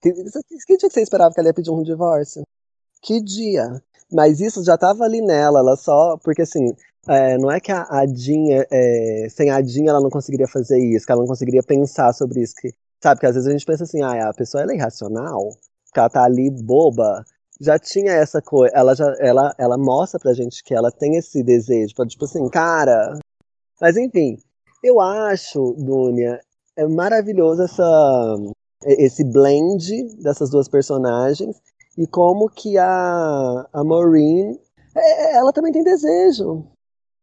[0.00, 2.42] Que, que dia que você esperava que ela ia pedir um divórcio?
[3.02, 3.82] Que dia?
[4.12, 6.16] Mas isso já tava ali nela, ela só.
[6.22, 6.74] Porque assim,
[7.08, 10.78] é, não é que a, a Jean, é, sem a Jean ela não conseguiria fazer
[10.78, 12.54] isso, que ela não conseguiria pensar sobre isso.
[12.56, 12.72] Que,
[13.02, 15.50] sabe, que às vezes a gente pensa assim, ah, a pessoa é irracional,
[15.92, 17.24] que ela tá ali boba.
[17.60, 21.42] Já tinha essa coisa, ela já ela, ela mostra pra gente que ela tem esse
[21.42, 23.18] desejo, pra, tipo assim, cara.
[23.80, 24.36] Mas enfim,
[24.82, 26.40] eu acho, Dunia,
[26.76, 28.36] é maravilhoso essa,
[28.84, 31.56] esse blend dessas duas personagens
[31.96, 34.58] e como que a, a Maureen,
[34.94, 36.64] é, ela também tem desejo.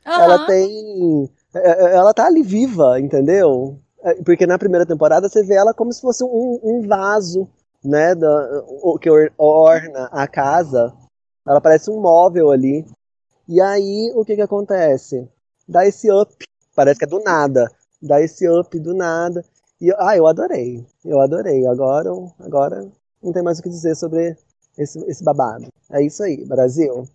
[0.06, 0.46] Ela Aham.
[0.48, 1.30] tem.
[1.54, 3.80] é, é, Ela tá ali viva, entendeu?
[4.02, 7.48] É, Porque na primeira temporada você vê ela como se fosse um, um vaso,
[7.84, 8.14] né?
[8.16, 10.94] Da, o que or- orna a casa.
[11.48, 12.86] Ela parece um móvel ali.
[13.48, 15.28] E aí, o que que acontece?
[15.68, 16.34] Dá esse up.
[16.76, 17.70] Parece que é do nada.
[18.04, 19.46] Dá esse up do nada.
[19.80, 20.86] E, ah, eu adorei.
[21.06, 21.66] Eu adorei.
[21.66, 22.10] Agora,
[22.40, 24.36] agora não tem mais o que dizer sobre
[24.78, 25.68] esse, esse babado.
[25.90, 27.08] É isso aí, Brasil.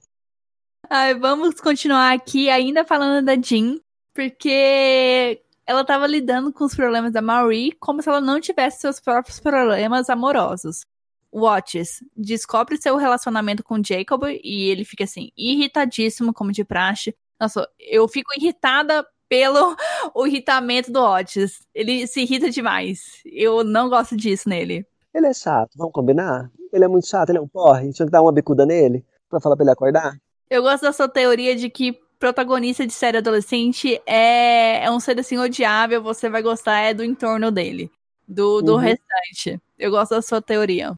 [0.89, 3.79] Ai, vamos continuar aqui ainda falando da Jean,
[4.15, 8.99] porque ela tava lidando com os problemas da Marie como se ela não tivesse seus
[8.99, 10.87] próprios problemas amorosos.
[11.31, 17.15] Watts descobre seu relacionamento com Jacob e ele fica assim, irritadíssimo, como de praxe.
[17.39, 19.77] Nossa, eu fico irritada pelo
[20.15, 21.61] o irritamento do Otis.
[21.75, 23.21] Ele se irrita demais.
[23.25, 24.87] Eu não gosto disso nele.
[25.15, 26.51] Ele é chato, vamos combinar?
[26.73, 27.93] Ele é muito chato, ele é um porre.
[27.93, 30.17] Tinha que dar uma bicuda nele pra falar pra ele acordar.
[30.51, 35.19] Eu gosto da sua teoria de que protagonista de série adolescente é, é um ser
[35.21, 37.91] assim odiável, você vai gostar é do entorno dele,
[38.27, 38.79] do, do Uhum.
[38.79, 39.61] restante.
[39.79, 40.95] Eu gosto da sua teoria.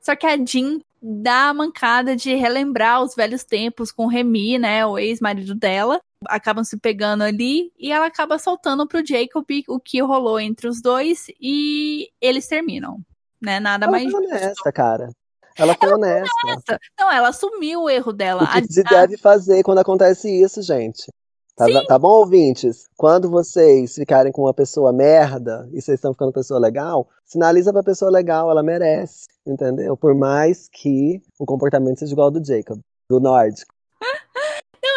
[0.00, 4.58] Só que a Jean dá a mancada de relembrar os velhos tempos com o Remy,
[4.58, 6.00] né, o ex-marido dela.
[6.28, 10.82] Acabam se pegando ali e ela acaba soltando pro Jacob o que rolou entre os
[10.82, 12.98] dois e eles terminam.
[13.40, 13.58] Né?
[13.58, 14.36] Nada Ela mais foi justo.
[14.36, 15.10] honesta, cara.
[15.56, 16.78] Ela foi honesta.
[16.98, 18.44] Não, ela assumiu o erro dela.
[18.44, 21.10] O que A- se deve fazer quando acontece isso, gente?
[21.56, 22.86] Tá, tá bom, ouvintes?
[22.96, 27.06] Quando vocês ficarem com uma pessoa merda e vocês estão ficando com uma pessoa legal,
[27.24, 29.94] sinaliza pra pessoa legal, ela merece, entendeu?
[29.96, 32.78] Por mais que o comportamento seja igual ao do Jacob,
[33.10, 33.74] do nórdico.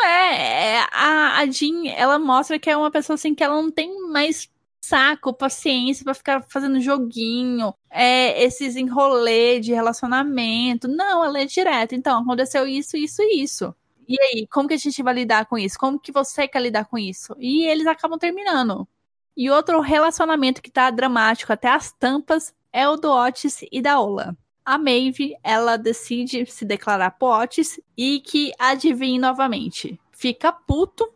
[0.06, 3.72] É, é, a, a Jean, ela mostra que é uma pessoa assim que ela não
[3.72, 4.50] tem mais
[4.82, 10.88] saco, paciência pra ficar fazendo joguinho, é, esses enrolê de relacionamento.
[10.88, 11.96] Não, ela é direta.
[11.96, 13.74] Então, aconteceu isso, isso e isso.
[14.08, 15.80] E aí, como que a gente vai lidar com isso?
[15.80, 17.34] Como que você quer lidar com isso?
[17.40, 18.88] E eles acabam terminando.
[19.36, 24.00] E outro relacionamento que tá dramático até as tampas é o do Otis e da
[24.00, 24.36] Ola.
[24.65, 29.99] A Maeve, ela decide se declarar pro Otis e que adivinhe novamente.
[30.11, 31.11] Fica puto,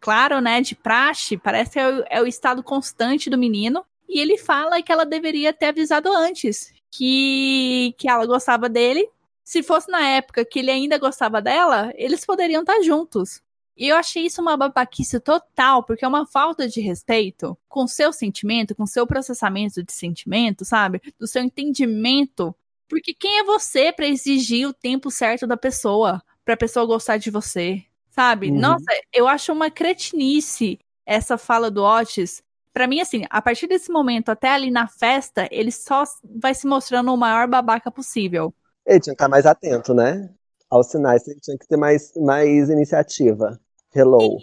[0.00, 3.84] claro, né, de praxe, parece que é o, é o estado constante do menino.
[4.08, 9.08] E ele fala que ela deveria ter avisado antes que, que ela gostava dele.
[9.44, 13.42] Se fosse na época que ele ainda gostava dela, eles poderiam estar juntos.
[13.76, 18.12] E eu achei isso uma babaquice total, porque é uma falta de respeito com seu
[18.12, 21.00] sentimento, com seu processamento de sentimento, sabe?
[21.16, 22.54] Do seu entendimento.
[22.88, 27.30] Porque quem é você pra exigir o tempo certo da pessoa, pra pessoa gostar de
[27.30, 28.50] você, sabe?
[28.50, 28.58] Uhum.
[28.58, 32.42] Nossa, eu acho uma cretinice essa fala do Otis.
[32.72, 36.66] Pra mim, assim, a partir desse momento até ali na festa, ele só vai se
[36.66, 38.52] mostrando o maior babaca possível.
[38.86, 40.30] Ele tinha que estar mais atento, né?
[40.70, 43.58] Aos sinais, ele tinha que ter mais, mais iniciativa.
[43.94, 44.38] Hello.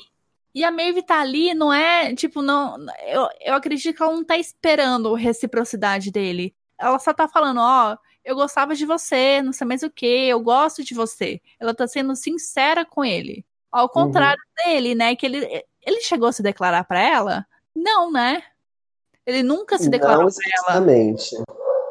[0.53, 2.77] E a Maeve tá ali, não é, tipo, não.
[3.05, 6.55] Eu, eu acredito que ela não tá esperando reciprocidade dele.
[6.79, 10.39] Ela só tá falando, ó, eu gostava de você, não sei mais o que, eu
[10.41, 11.39] gosto de você.
[11.59, 13.45] Ela tá sendo sincera com ele.
[13.71, 15.15] Ao contrário dele, né?
[15.15, 17.45] Que ele, ele chegou a se declarar pra ela?
[17.75, 18.41] Não, né?
[19.25, 20.43] Ele nunca se declarou Não pra
[20.75, 20.89] ela.
[20.91, 21.35] explicitamente.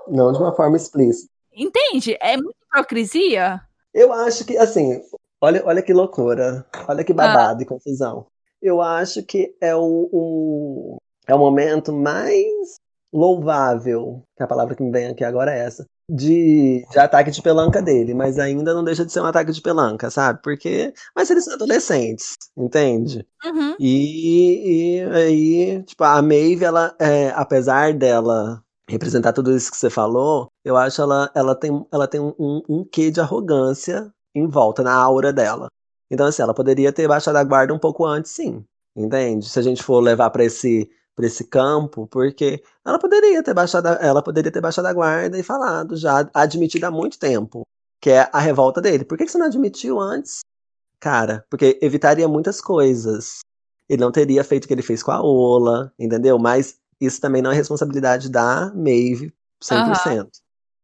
[0.09, 1.31] Não de uma forma explícita.
[1.52, 2.16] Entende?
[2.20, 3.61] É muita hipocrisia.
[3.93, 5.01] Eu acho que, assim,
[5.40, 6.66] olha, olha que loucura.
[6.89, 8.27] Olha que babado e confusão.
[8.61, 10.97] Eu acho que é o, o-
[11.27, 12.77] é o momento mais
[13.12, 17.40] louvável, que a palavra que me vem aqui agora é essa, de, de ataque de
[17.40, 20.40] pelanca dele, mas ainda não deixa de ser um ataque de pelanca, sabe?
[20.43, 23.26] Porque, mas eles são adolescentes, entende?
[23.44, 23.76] Uhum.
[23.78, 29.89] E, e aí, tipo, a Maeve, ela, é, apesar dela representar tudo isso que você
[29.89, 34.47] falou, eu acho ela, ela tem, ela tem um, um, um quê de arrogância em
[34.47, 35.68] volta, na aura dela.
[36.10, 38.64] Então, assim, ela poderia ter baixado a guarda um pouco antes, sim.
[38.97, 39.48] Entende?
[39.48, 43.86] Se a gente for levar pra esse, pra esse campo, porque ela poderia ter baixado,
[43.86, 47.62] a- ela poderia ter baixado a guarda e falado, já admitido há muito tempo,
[48.00, 49.04] que é a revolta dele.
[49.04, 50.40] Por que você não admitiu antes?
[51.00, 53.40] Cara, porque evitaria muitas coisas.
[53.88, 56.38] ele não teria feito o que ele fez com a Ola, entendeu?
[56.38, 59.30] Mas isso também não é responsabilidade da Maeve
[59.62, 60.22] 100%.
[60.22, 60.30] Uhum.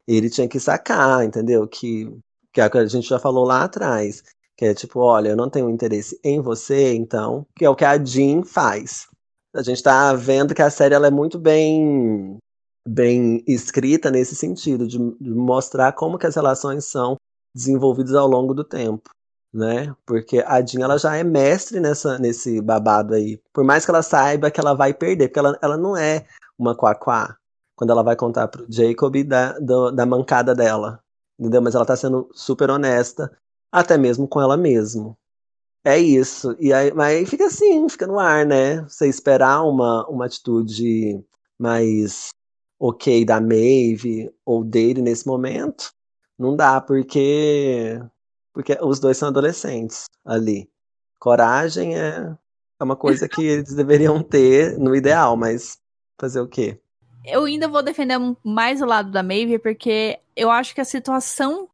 [0.07, 1.67] Ele tinha que sacar, entendeu?
[1.67, 2.15] Que,
[2.53, 4.23] que é o que a gente já falou lá atrás.
[4.55, 7.87] Que é tipo, olha, eu não tenho interesse em você, então, que é o que
[7.87, 9.07] a Jean faz.
[9.55, 12.39] A gente tá vendo que a série ela é muito bem
[12.87, 17.17] bem escrita nesse sentido, de, de mostrar como que as relações são
[17.55, 19.11] desenvolvidas ao longo do tempo
[19.53, 19.95] né?
[20.07, 23.41] Porque a Jean ela já é mestre nessa, nesse babado aí.
[23.53, 26.27] Por mais que ela saiba que ela vai perder, porque ela, ela não é
[26.59, 27.37] uma quaquá
[27.75, 29.59] quando ela vai contar pro Jacob da,
[29.91, 31.03] da mancada dela.
[31.39, 31.63] Entendeu?
[31.63, 33.33] Mas ela tá sendo super honesta,
[33.73, 35.17] até mesmo com ela mesma.
[35.85, 36.55] É isso.
[36.59, 38.83] E aí, mas aí fica assim, fica no ar, né?
[38.83, 41.25] Você esperar uma, uma atitude
[41.59, 42.31] mais
[42.79, 45.93] ok da Maeve ou dele nesse momento,
[46.39, 48.01] não dá, porque
[48.53, 50.69] porque os dois são adolescentes ali.
[51.19, 52.35] Coragem é,
[52.79, 55.79] é uma coisa que eles deveriam ter no ideal, mas
[56.19, 56.81] fazer o quê?
[57.25, 61.69] Eu ainda vou defender mais o lado da Maeve, porque eu acho que a situação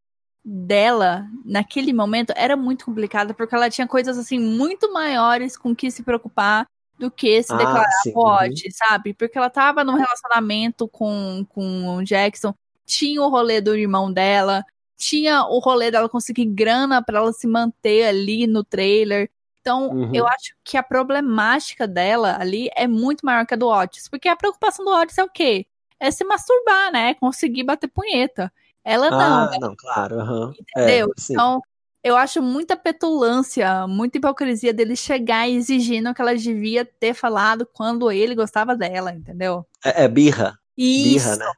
[0.48, 5.90] dela naquele momento era muito complicada, porque ela tinha coisas assim muito maiores com que
[5.90, 8.72] se preocupar do que se ah, declarar forte, uhum.
[8.72, 9.12] sabe?
[9.12, 12.54] Porque ela tava num relacionamento com, com o Jackson,
[12.86, 14.64] tinha o rolê do irmão dela,
[14.96, 19.28] tinha o rolê dela conseguir grana para ela se manter ali no trailer.
[19.60, 20.14] Então, uhum.
[20.14, 24.08] eu acho que a problemática dela ali é muito maior que a do Otis.
[24.08, 25.66] Porque a preocupação do Otis é o quê?
[25.98, 27.14] É se masturbar, né?
[27.14, 28.52] Conseguir bater punheta.
[28.86, 29.18] Ela não.
[29.18, 30.18] Ah, não, claro.
[30.18, 30.52] Uhum.
[30.52, 31.08] Entendeu?
[31.08, 31.60] É, então,
[32.04, 38.12] eu acho muita petulância, muita hipocrisia dele chegar exigindo que ela devia ter falado quando
[38.12, 39.66] ele gostava dela, entendeu?
[39.84, 40.56] É, é birra.
[40.78, 41.30] Isso.
[41.30, 41.52] Birra, né?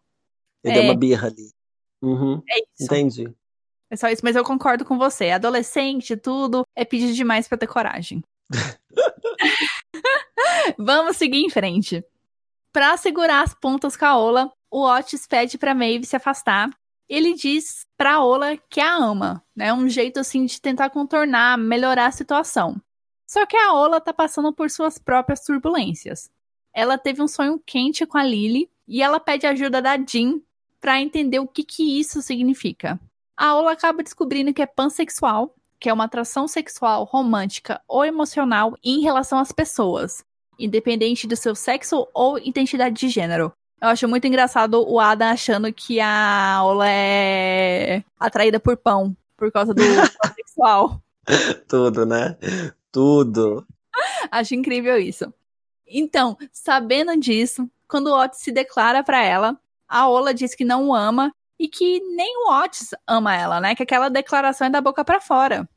[0.64, 0.80] Ele é.
[0.80, 1.52] deu uma birra ali.
[2.00, 2.84] Uhum, é isso.
[2.84, 3.30] Entendi.
[3.90, 5.30] É só isso, mas eu concordo com você.
[5.30, 8.24] Adolescente, tudo é pedir demais para ter coragem.
[10.78, 12.02] Vamos seguir em frente.
[12.72, 16.70] Para segurar as pontas com a Ola, o Otis pede para Maeve se afastar.
[17.08, 19.72] Ele diz pra Ola que a ama, né?
[19.72, 22.80] Um jeito assim de tentar contornar, melhorar a situação.
[23.26, 26.30] Só que a Ola tá passando por suas próprias turbulências.
[26.72, 30.40] Ela teve um sonho quente com a Lily e ela pede ajuda da Jean
[30.80, 33.00] para entender o que, que isso significa.
[33.36, 38.76] A Ola acaba descobrindo que é pansexual, que é uma atração sexual, romântica ou emocional
[38.82, 40.24] em relação às pessoas,
[40.58, 43.52] independente do seu sexo ou identidade de gênero.
[43.80, 49.52] Eu acho muito engraçado o Adam achando que a Ola é atraída por pão, por
[49.52, 49.82] causa do
[50.20, 51.00] pansexual.
[51.68, 52.36] Tudo, né?
[52.90, 53.64] Tudo.
[54.30, 55.32] Acho incrível isso.
[55.86, 60.88] Então, sabendo disso, quando o Otis se declara para ela, a Ola diz que não
[60.88, 63.74] o ama e que nem o Otis ama ela, né?
[63.74, 65.68] Que aquela declaração é da boca para fora.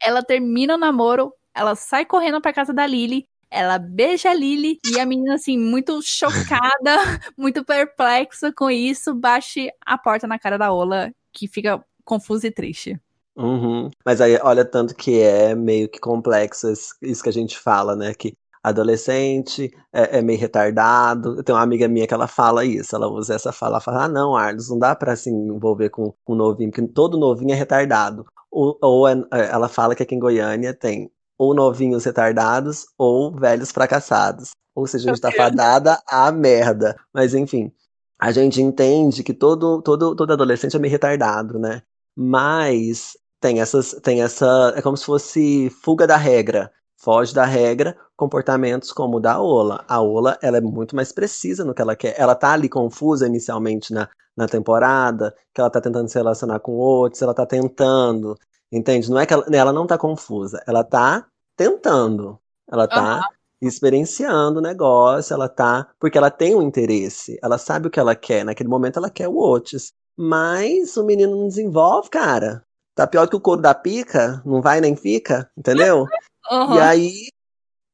[0.00, 4.78] Ela termina o namoro, ela sai correndo pra casa da Lily, ela beija a Lily
[4.84, 6.96] e a menina, assim, muito chocada,
[7.36, 12.50] muito perplexa com isso, bate a porta na cara da Ola, que fica confusa e
[12.50, 13.00] triste.
[13.36, 13.90] Uhum.
[14.04, 18.14] Mas aí, olha, tanto que é meio que complexo isso que a gente fala, né?
[18.14, 21.36] Que adolescente, é, é, meio retardado.
[21.36, 24.04] Eu tenho uma amiga minha que ela fala isso, ela usa essa fala, ela fala,
[24.04, 27.52] ah não, Arlos, não dá pra se assim, envolver com um novinho, porque todo novinho
[27.52, 28.26] é retardado.
[28.50, 33.34] Ou, ou é, é, ela fala que aqui em Goiânia tem ou novinhos retardados ou
[33.34, 34.50] velhos fracassados.
[34.74, 36.96] Ou seja, a gente tá fadada à merda.
[37.12, 37.72] Mas enfim,
[38.18, 41.82] a gente entende que todo, todo, todo adolescente é meio retardado, né?
[42.16, 47.96] Mas tem essas, tem essa, é como se fosse fuga da regra foge da regra
[48.16, 49.84] comportamentos como o da Ola.
[49.86, 52.14] A Ola ela é muito mais precisa no que ela quer.
[52.18, 56.72] Ela tá ali confusa inicialmente na, na temporada, que ela tá tentando se relacionar com
[56.72, 58.36] outros, ela tá tentando,
[58.70, 59.10] entende?
[59.10, 61.26] Não é que ela, ela não tá confusa, ela tá
[61.56, 62.38] tentando.
[62.70, 63.68] Ela tá uhum.
[63.68, 65.88] experienciando o negócio, ela tá.
[65.98, 68.44] Porque ela tem um interesse, ela sabe o que ela quer.
[68.44, 69.92] Naquele momento ela quer o Otis.
[70.16, 72.64] Mas o menino não desenvolve, cara.
[72.94, 76.06] Tá pior que o couro da pica, não vai nem fica, entendeu?
[76.48, 76.76] Uhum.
[76.76, 77.12] E aí,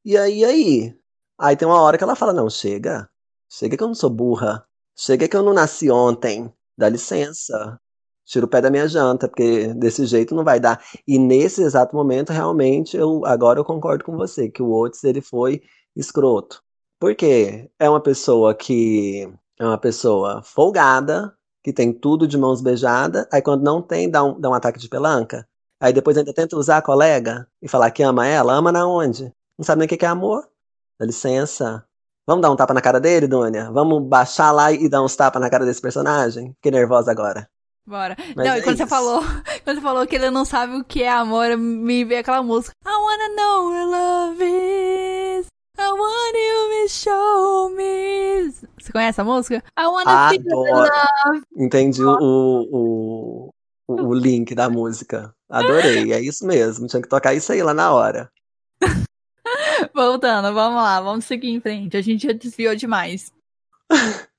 [0.05, 0.95] e aí, aí?
[1.39, 3.09] Aí tem uma hora que ela fala, não, chega.
[3.49, 4.63] Chega que eu não sou burra.
[4.95, 6.53] Chega que eu não nasci ontem.
[6.77, 7.81] Dá licença.
[8.25, 10.81] Tira o pé da minha janta, porque desse jeito não vai dar.
[11.07, 15.21] E nesse exato momento, realmente, eu agora eu concordo com você, que o Otis, ele
[15.21, 15.61] foi
[15.95, 16.63] escroto.
[16.99, 19.29] Porque é uma pessoa que
[19.59, 24.23] é uma pessoa folgada, que tem tudo de mãos beijadas, aí quando não tem, dá
[24.23, 25.47] um, dá um ataque de pelanca.
[25.79, 28.53] Aí depois ainda tenta usar a colega e falar que ama ela.
[28.53, 29.33] Ama na onde?
[29.57, 30.47] Não sabe nem o que é amor.
[30.99, 31.85] Dá licença.
[32.25, 33.69] Vamos dar um tapa na cara dele, Dônia?
[33.71, 36.53] Vamos baixar lá e dar uns tapas na cara desse personagem?
[36.55, 37.49] Fiquei nervosa agora.
[37.85, 38.15] Bora.
[38.35, 38.89] Mas não, é e quando você isso.
[38.89, 39.21] falou,
[39.63, 42.73] quando você falou que ele não sabe o que é amor, me veio aquela música.
[42.85, 45.47] I wanna know where love is.
[45.77, 48.51] I want you to show me.
[48.79, 49.63] Você conhece a música?
[49.77, 50.91] I wanna feel the Adoro.
[51.25, 51.43] love.
[51.57, 53.49] Entendi o, o,
[53.87, 55.33] o, o link da música.
[55.49, 56.87] Adorei, é isso mesmo.
[56.87, 58.31] Tinha que tocar isso aí lá na hora.
[59.93, 61.97] Voltando, vamos lá, vamos seguir em frente.
[61.97, 63.31] A gente já desviou demais.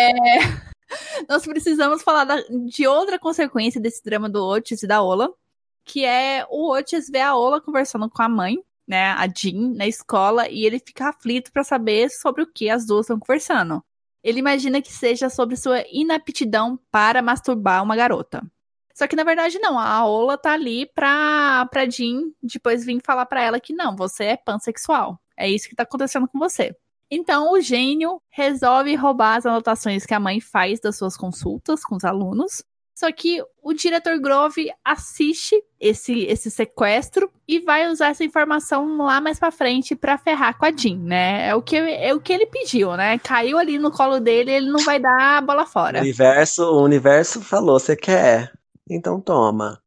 [0.00, 0.71] É,
[1.28, 5.32] Nós precisamos falar da- de outra consequência desse drama do Otis e da Ola,
[5.84, 9.86] que é o Otis ver a Ola conversando com a mãe, né, a Jean, na
[9.86, 13.82] escola, e ele fica aflito pra saber sobre o que as duas estão conversando.
[14.22, 18.42] Ele imagina que seja sobre sua inaptidão para masturbar uma garota.
[18.94, 23.26] Só que na verdade não, a Ola tá ali pra, pra Jean depois vir falar
[23.26, 25.18] pra ela que não, você é pansexual.
[25.36, 26.76] É isso que tá acontecendo com você.
[27.14, 31.96] Então o gênio resolve roubar as anotações que a mãe faz das suas consultas com
[31.96, 32.64] os alunos.
[32.94, 39.20] Só que o diretor Grove assiste esse, esse sequestro e vai usar essa informação lá
[39.20, 41.48] mais pra frente pra ferrar com a Jean, né?
[41.48, 43.18] É o que, é o que ele pediu, né?
[43.18, 46.00] Caiu ali no colo dele, ele não vai dar a bola O fora.
[46.00, 48.52] universo, o universo falou, você quer?
[48.88, 49.82] Então toma.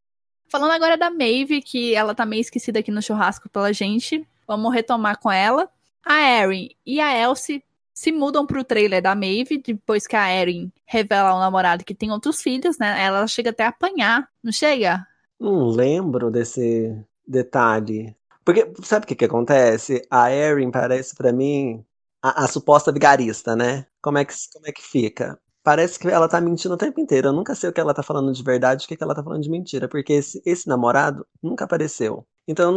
[0.51, 4.23] Falando agora da Maeve, que ela tá meio esquecida aqui no churrasco pela gente.
[4.47, 5.67] Vamos retomar com ela.
[6.05, 7.63] A Erin e a Elsie
[7.93, 12.11] se mudam pro trailer da Maeve, depois que a Erin revela ao namorado que tem
[12.11, 13.01] outros filhos, né?
[13.01, 15.05] Ela chega até a apanhar, não chega?
[15.39, 16.95] Não lembro desse
[17.27, 18.15] detalhe.
[18.43, 20.05] Porque sabe o que que acontece?
[20.11, 21.83] A Erin parece pra mim
[22.21, 23.87] a, a suposta vigarista, né?
[24.01, 25.39] Como é, que, como é que fica?
[25.63, 27.29] Parece que ela tá mentindo o tempo inteiro.
[27.29, 29.15] Eu nunca sei o que ela tá falando de verdade e o que que ela
[29.15, 29.87] tá falando de mentira.
[29.87, 32.27] Porque esse, esse namorado nunca apareceu.
[32.47, 32.73] Então eu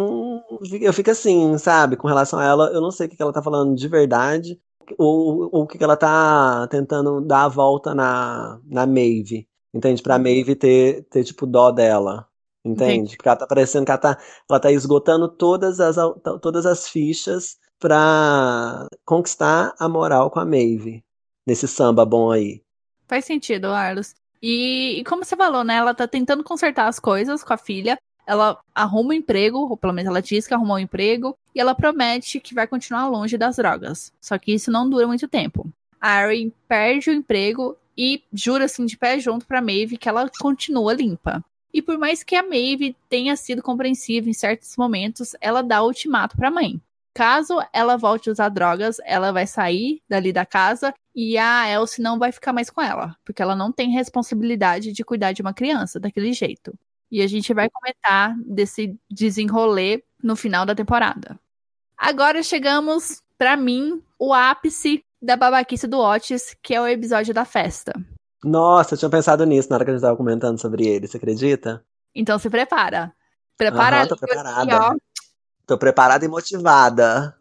[0.60, 1.96] não- eu fico assim, sabe?
[1.96, 4.60] Com relação a ela, eu não sei o que ela tá falando de verdade.
[4.96, 9.46] Ou, ou o que ela tá tentando dar a volta na, na Maeve.
[9.72, 10.02] Entende?
[10.02, 12.26] Pra Maeve ter, ter tipo, dó dela.
[12.64, 13.10] Entende?
[13.10, 13.16] Entendi.
[13.16, 14.18] Porque ela tá parecendo que ela tá,
[14.48, 15.96] ela tá esgotando todas as,
[16.40, 21.04] todas as fichas pra conquistar a moral com a Maeve.
[21.46, 22.62] Nesse samba bom aí.
[23.06, 24.14] Faz sentido, Arlos.
[24.42, 25.76] E, e como você falou, né?
[25.76, 27.98] Ela tá tentando consertar as coisas com a filha.
[28.28, 31.74] Ela arruma um emprego, ou pelo menos ela diz que arrumou um emprego, e ela
[31.74, 34.12] promete que vai continuar longe das drogas.
[34.20, 35.66] Só que isso não dura muito tempo.
[35.98, 40.30] A Erin perde o emprego e jura assim de pé junto pra Maeve que ela
[40.38, 41.42] continua limpa.
[41.72, 45.86] E por mais que a Maeve tenha sido compreensiva em certos momentos, ela dá o
[45.86, 46.78] ultimato pra mãe.
[47.14, 52.02] Caso ela volte a usar drogas, ela vai sair dali da casa e a Elsie
[52.02, 55.54] não vai ficar mais com ela, porque ela não tem responsabilidade de cuidar de uma
[55.54, 56.78] criança daquele jeito.
[57.10, 61.38] E a gente vai comentar desse desenrolê no final da temporada.
[61.96, 67.44] Agora chegamos, pra mim, o ápice da babaquice do Otis, que é o episódio da
[67.44, 67.92] festa.
[68.44, 71.16] Nossa, eu tinha pensado nisso na hora que a gente tava comentando sobre ele, você
[71.16, 71.84] acredita?
[72.14, 73.12] Então se prepara.
[73.56, 74.62] Prepara a tô preparada.
[74.62, 74.96] aqui, ó.
[75.66, 77.36] Tô preparada e motivada.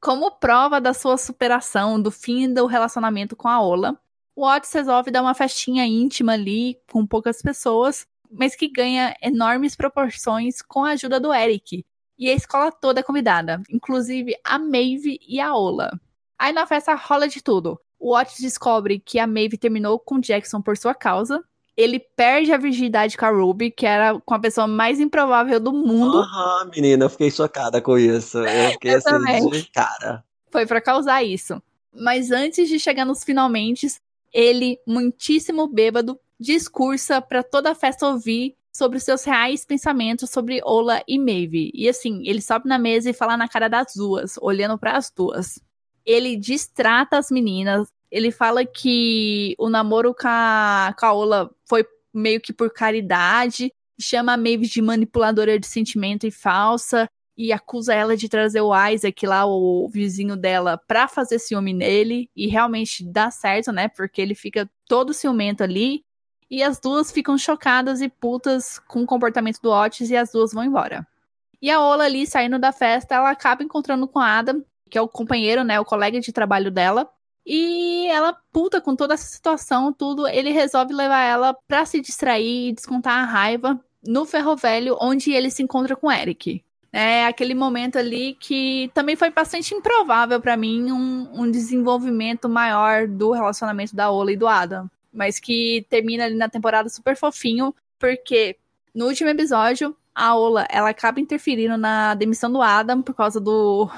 [0.00, 3.98] Como prova da sua superação, do fim do relacionamento com a Ola,
[4.34, 9.76] o Otis resolve dar uma festinha íntima ali, com poucas pessoas, mas que ganha enormes
[9.76, 11.84] proporções com a ajuda do Eric.
[12.18, 15.90] E a escola toda é convidada, inclusive a Maeve e a Ola.
[16.38, 17.78] Aí na festa rola de tudo.
[17.98, 21.42] O Otis descobre que a Maeve terminou com Jackson por sua causa.
[21.76, 25.72] Ele perde a virgindade com a Ruby, que era com a pessoa mais improvável do
[25.72, 26.18] mundo.
[26.18, 28.38] Aham, menina, eu fiquei chocada com isso.
[28.38, 29.50] Eu fiquei Eu assim, também.
[29.50, 30.24] de cara.
[30.50, 31.62] foi pra causar isso.
[31.94, 33.88] Mas antes de chegar nos finalmente,
[34.32, 40.60] ele, muitíssimo bêbado, discursa pra toda a festa ouvir sobre os seus reais pensamentos sobre
[40.62, 41.70] Ola e Maeve.
[41.74, 45.10] E assim, ele sobe na mesa e fala na cara das duas, olhando para as
[45.10, 45.58] duas.
[46.04, 51.84] Ele distrata as meninas, ele fala que o namoro com a, com a Ola foi
[52.12, 57.94] meio que por caridade, chama a Maeve de manipuladora de sentimento e falsa, e acusa
[57.94, 62.30] ela de trazer o Isaac lá, o vizinho dela, pra fazer ciúme nele.
[62.34, 63.88] E realmente dá certo, né?
[63.88, 66.02] Porque ele fica todo ciumento ali.
[66.50, 70.52] E as duas ficam chocadas e putas com o comportamento do Otis e as duas
[70.52, 71.06] vão embora.
[71.60, 75.00] E a Ola ali, saindo da festa, ela acaba encontrando com a Adam, que é
[75.00, 75.80] o companheiro, né?
[75.80, 77.08] O colega de trabalho dela.
[77.44, 82.68] E ela, puta com toda essa situação, tudo, ele resolve levar ela pra se distrair
[82.68, 86.64] e descontar a raiva no ferro velho, onde ele se encontra com Eric.
[86.92, 93.06] É aquele momento ali que também foi bastante improvável pra mim um, um desenvolvimento maior
[93.06, 94.88] do relacionamento da Ola e do Adam.
[95.16, 98.56] Mas que termina ali na temporada super fofinho, porque
[98.94, 103.90] no último episódio, a Ola ela acaba interferindo na demissão do Adam por causa do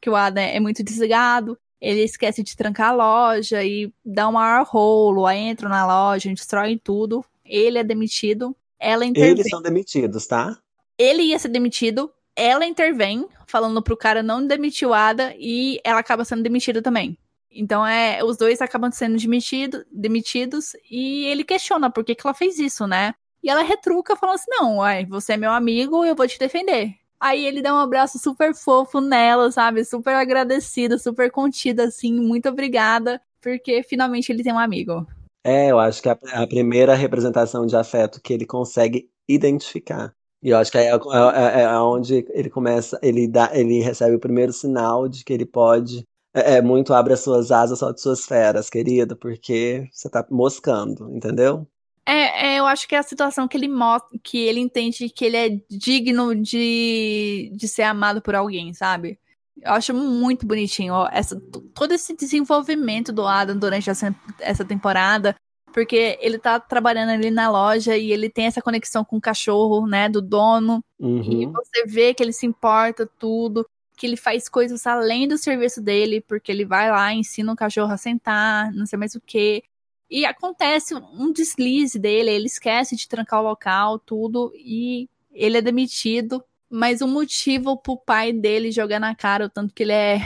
[0.00, 1.56] que o Adam é muito desligado.
[1.80, 6.32] ele esquece de trancar a loja e dá um maior rolo, aí entra na loja,
[6.32, 7.24] destrói tudo.
[7.44, 9.32] Ele é demitido, ela intervém.
[9.32, 10.58] Eles são demitidos, tá?
[10.98, 16.00] Ele ia ser demitido, ela intervém, falando pro cara não demitir o Ada, e ela
[16.00, 17.18] acaba sendo demitida também.
[17.54, 22.34] Então é, os dois acabam sendo demitido, demitidos e ele questiona por que, que ela
[22.34, 23.14] fez isso, né?
[23.42, 26.94] E ela retruca falando assim: "Não, uai, você é meu amigo, eu vou te defender".
[27.20, 29.84] Aí ele dá um abraço super fofo nela, sabe?
[29.84, 35.06] Super agradecido, super contido assim, muito obrigada, porque finalmente ele tem um amigo.
[35.42, 40.14] É, eu acho que é a primeira representação de afeto que ele consegue identificar.
[40.42, 44.16] E eu acho que é, é, é, é onde ele começa, ele dá, ele recebe
[44.16, 48.00] o primeiro sinal de que ele pode é, é, muito abre as suas asas, solte
[48.00, 51.66] suas feras, querido, porque você tá moscando, entendeu?
[52.04, 55.24] É, é, eu acho que é a situação que ele mostra, que ele entende que
[55.24, 59.18] ele é digno de, de ser amado por alguém, sabe?
[59.62, 61.40] Eu acho muito bonitinho ó, essa,
[61.72, 65.34] todo esse desenvolvimento do Adam durante essa, essa temporada,
[65.72, 69.86] porque ele tá trabalhando ali na loja e ele tem essa conexão com o cachorro,
[69.86, 71.22] né, do dono, uhum.
[71.22, 73.64] e você vê que ele se importa tudo
[73.96, 77.92] que ele faz coisas além do serviço dele, porque ele vai lá, ensina o cachorro
[77.92, 79.62] a sentar, não sei mais o que.
[80.10, 85.62] E acontece um deslize dele, ele esquece de trancar o local, tudo, e ele é
[85.62, 86.44] demitido.
[86.70, 90.20] Mas o motivo pro pai dele jogar na cara o tanto que ele é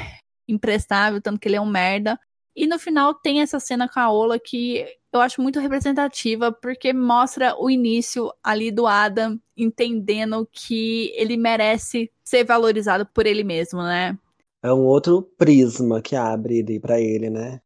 [0.47, 2.19] imprestável, o tanto que ele é um merda.
[2.57, 6.93] E no final tem essa cena com a Ola que eu acho muito representativa, porque
[6.93, 13.83] mostra o início ali do Adam entendendo que ele merece ser valorizado por ele mesmo,
[13.83, 14.17] né?
[14.63, 17.61] É um outro prisma que abre ali para ele, né?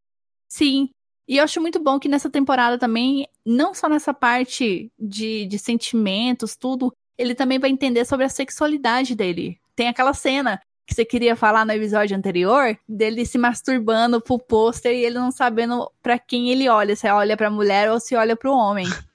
[0.48, 0.90] Sim.
[1.26, 5.58] E eu acho muito bom que nessa temporada também, não só nessa parte de, de
[5.58, 9.58] sentimentos, tudo, ele também vai entender sobre a sexualidade dele.
[9.74, 14.92] Tem aquela cena que você queria falar no episódio anterior, dele se masturbando pro pôster
[14.92, 18.36] e ele não sabendo para quem ele olha, se olha pra mulher ou se olha
[18.36, 18.86] pro homem.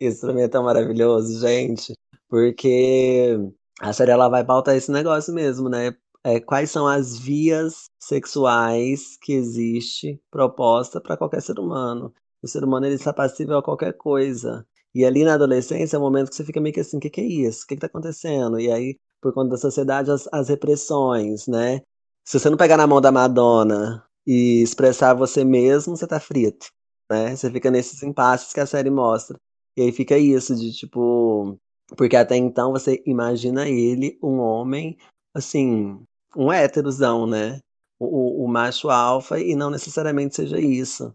[0.00, 1.94] Isso pra mim é tão maravilhoso, gente.
[2.28, 3.38] Porque
[3.80, 5.94] a série ela vai pautar esse negócio mesmo, né?
[6.24, 12.12] É, quais são as vias sexuais que existe proposta para qualquer ser humano?
[12.42, 14.66] O ser humano ele está passível a qualquer coisa.
[14.94, 17.10] E ali na adolescência é o momento que você fica meio que assim, o que,
[17.10, 17.64] que é isso?
[17.64, 18.58] O que, que tá acontecendo?
[18.58, 21.80] E aí por conta da sociedade, as, as repressões, né?
[22.24, 26.68] Se você não pegar na mão da Madonna e expressar você mesmo, você tá frito,
[27.10, 27.36] né?
[27.36, 29.38] Você fica nesses impasses que a série mostra.
[29.76, 31.58] E aí fica isso de tipo.
[31.96, 34.98] Porque até então você imagina ele, um homem,
[35.34, 36.00] assim,
[36.36, 37.60] um héterozão, né?
[37.98, 41.14] O, o macho alfa, e não necessariamente seja isso.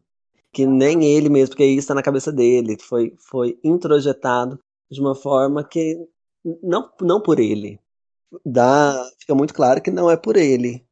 [0.54, 2.78] Que nem ele mesmo, porque isso está na cabeça dele.
[2.80, 4.60] Foi, foi introjetado
[4.90, 5.98] de uma forma que.
[6.64, 7.80] Não, não por ele,
[8.46, 10.86] dá, fica muito claro que não é por ele.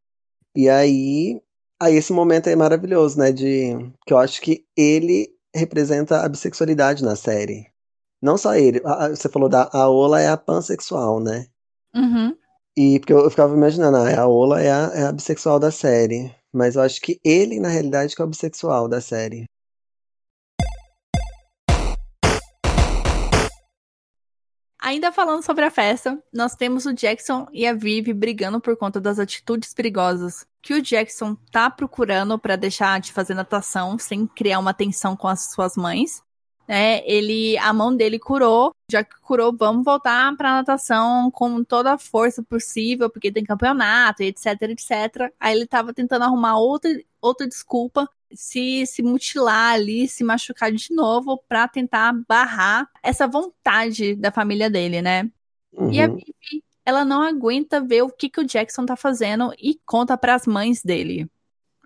[0.56, 1.42] E aí,
[1.80, 3.32] aí esse momento é maravilhoso, né?
[3.32, 3.74] De
[4.06, 7.68] que eu acho que ele representa a bissexualidade na série.
[8.22, 8.82] Não só ele.
[8.86, 11.48] A, você falou da a Ola é a pansexual, né?
[11.96, 12.36] Uhum.
[12.76, 15.72] E porque eu, eu ficava imaginando, ah, a Ola é a, é a bissexual da
[15.72, 16.34] série.
[16.52, 19.46] Mas eu acho que ele, na realidade, é o bissexual da série.
[24.82, 29.00] Ainda falando sobre a festa, nós temos o Jackson e a Vivi brigando por conta
[29.00, 34.60] das atitudes perigosas que o Jackson tá procurando para deixar de fazer natação sem criar
[34.60, 36.22] uma tensão com as suas mães.
[36.68, 41.94] É, ele, a mão dele curou, já que curou, vamos voltar para natação com toda
[41.94, 45.34] a força possível, porque tem campeonato, etc, etc.
[45.40, 50.94] Aí ele tava tentando arrumar outra, outra desculpa se, se mutilar ali, se machucar de
[50.94, 55.30] novo para tentar barrar essa vontade da família dele, né?
[55.74, 55.92] Uhum.
[55.92, 59.80] E a Vivi, ela não aguenta ver o que, que o Jackson tá fazendo e
[59.86, 61.30] conta para as mães dele.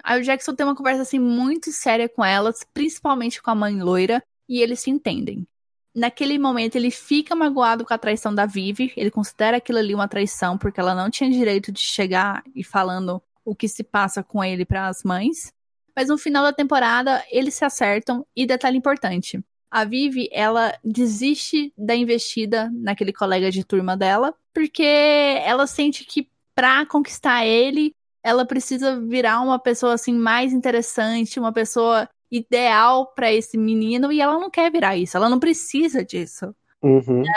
[0.03, 3.81] Aí o Jackson tem uma conversa assim muito séria com elas, principalmente com a mãe
[3.81, 5.47] loira, e eles se entendem.
[5.95, 10.07] Naquele momento ele fica magoado com a traição da Vivi, ele considera aquilo ali uma
[10.07, 14.43] traição porque ela não tinha direito de chegar e falando o que se passa com
[14.43, 15.53] ele para as mães.
[15.95, 19.43] Mas no final da temporada, eles se acertam e detalhe importante.
[19.73, 26.29] A Vivi, ela desiste da investida naquele colega de turma dela, porque ela sente que
[26.53, 33.33] pra conquistar ele, ela precisa virar uma pessoa assim mais interessante, uma pessoa ideal para
[33.33, 36.53] esse menino e ela não quer virar isso, ela não precisa disso.
[36.79, 37.23] Uhum.
[37.23, 37.33] Né?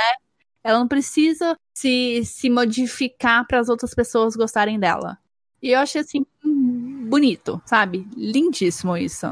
[0.62, 5.16] Ela não precisa se, se modificar para as outras pessoas gostarem dela.
[5.62, 6.26] E eu achei assim
[7.08, 8.06] bonito, sabe?
[8.14, 9.26] Lindíssimo isso.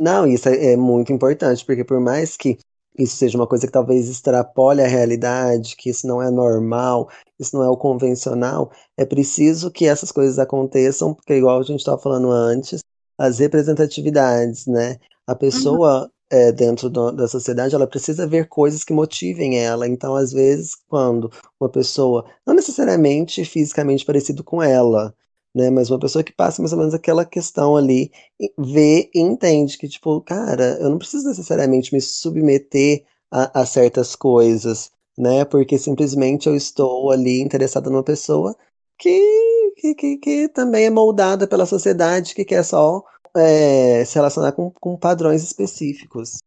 [0.00, 2.58] Não, isso é, é, muito importante, porque por mais que
[2.98, 7.56] isso seja uma coisa que talvez extrapole a realidade, que isso não é normal, isso
[7.56, 11.98] não é o convencional, é preciso que essas coisas aconteçam, porque igual a gente estava
[11.98, 12.82] falando antes,
[13.18, 14.98] as representatividades, né?
[15.26, 16.08] A pessoa uhum.
[16.30, 19.86] é, dentro do, da sociedade, ela precisa ver coisas que motivem ela.
[19.88, 21.30] Então, às vezes, quando
[21.60, 25.14] uma pessoa, não necessariamente fisicamente parecido com ela,
[25.56, 25.70] né?
[25.70, 28.12] Mas uma pessoa que passa mais ou menos aquela questão ali,
[28.58, 34.14] vê e entende que, tipo, cara, eu não preciso necessariamente me submeter a, a certas
[34.14, 35.46] coisas, né?
[35.46, 38.54] Porque simplesmente eu estou ali interessada numa pessoa
[38.98, 43.02] que, que, que, que também é moldada pela sociedade, que quer só
[43.34, 46.38] é, se relacionar com, com padrões específicos.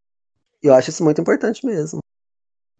[0.61, 1.99] E eu acho isso muito importante mesmo.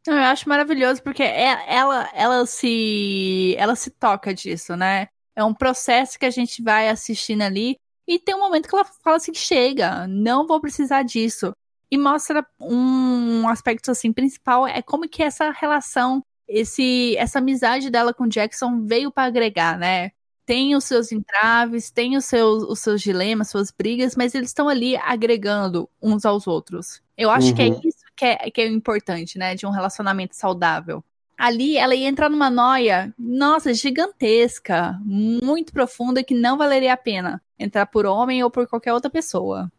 [0.06, 5.08] Eu acho maravilhoso porque é, ela, ela se ela se toca disso, né?
[5.40, 7.78] É um processo que a gente vai assistindo ali.
[8.06, 11.54] E tem um momento que ela fala assim: chega, não vou precisar disso.
[11.90, 18.14] E mostra um aspecto assim principal é como que essa relação, esse essa amizade dela
[18.14, 20.12] com Jackson veio para agregar, né?
[20.46, 24.68] Tem os seus entraves, tem os seus, os seus dilemas, suas brigas, mas eles estão
[24.68, 27.02] ali agregando uns aos outros.
[27.18, 27.56] Eu acho uhum.
[27.56, 27.82] que é uhum.
[27.86, 29.56] isso que é, que é importante, né?
[29.56, 31.04] De um relacionamento saudável
[31.40, 37.42] ali ela ia entrar numa noia, nossa, gigantesca, muito profunda, que não valeria a pena
[37.58, 39.72] entrar por homem ou por qualquer outra pessoa.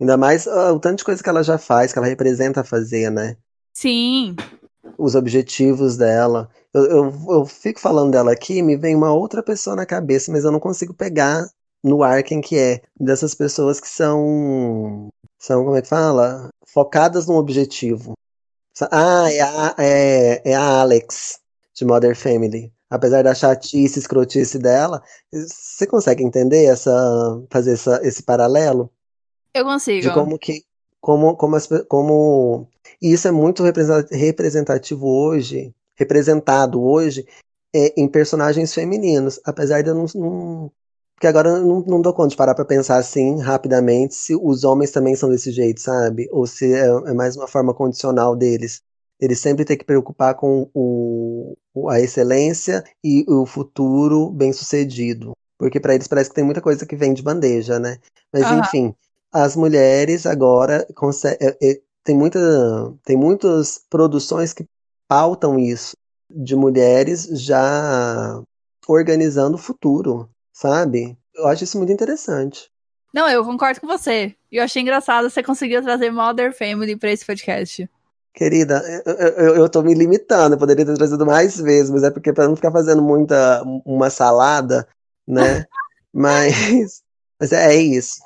[0.00, 3.10] Ainda mais uh, o tanto de coisa que ela já faz, que ela representa fazer,
[3.10, 3.36] né?
[3.72, 4.34] Sim.
[4.98, 6.48] Os objetivos dela.
[6.72, 10.42] Eu, eu, eu fico falando dela aqui, me vem uma outra pessoa na cabeça, mas
[10.44, 11.46] eu não consigo pegar
[11.82, 12.82] no ar quem que é.
[12.98, 15.08] Dessas pessoas que são.
[15.38, 16.48] São, como é que fala?
[16.66, 18.13] Focadas num objetivo.
[18.90, 21.40] Ah, é a, é, é a Alex,
[21.74, 22.72] de Mother Family.
[22.90, 25.02] Apesar da chatice, escrotice dela,
[25.32, 26.92] você consegue entender essa.
[27.50, 28.90] fazer essa, esse paralelo?
[29.52, 30.02] Eu consigo.
[30.02, 30.64] De como que.
[31.00, 32.68] Como, como, as, como.
[33.00, 37.26] E isso é muito representativo hoje, representado hoje,
[37.74, 39.40] é, em personagens femininos.
[39.44, 40.72] Apesar de eu não, não
[41.14, 44.64] porque agora eu não, não dou conta de parar pra pensar assim, rapidamente, se os
[44.64, 46.28] homens também são desse jeito, sabe?
[46.30, 48.82] Ou se é, é mais uma forma condicional deles.
[49.20, 51.54] Eles sempre têm que preocupar com o,
[51.88, 55.32] a excelência e o futuro bem sucedido.
[55.56, 57.98] Porque para eles parece que tem muita coisa que vem de bandeja, né?
[58.32, 58.58] Mas uhum.
[58.58, 58.94] enfim,
[59.32, 60.86] as mulheres agora
[61.40, 62.38] é, é, tem, muita,
[63.04, 64.66] tem muitas produções que
[65.08, 65.96] pautam isso,
[66.28, 68.42] de mulheres já
[68.88, 71.18] organizando o futuro, sabe?
[71.34, 72.70] Eu acho isso muito interessante.
[73.12, 74.34] Não, eu concordo com você.
[74.50, 77.90] Eu achei engraçado você conseguiu trazer Mother Family para esse podcast.
[78.32, 82.10] Querida, eu, eu, eu tô me limitando, eu poderia ter trazido mais vezes, mas é
[82.10, 84.88] porque para não ficar fazendo muita uma salada,
[85.26, 85.64] né?
[86.12, 87.02] mas,
[87.38, 88.20] mas é, é isso.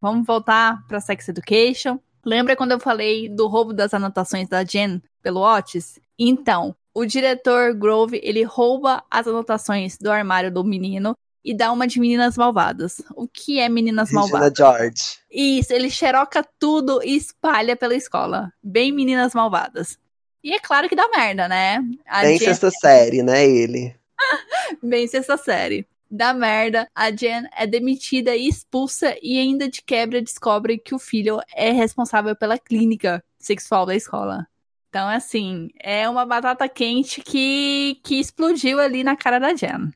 [0.00, 1.98] Vamos voltar para Sex Education.
[2.24, 5.98] Lembra quando eu falei do roubo das anotações da Jen pelo Otis?
[6.18, 11.86] Então, o diretor Grove, ele rouba as anotações do armário do menino e dá uma
[11.86, 13.02] de Meninas Malvadas.
[13.14, 14.52] O que é Meninas Regina Malvadas?
[14.56, 15.02] George.
[15.30, 18.52] Isso, ele xeroca tudo e espalha pela escola.
[18.62, 19.98] Bem Meninas Malvadas.
[20.42, 21.78] E é claro que dá merda, né?
[22.06, 22.48] A Bem Jen...
[22.48, 23.94] sexta série, né, ele?
[24.82, 25.86] Bem sexta série.
[26.10, 30.98] Dá merda, a Jen é demitida e expulsa e ainda de quebra descobre que o
[30.98, 34.46] filho é responsável pela clínica sexual da escola.
[34.90, 39.90] Então, assim, é uma batata quente que, que explodiu ali na cara da Jen.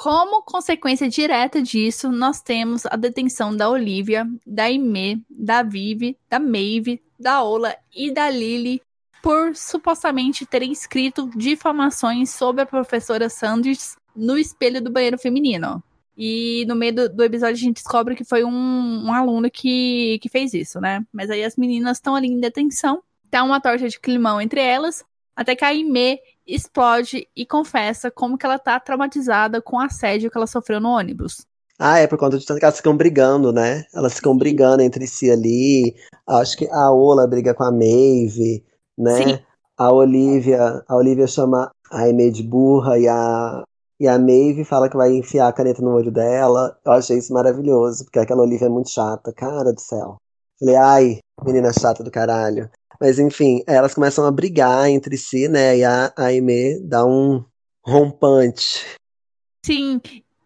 [0.00, 6.40] Como consequência direta disso, nós temos a detenção da Olivia, da Aimee, da Vivi, da
[6.40, 8.80] Maeve, da Ola e da Lily
[9.22, 15.82] por supostamente terem escrito difamações sobre a professora Sanders no espelho do banheiro feminino.
[16.16, 20.18] E no meio do, do episódio a gente descobre que foi um, um, aluno que,
[20.22, 21.04] que fez isso, né?
[21.12, 25.04] Mas aí as meninas estão ali em detenção, tá uma torta de climão entre elas,
[25.36, 30.30] até que a Aimee explode e confessa como que ela tá traumatizada com o assédio
[30.30, 31.46] que ela sofreu no ônibus.
[31.78, 33.84] Ah, é por conta de tanto que elas ficam brigando, né?
[33.94, 35.94] Elas ficam brigando entre si ali.
[36.26, 38.62] Acho que a Ola briga com a Maeve,
[38.98, 39.16] né?
[39.16, 39.38] Sim.
[39.78, 43.64] A Olivia, a Olivia chama a Aimee de burra e a,
[43.98, 46.78] e a Maeve fala que vai enfiar a caneta no olho dela.
[46.84, 50.18] Eu achei isso maravilhoso, porque aquela Olivia é muito chata, cara do céu.
[50.58, 52.70] Falei, ai, menina chata do caralho.
[53.00, 55.78] Mas enfim, elas começam a brigar entre si, né?
[55.78, 57.42] E a Aimee dá um
[57.82, 58.84] rompante.
[59.64, 60.00] Sim,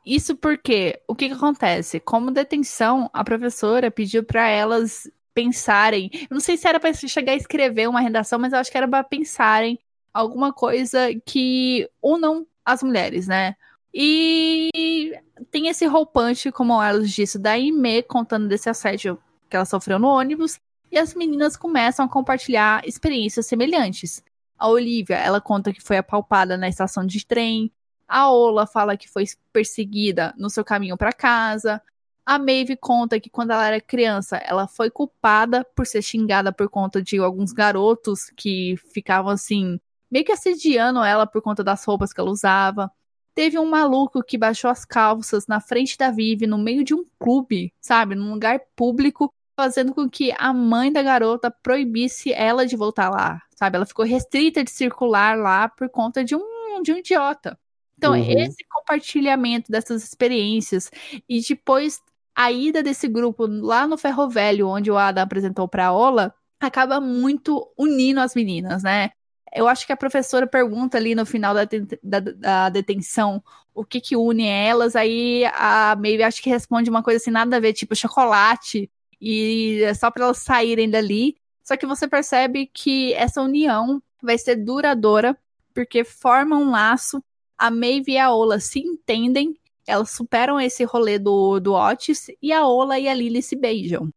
[0.07, 1.99] isso porque o que, que acontece?
[1.99, 6.11] Como detenção, a professora pediu para elas pensarem.
[6.13, 8.79] Eu não sei se era para chegar a escrever uma redação, mas eu acho que
[8.79, 9.79] era para pensarem
[10.13, 13.57] alguma coisa que unam as mulheres, né?
[13.93, 15.13] E
[15.51, 19.19] tem esse roupante, como elas disse, da Aimee contando desse assédio
[19.49, 20.59] que ela sofreu no ônibus
[20.95, 24.23] e as meninas começam a compartilhar experiências semelhantes.
[24.57, 27.73] A Olivia, ela conta que foi apalpada na estação de trem.
[28.07, 31.83] A Ola fala que foi perseguida no seu caminho para casa.
[32.25, 36.69] A Maeve conta que quando ela era criança, ela foi culpada por ser xingada por
[36.69, 42.13] conta de alguns garotos que ficavam assim, meio que assediando ela por conta das roupas
[42.13, 42.89] que ela usava.
[43.35, 47.05] Teve um maluco que baixou as calças na frente da Vivi, no meio de um
[47.19, 48.15] clube, sabe?
[48.15, 53.41] Num lugar público, fazendo com que a mãe da garota proibisse ela de voltar lá,
[53.57, 53.77] sabe?
[53.77, 57.59] Ela ficou restrita de circular lá por conta de um, de um idiota.
[57.97, 58.39] Então, uhum.
[58.39, 60.91] esse compartilhamento dessas experiências
[61.29, 62.01] e depois
[62.35, 66.35] a ida desse grupo lá no Ferro Velho, onde o Adam apresentou para a Ola,
[66.61, 69.11] acaba muito unindo as meninas, né?
[69.55, 71.63] Eu acho que a professora pergunta ali no final da,
[72.03, 73.41] da, da detenção
[73.73, 77.57] o que que une elas, aí a Maeve acho que responde uma coisa assim, nada
[77.57, 78.91] a ver, tipo chocolate,
[79.25, 81.37] e é só para elas saírem dali.
[81.63, 85.37] Só que você percebe que essa união vai ser duradoura,
[85.73, 87.25] porque forma um laço,
[87.57, 92.53] a Maeve e a Ola se entendem, elas superam esse rolê do, do Otis, e
[92.53, 94.11] a Ola e a Lily se beijam.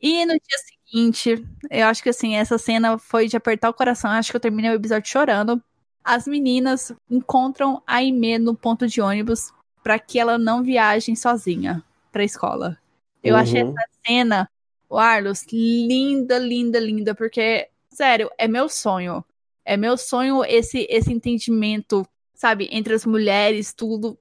[0.00, 4.10] E no dia seguinte, eu acho que assim, essa cena foi de apertar o coração.
[4.10, 5.60] Acho que eu terminei o episódio chorando.
[6.04, 9.52] As meninas encontram a Aimee no ponto de ônibus
[9.82, 11.82] para que ela não viaje sozinha
[12.12, 12.78] para a escola.
[13.26, 13.40] Eu uhum.
[13.40, 14.50] achei essa cena,
[14.88, 19.24] o Arlos, linda, linda, linda, porque, sério, é meu sonho.
[19.64, 24.16] É meu sonho esse, esse entendimento, sabe, entre as mulheres, tudo.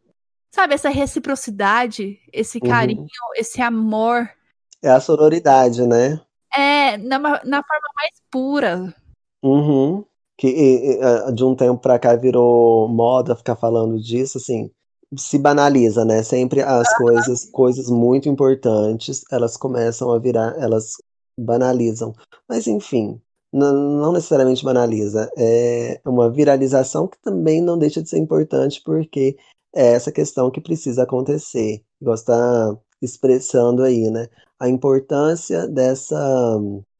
[0.50, 2.70] Sabe, essa reciprocidade, esse uhum.
[2.70, 3.08] carinho, uhum.
[3.36, 4.28] esse amor.
[4.82, 6.20] É a sororidade, né?
[6.56, 8.96] É, na, na forma mais pura.
[9.44, 10.04] Uhum.
[10.38, 11.00] Que
[11.34, 14.72] de um tempo pra cá virou moda ficar falando disso, assim,
[15.18, 16.24] se banaliza, né?
[16.24, 17.06] Sempre as uhum.
[17.06, 20.94] coisas, coisas muito importantes, elas começam a virar, elas
[21.40, 22.14] banalizam.
[22.48, 23.22] Mas enfim,
[23.52, 29.38] não, necessariamente banaliza, é uma viralização que também não deixa de ser importante, porque
[29.74, 31.84] é essa questão que precisa acontecer.
[32.02, 34.28] Gosta expressando aí, né?
[34.60, 36.60] A importância dessa,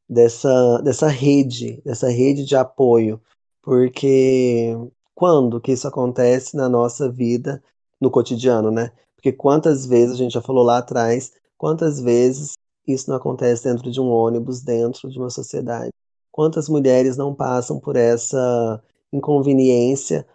[0.10, 3.22] dessa, dessa rede, dessa rede de apoio,
[3.62, 4.76] porque
[5.16, 7.64] quando que isso acontece na nossa vida,
[8.00, 8.92] no cotidiano, né?
[9.16, 12.54] Porque quantas vezes, a gente já falou lá atrás, quantas vezes
[12.88, 15.90] isso não acontece dentro de um ônibus, dentro de uma sociedade?
[16.32, 20.28] Quantas mulheres não passam por essa inconveniência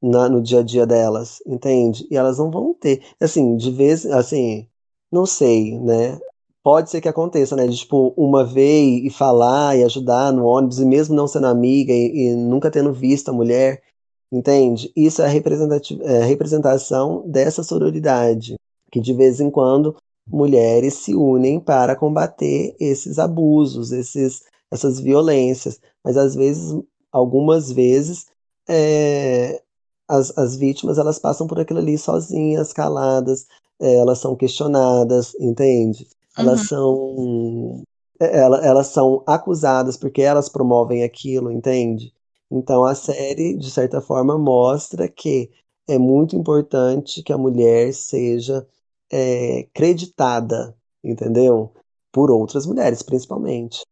[0.00, 2.06] na, no dia a dia delas, entende?
[2.10, 4.68] E elas não vão ter, assim, de vez, assim,
[5.10, 6.18] não sei, né?
[6.62, 7.66] Pode ser que aconteça, né?
[7.66, 11.92] De, tipo, uma vez e falar e ajudar no ônibus, e mesmo não sendo amiga
[11.92, 13.82] e, e nunca tendo visto a mulher,
[14.30, 14.92] entende?
[14.96, 18.56] Isso é a, é representação dessa sororidade,
[18.90, 19.96] que de vez em quando
[20.26, 25.80] mulheres se unem para combater esses abusos, esses, essas violências.
[26.04, 26.76] Mas às vezes,
[27.10, 28.26] algumas vezes,
[28.68, 29.62] é,
[30.06, 33.46] as, as vítimas elas passam por aquilo ali sozinhas, caladas,
[33.80, 36.06] é, elas são questionadas, entende?
[36.36, 36.66] Elas uhum.
[36.66, 37.82] são
[38.20, 42.12] é, elas, elas são acusadas porque elas promovem aquilo, entende?
[42.50, 45.50] Então a série, de certa forma, mostra que
[45.86, 48.66] é muito importante que a mulher seja
[49.10, 51.72] é, creditada, entendeu?
[52.12, 53.84] Por outras mulheres, principalmente.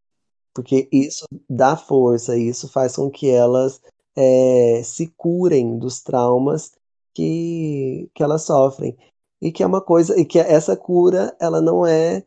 [0.54, 3.80] Porque isso dá força, isso faz com que elas
[4.16, 6.72] é, se curem dos traumas
[7.14, 8.96] que, que elas sofrem
[9.40, 12.24] e que é uma coisa e que essa cura ela não é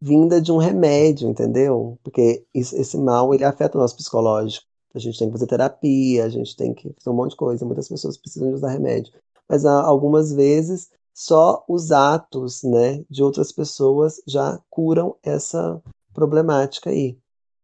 [0.00, 1.98] vinda de um remédio, entendeu?
[2.02, 4.66] Porque esse mal ele afeta o nosso psicológico.
[4.94, 7.64] A gente tem que fazer terapia, a gente tem que fazer um monte de coisa.
[7.64, 9.12] Muitas pessoas precisam de usar remédio,
[9.48, 15.80] mas algumas vezes só os atos, né, de outras pessoas já curam essa
[16.12, 17.18] problemática aí.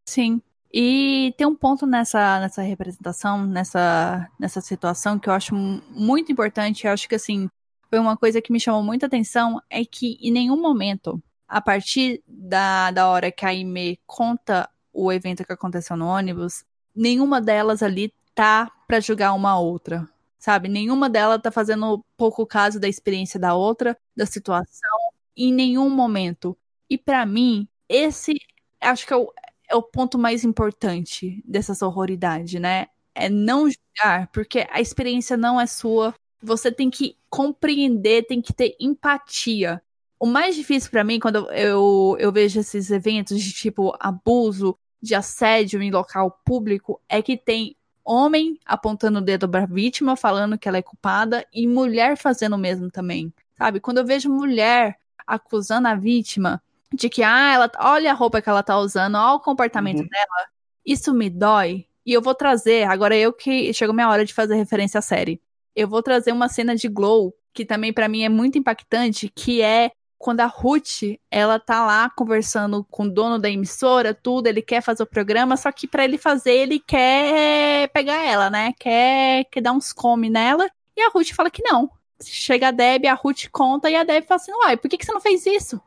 [0.06, 0.42] Sim.
[0.72, 6.86] E tem um ponto nessa, nessa representação, nessa, nessa situação que eu acho muito importante.
[6.86, 7.48] Eu acho que assim,
[7.88, 12.22] foi uma coisa que me chamou muita atenção é que em nenhum momento, a partir
[12.26, 17.82] da, da hora que a Aime conta o evento que aconteceu no ônibus, nenhuma delas
[17.82, 20.08] ali tá para julgar uma outra,
[20.38, 20.68] sabe?
[20.68, 24.98] Nenhuma delas tá fazendo pouco caso da experiência da outra, da situação,
[25.36, 26.56] em nenhum momento.
[26.88, 28.40] E para mim, esse
[28.80, 29.32] acho que é o,
[29.68, 32.86] é o ponto mais importante dessa sororidade, né?
[33.14, 38.52] É não julgar, porque a experiência não é sua, você tem que compreender, tem que
[38.52, 39.82] ter empatia.
[40.18, 45.14] O mais difícil para mim, quando eu, eu vejo esses eventos de tipo abuso, de
[45.14, 50.66] assédio em local público, é que tem homem apontando o dedo pra vítima, falando que
[50.68, 53.32] ela é culpada, e mulher fazendo o mesmo também.
[53.56, 53.80] Sabe?
[53.80, 54.96] Quando eu vejo mulher
[55.26, 56.62] acusando a vítima,
[56.92, 60.08] de que, ah, ela, olha a roupa que ela tá usando, olha o comportamento Uhum.
[60.08, 60.46] dela,
[60.86, 61.86] isso me dói.
[62.06, 65.38] E eu vou trazer, agora eu que chegou minha hora de fazer referência à série.
[65.76, 69.60] Eu vou trazer uma cena de Glow, que também pra mim é muito impactante, que
[69.60, 74.60] é quando a Ruth, ela tá lá conversando com o dono da emissora, tudo, ele
[74.60, 78.74] quer fazer o programa, só que pra ele fazer, ele quer pegar ela, né?
[78.78, 81.90] Quer, quer dar uns come nela, e a Ruth fala que não.
[82.22, 85.06] Chega a Deb, a Ruth conta, e a Deb fala assim, uai, por que, que
[85.06, 85.80] você não fez isso?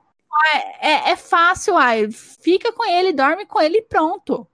[0.53, 4.47] É, é, é fácil, ai, fica com ele, dorme com ele e pronto.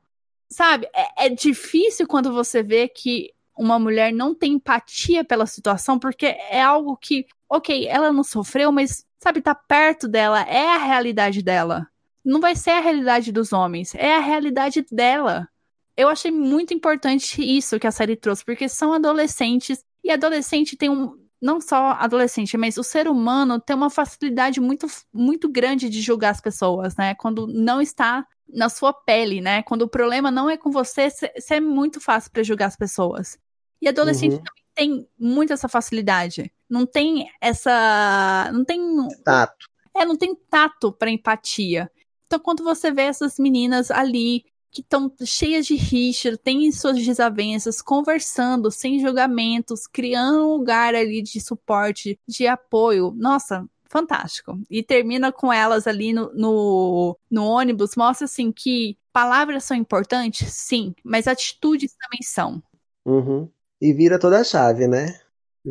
[0.49, 0.87] Sabe?
[0.93, 6.25] É, é difícil quando você vê que uma mulher não tem empatia pela situação, porque
[6.25, 11.41] é algo que, ok, ela não sofreu, mas, sabe, tá perto dela, é a realidade
[11.41, 11.87] dela.
[12.23, 15.47] Não vai ser a realidade dos homens, é a realidade dela.
[15.95, 20.89] Eu achei muito importante isso que a série trouxe, porque são adolescentes, e adolescente tem
[20.89, 21.17] um.
[21.39, 26.31] Não só adolescente, mas o ser humano tem uma facilidade muito, muito grande de julgar
[26.31, 27.13] as pessoas, né?
[27.13, 29.61] Quando não está na sua pele, né?
[29.61, 31.09] Quando o problema não é com você,
[31.51, 33.37] é muito fácil para julgar as pessoas.
[33.79, 34.41] E adolescente Uhum.
[34.43, 36.51] também tem muito essa facilidade.
[36.69, 38.49] Não tem essa.
[38.53, 38.79] Não tem.
[39.23, 39.67] Tato.
[39.95, 41.89] É, não tem tato para empatia.
[42.25, 47.81] Então, quando você vê essas meninas ali que estão cheias de rixa, têm suas desavenças,
[47.81, 54.59] conversando, sem julgamentos, criando um lugar ali de suporte, de apoio, nossa, fantástico.
[54.69, 60.53] E termina com elas ali no, no, no ônibus, mostra assim que palavras são importantes,
[60.53, 62.61] sim, mas atitudes também são.
[63.03, 63.49] Uhum.
[63.81, 65.19] E vira toda a chave, né?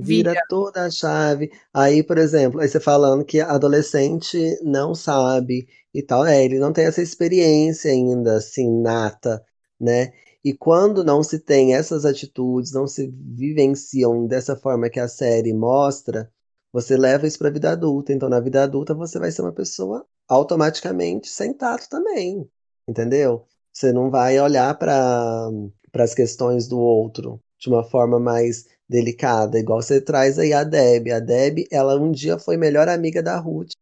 [0.01, 0.45] Vira, Vira.
[0.49, 1.51] toda a chave.
[1.73, 6.73] Aí, por exemplo, aí você falando que adolescente não sabe e tal, é, ele não
[6.73, 9.43] tem essa experiência ainda, assim, nata,
[9.81, 10.13] né?
[10.45, 15.53] E quando não se tem essas atitudes, não se vivenciam dessa forma que a série
[15.53, 16.31] mostra,
[16.73, 18.13] você leva isso para a vida adulta.
[18.13, 22.49] Então, na vida adulta, você vai ser uma pessoa automaticamente sem tato também,
[22.87, 23.47] entendeu?
[23.73, 25.51] Você não vai olhar para
[25.97, 30.65] para as questões do outro de uma forma mais delicada, igual você traz aí a
[30.65, 31.11] Deb.
[31.13, 33.73] A Deb, ela um dia foi melhor amiga da Ruth,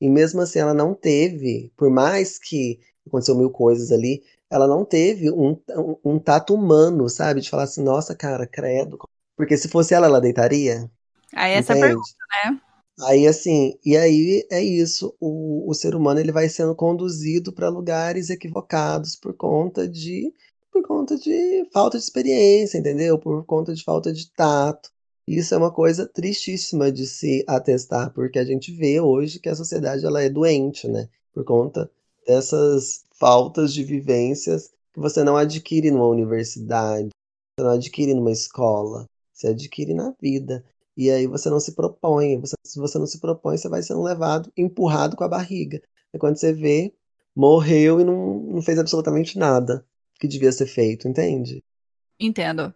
[0.00, 4.84] e mesmo assim ela não teve, por mais que aconteceu mil coisas ali, ela não
[4.84, 7.40] teve um, um, um tato humano, sabe?
[7.40, 8.98] De falar assim, nossa, cara, credo.
[9.36, 10.90] Porque se fosse ela, ela deitaria?
[11.34, 11.80] Aí essa é a Entende?
[11.80, 12.60] pergunta, né?
[13.00, 17.68] Aí assim, e aí é isso, o, o ser humano ele vai sendo conduzido para
[17.68, 20.32] lugares equivocados por conta de
[20.72, 23.18] por conta de falta de experiência, entendeu?
[23.18, 24.90] Por conta de falta de tato.
[25.28, 29.54] Isso é uma coisa tristíssima de se atestar, porque a gente vê hoje que a
[29.54, 31.08] sociedade ela é doente, né?
[31.32, 31.90] Por conta
[32.26, 37.10] dessas faltas de vivências que você não adquire numa universidade,
[37.58, 40.64] você não adquire numa escola, você adquire na vida.
[40.96, 42.38] E aí você não se propõe.
[42.40, 45.80] Você, se você não se propõe, você vai sendo levado, empurrado com a barriga.
[46.12, 46.92] E quando você vê,
[47.34, 49.86] morreu e não, não fez absolutamente nada
[50.22, 51.64] que devia ser feito, entende?
[52.18, 52.72] Entendo.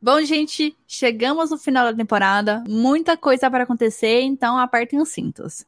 [0.00, 2.64] Bom, gente, chegamos no final da temporada.
[2.68, 5.64] Muita coisa para acontecer, então apertem os cintos.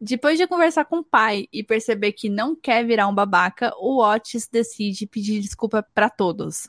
[0.00, 4.00] Depois de conversar com o pai e perceber que não quer virar um babaca, o
[4.00, 6.68] Otis decide pedir desculpa para todos.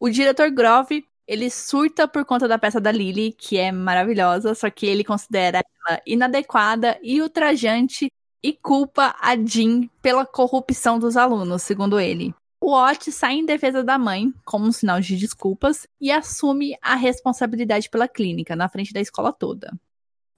[0.00, 4.70] O diretor Grove, ele surta por conta da peça da Lily, que é maravilhosa, só
[4.70, 8.10] que ele considera ela inadequada e ultrajante
[8.42, 12.34] e culpa a Jean pela corrupção dos alunos, segundo ele.
[12.60, 16.94] O Otis sai em defesa da mãe, como um sinal de desculpas, e assume a
[16.94, 19.72] responsabilidade pela clínica, na frente da escola toda.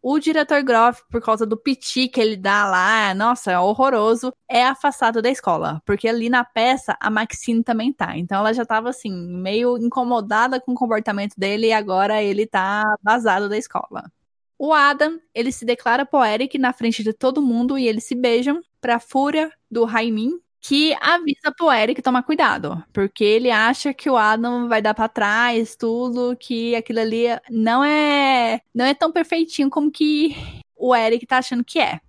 [0.00, 4.64] O diretor Groff, por causa do piti que ele dá lá, nossa, é horroroso, é
[4.64, 5.82] afastado da escola.
[5.84, 8.16] Porque ali na peça, a Maxine também tá.
[8.16, 12.84] Então ela já tava, assim, meio incomodada com o comportamento dele e agora ele tá
[13.02, 14.10] vazado da escola.
[14.56, 18.14] O Adam, ele se declara pro Eric na frente de todo mundo e eles se
[18.14, 24.10] beijam pra fúria do Raimin, que avisa pro Eric tomar cuidado, porque ele acha que
[24.10, 29.12] o Adam vai dar para trás tudo, que aquilo ali não é não é tão
[29.12, 30.34] perfeitinho como que
[30.76, 32.00] o Eric tá achando que é.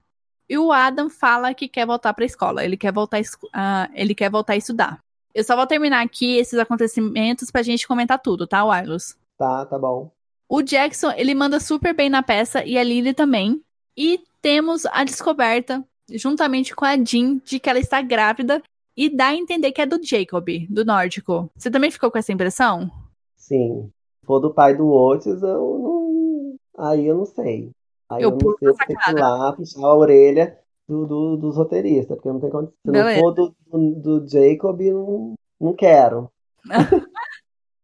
[0.47, 4.15] E o Adam fala que quer voltar para a escola, ele quer voltar uh, ele
[4.15, 4.99] quer voltar a estudar.
[5.34, 9.15] Eu só vou terminar aqui esses acontecimentos pra gente comentar tudo, tá, Wireless?
[9.38, 10.11] Tá, tá bom.
[10.47, 13.63] O Jackson, ele manda super bem na peça e a Lily também.
[13.95, 15.85] E temos a descoberta
[16.18, 18.61] juntamente com a Jean, de que ela está grávida
[18.95, 21.49] e dá a entender que é do Jacob, do nórdico.
[21.56, 22.90] Você também ficou com essa impressão?
[23.36, 23.90] Sim.
[24.19, 26.56] Se for do pai do Otis, eu não.
[26.77, 27.72] Aí eu não sei.
[28.10, 30.57] Aí Eu eu, não sei, essa tenho que ir lá puxar a orelha
[30.88, 32.73] do, do- dos roteiristas, porque não tem condição.
[32.86, 33.22] Se Beleza.
[33.22, 36.30] não for do, do, do Jacob, não, não quero.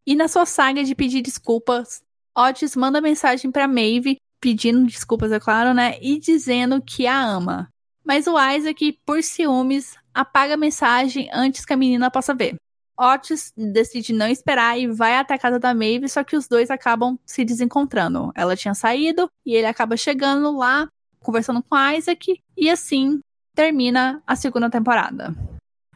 [0.08, 2.04] E na sua saga de pedir desculpas,
[2.38, 5.98] Otis manda mensagem pra Maeve, pedindo desculpas, é claro, né?
[6.00, 7.70] E dizendo que a ama.
[8.06, 12.56] Mas o Isaac, por ciúmes, apaga a mensagem antes que a menina possa ver.
[12.98, 16.70] Otis decide não esperar e vai até a casa da Maeve, só que os dois
[16.70, 18.32] acabam se desencontrando.
[18.36, 20.88] Ela tinha saído e ele acaba chegando lá,
[21.22, 23.20] conversando com Isaac, e assim
[23.54, 25.36] termina a segunda temporada.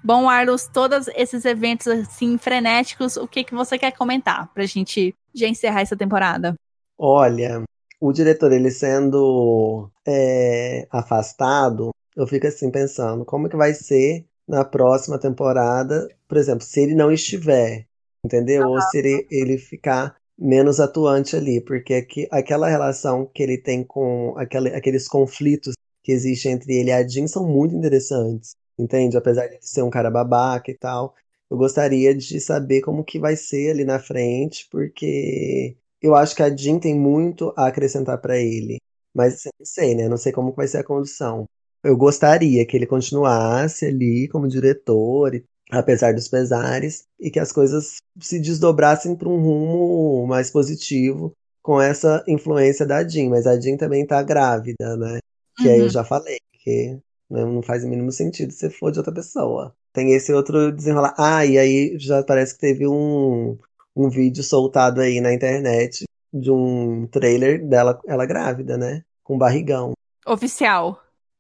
[0.03, 5.14] Bom, Arlos, todos esses eventos assim frenéticos, o que, que você quer comentar pra gente
[5.34, 6.56] já encerrar essa temporada?
[6.98, 7.64] Olha,
[7.99, 11.91] o diretor ele sendo é, afastado,
[12.22, 16.96] eu fico assim pensando, como que vai ser na próxima temporada, por exemplo, se ele
[16.96, 17.88] não estiver,
[18.26, 18.68] entendeu?
[18.68, 23.84] Ou se ele, ele ficar menos atuante ali, porque aqui, aquela relação que ele tem
[23.84, 29.18] com aquele, aqueles conflitos que existem entre ele e a Jean são muito interessantes entende?
[29.18, 31.16] Apesar de ser um cara babaca e tal,
[31.50, 36.44] eu gostaria de saber como que vai ser ali na frente, porque eu acho que
[36.44, 38.78] a Jean tem muito a acrescentar para ele.
[39.14, 40.08] Mas assim, não sei, né?
[40.08, 41.46] Não sei como vai ser a condução.
[41.84, 45.42] Eu gostaria que ele continuasse ali como diretor,
[45.72, 51.82] apesar dos pesares, e que as coisas se desdobrassem para um rumo mais positivo com
[51.82, 53.30] essa influência da Jean.
[53.30, 55.20] Mas a Jean também tá grávida, né?
[55.58, 55.74] Que uhum.
[55.74, 55.90] aí eu uhum.
[55.90, 57.00] já falei, que
[57.30, 57.46] né?
[57.46, 59.76] Não faz o mínimo sentido se for de outra pessoa.
[59.94, 61.14] Tem esse outro desenrolar.
[61.18, 63.58] Ah, e aí já parece que teve um,
[63.96, 69.04] um vídeo soltado aí na internet de um trailer dela, ela grávida, né?
[69.24, 69.94] Com barrigão.
[70.26, 71.00] Oficial.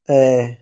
[0.09, 0.57] É.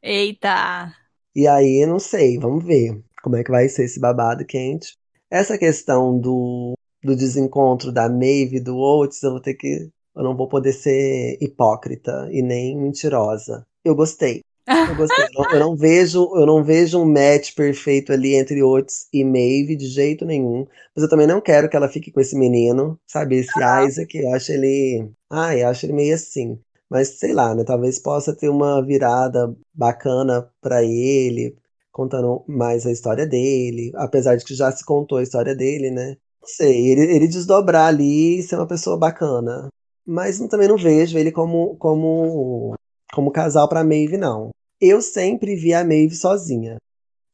[0.00, 0.94] Eita!
[1.34, 4.96] E aí, não sei, vamos ver como é que vai ser esse babado quente.
[5.30, 9.88] Essa questão do, do desencontro da Maeve e do Oates, eu vou ter que.
[10.14, 13.66] Eu não vou poder ser hipócrita e nem mentirosa.
[13.84, 14.42] Eu gostei.
[14.68, 15.24] Eu gostei.
[15.24, 19.24] eu, não, eu, não, vejo, eu não vejo um match perfeito ali entre Otis e
[19.24, 20.66] Maeve de jeito nenhum.
[20.94, 23.38] Mas eu também não quero que ela fique com esse menino, sabe?
[23.38, 23.86] Esse uhum.
[23.86, 25.10] Isaac, eu acho ele.
[25.30, 26.60] Ai, eu acho ele meio assim.
[26.92, 27.64] Mas sei lá, né?
[27.64, 31.56] Talvez possa ter uma virada bacana para ele,
[31.90, 33.90] contando mais a história dele.
[33.94, 36.16] Apesar de que já se contou a história dele, né?
[36.38, 39.68] Não sei, ele, ele desdobrar ali e ser uma pessoa bacana.
[40.06, 42.74] Mas também não vejo ele como, como
[43.10, 44.50] como casal para Maeve, não.
[44.78, 46.76] Eu sempre vi a Maeve sozinha.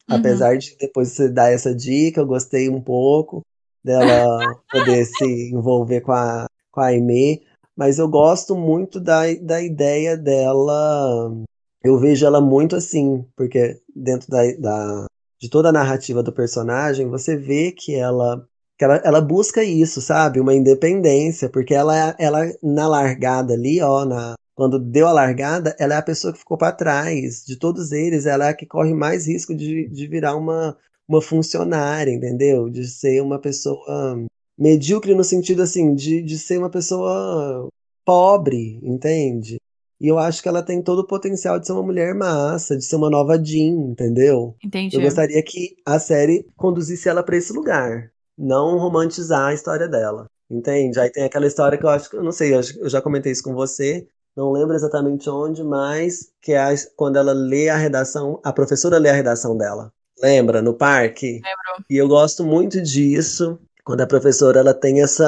[0.09, 0.17] Uhum.
[0.17, 3.43] Apesar de depois você dar essa dica, eu gostei um pouco
[3.83, 7.43] dela poder se envolver com a, com a Aimee.
[7.79, 11.33] Mas eu gosto muito da, da ideia dela.
[11.81, 15.07] Eu vejo ela muito assim, porque dentro da, da,
[15.41, 18.45] de toda a narrativa do personagem, você vê que ela
[18.77, 20.41] que ela, ela busca isso, sabe?
[20.41, 25.95] Uma independência, porque ela, ela na largada ali, ó, na, quando deu a largada, ela
[25.95, 27.45] é a pessoa que ficou para trás.
[27.47, 30.77] De todos eles, ela é a que corre mais risco de, de virar uma,
[31.09, 32.69] uma funcionária, entendeu?
[32.69, 34.27] De ser uma pessoa
[34.59, 37.69] medíocre no sentido assim, de, de ser uma pessoa
[38.05, 39.59] pobre, entende?
[40.01, 42.85] E eu acho que ela tem todo o potencial de ser uma mulher massa, de
[42.85, 44.57] ser uma nova Jean, entendeu?
[44.65, 44.97] Entendi.
[44.97, 50.27] Eu gostaria que a série conduzisse ela para esse lugar, não romantizar a história dela.
[50.51, 50.99] Entende?
[50.99, 53.43] Aí tem aquela história que eu acho que eu não sei, eu já comentei isso
[53.43, 58.53] com você, não lembro exatamente onde, mas que é quando ela lê a redação, a
[58.53, 59.93] professora lê a redação dela.
[60.23, 60.63] Lembra?
[60.63, 61.33] No parque?
[61.33, 61.85] Lembro.
[61.91, 63.59] E eu gosto muito disso,
[63.89, 65.25] quando a professora ela tem essa.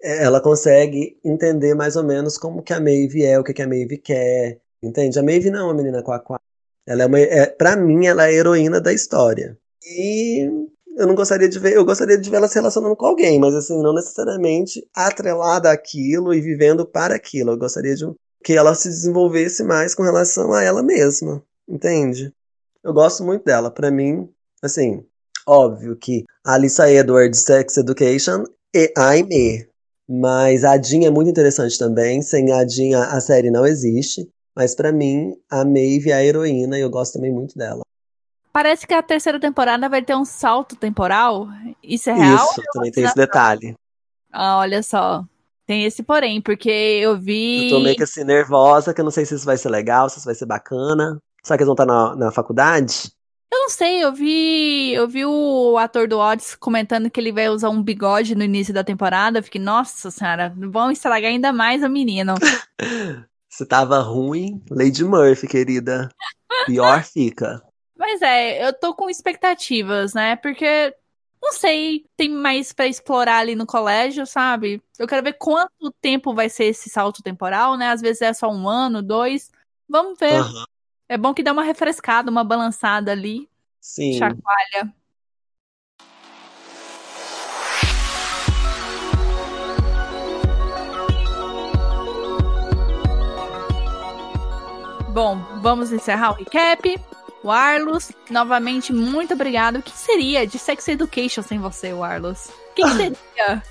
[0.00, 3.66] Ela consegue entender mais ou menos como que a Maeve é, o que, que a
[3.66, 4.60] Maeve quer.
[4.80, 5.18] Entende?
[5.18, 6.38] A Maeve não é uma menina quaquá.
[6.86, 7.18] Ela é uma.
[7.18, 9.58] É, pra mim, ela é a heroína da história.
[9.84, 10.48] E
[10.96, 13.56] eu não gostaria de ver, eu gostaria de ver ela se relacionando com alguém, mas
[13.56, 17.50] assim, não necessariamente atrelada àquilo e vivendo para aquilo.
[17.50, 18.04] Eu gostaria de
[18.44, 22.32] que ela se desenvolvesse mais com relação a ela mesma, entende?
[22.84, 23.68] Eu gosto muito dela.
[23.68, 24.28] Para mim,
[24.62, 25.04] assim,
[25.44, 28.44] óbvio que a Alissa Edwards, Sex Education
[28.74, 29.68] e a Aimee.
[30.08, 32.22] Mas a Jean é muito interessante também.
[32.22, 34.26] Sem a Jean, a série não existe.
[34.56, 37.82] Mas para mim, a Maeve é a heroína e eu gosto também muito dela.
[38.50, 41.48] Parece que a terceira temporada vai ter um salto temporal.
[41.82, 42.46] Isso é real?
[42.46, 43.74] Isso, também tem esse detalhe.
[44.32, 45.22] Ah, olha só.
[45.66, 47.64] Tem esse porém, porque eu vi.
[47.64, 50.08] Eu tô meio que assim, nervosa, que eu não sei se isso vai ser legal,
[50.08, 51.18] se isso vai ser bacana.
[51.44, 53.12] Será que eles vão estar na, na faculdade?
[53.50, 54.92] Eu não sei, eu vi.
[54.92, 58.74] Eu vi o ator do Odyssey comentando que ele vai usar um bigode no início
[58.74, 59.38] da temporada.
[59.38, 62.34] Eu fiquei, nossa senhora, vão estragar ainda mais o menino.
[63.48, 66.08] Se tava ruim, Lady Murphy, querida.
[66.66, 67.62] Pior fica.
[67.96, 70.36] Mas é, eu tô com expectativas, né?
[70.36, 70.94] Porque
[71.42, 74.82] não sei, tem mais para explorar ali no colégio, sabe?
[74.98, 77.88] Eu quero ver quanto tempo vai ser esse salto temporal, né?
[77.88, 79.50] Às vezes é só um ano, dois.
[79.88, 80.40] Vamos ver.
[80.40, 80.64] Uhum.
[81.10, 83.48] É bom que dá uma refrescada, uma balançada ali.
[83.80, 84.18] Sim.
[84.18, 84.92] Chacoalha.
[95.14, 97.00] Bom, vamos encerrar o recap.
[97.42, 99.78] Warlos, novamente, muito obrigado.
[99.78, 102.50] O que seria de Sex Education sem você, Warlos?
[102.78, 103.62] O que, que seria?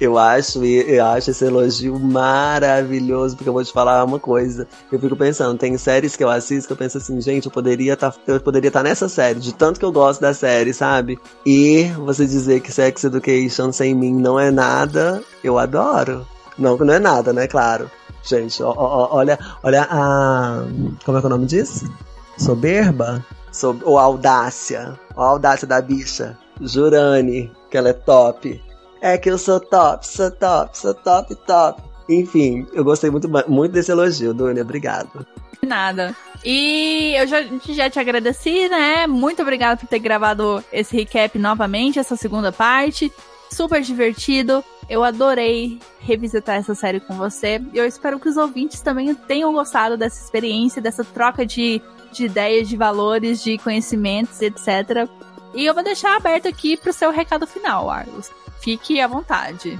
[0.00, 4.66] eu acho, eu acho esse elogio maravilhoso, porque eu vou te falar uma coisa.
[4.90, 7.96] Eu fico pensando, tem séries que eu assisto que eu penso assim, gente, eu poderia
[7.96, 11.18] tá, estar tá nessa série, de tanto que eu gosto da série, sabe?
[11.44, 16.26] E você dizer que Sex Education sem mim não é nada, eu adoro.
[16.56, 17.46] Não não é nada, né?
[17.46, 17.90] Claro.
[18.22, 20.64] Gente, ó, ó, olha, olha a.
[21.04, 21.90] Como é que é o nome disso?
[22.36, 23.24] Soberba?
[23.52, 24.98] Sob, ou audácia.
[25.16, 26.36] Ó, a audácia da bicha.
[26.60, 28.60] Jurane, que ela é top.
[29.00, 31.82] É que eu sou top, sou top, sou top, top.
[32.08, 34.62] Enfim, eu gostei muito, muito desse elogio, Dunia.
[34.62, 35.26] Obrigado.
[35.62, 36.16] Nada.
[36.44, 39.06] E eu já, já te agradeci, né?
[39.06, 43.12] Muito obrigada por ter gravado esse recap novamente, essa segunda parte.
[43.50, 44.64] Super divertido.
[44.88, 47.60] Eu adorei revisitar essa série com você.
[47.72, 52.24] E eu espero que os ouvintes também tenham gostado dessa experiência, dessa troca de, de
[52.24, 55.08] ideias, de valores, de conhecimentos, etc.
[55.54, 58.30] E eu vou deixar aberto aqui para o seu recado final, Arlos.
[58.60, 59.78] Fique à vontade.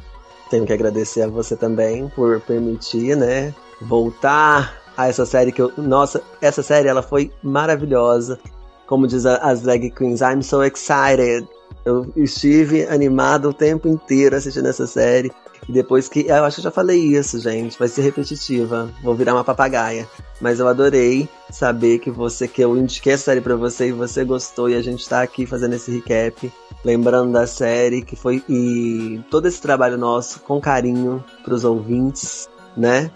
[0.50, 5.72] Tenho que agradecer a você também por permitir, né, voltar a essa série que eu,
[5.76, 8.38] nossa, essa série ela foi maravilhosa.
[8.86, 11.46] Como diz as drag queens, I'm so excited.
[11.84, 15.30] Eu estive animado o tempo inteiro assistindo essa série.
[15.66, 16.26] E depois que.
[16.26, 17.78] Eu acho que eu já falei isso, gente.
[17.78, 18.90] Vai ser repetitiva.
[19.02, 20.08] Vou virar uma papagaia.
[20.40, 24.24] Mas eu adorei saber que você, que eu indiquei a série pra você e você
[24.24, 24.68] gostou.
[24.68, 26.52] E a gente tá aqui fazendo esse recap.
[26.84, 28.42] Lembrando da série que foi.
[28.48, 33.10] E todo esse trabalho nosso com carinho pros ouvintes, né?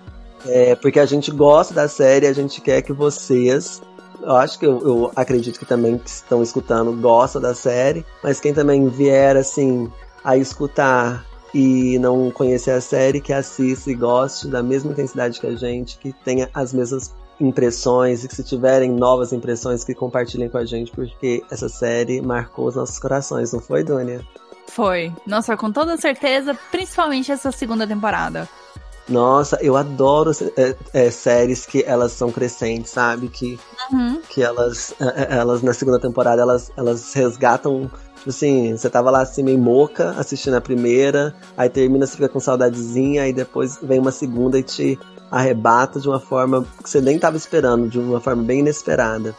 [0.47, 3.81] É, porque a gente gosta da série, a gente quer que vocês
[4.23, 8.41] eu acho que eu, eu, acredito que também que estão escutando gostam da série, mas
[8.41, 9.91] quem também vier assim
[10.25, 15.47] a escutar e não conhecer a série, que assista e goste da mesma intensidade que
[15.47, 20.49] a gente, que tenha as mesmas impressões e que se tiverem novas impressões que compartilhem
[20.49, 24.25] com a gente, porque essa série marcou os nossos corações, não foi, Dunia?
[24.69, 25.13] Foi.
[25.27, 28.49] Nossa, com toda certeza, principalmente essa segunda temporada.
[29.09, 33.29] Nossa, eu adoro é, é, séries que elas são crescentes, sabe?
[33.29, 33.59] Que,
[33.93, 34.21] uhum.
[34.29, 37.91] que elas, é, é, elas na segunda temporada elas, elas resgatam
[38.23, 42.29] Tipo assim, você tava lá assim meio moca assistindo a primeira, aí termina, você fica
[42.29, 44.97] com saudadezinha, aí depois vem uma segunda e te
[45.29, 49.35] arrebata de uma forma que você nem tava esperando, de uma forma bem inesperada.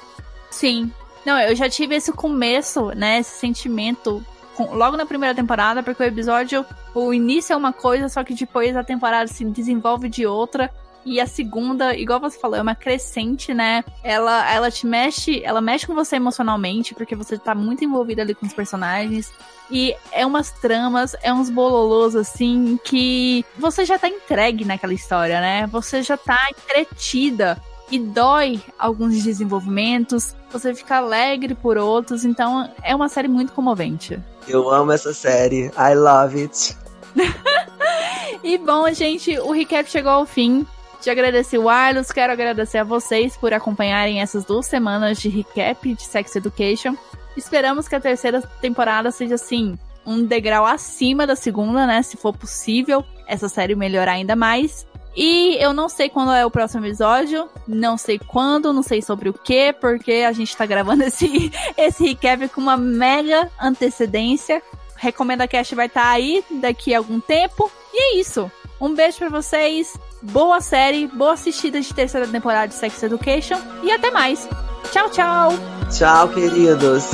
[0.51, 0.91] Sim.
[1.25, 4.21] Não, eu já tive esse começo, né, esse sentimento
[4.59, 8.75] logo na primeira temporada, porque o episódio, o início é uma coisa, só que depois
[8.75, 10.69] a temporada se desenvolve de outra.
[11.05, 13.83] E a segunda, igual você falou, é uma crescente, né?
[14.01, 18.33] Ela, ela te mexe, ela mexe com você emocionalmente, porque você tá muito envolvida ali
[18.33, 19.29] com os personagens.
[19.69, 25.41] E é umas tramas, é uns bololôs assim que você já tá entregue naquela história,
[25.41, 25.67] né?
[25.67, 27.61] Você já tá entretida
[27.93, 34.19] e dói alguns desenvolvimentos, você fica alegre por outros, então é uma série muito comovente.
[34.47, 36.75] Eu amo essa série, I love it.
[38.43, 40.65] e bom, gente, o recap chegou ao fim.
[41.01, 45.93] Te agradecer o Arlos, quero agradecer a vocês por acompanharem essas duas semanas de recap
[45.93, 46.95] de Sex Education.
[47.37, 52.01] Esperamos que a terceira temporada seja assim, um degrau acima da segunda, né?
[52.01, 54.87] Se for possível, essa série melhorar ainda mais.
[55.15, 59.29] E eu não sei quando é o próximo episódio, não sei quando, não sei sobre
[59.29, 64.61] o que, porque a gente tá gravando esse, esse recap com uma mega antecedência.
[64.95, 67.71] Recomenda Cast vai estar tá aí daqui a algum tempo.
[67.93, 68.51] E é isso.
[68.79, 73.91] Um beijo para vocês boa série, boa assistida de terceira temporada de Sex Education e
[73.91, 74.47] até mais.
[74.91, 75.51] Tchau, tchau.
[75.91, 77.05] Tchau, queridos.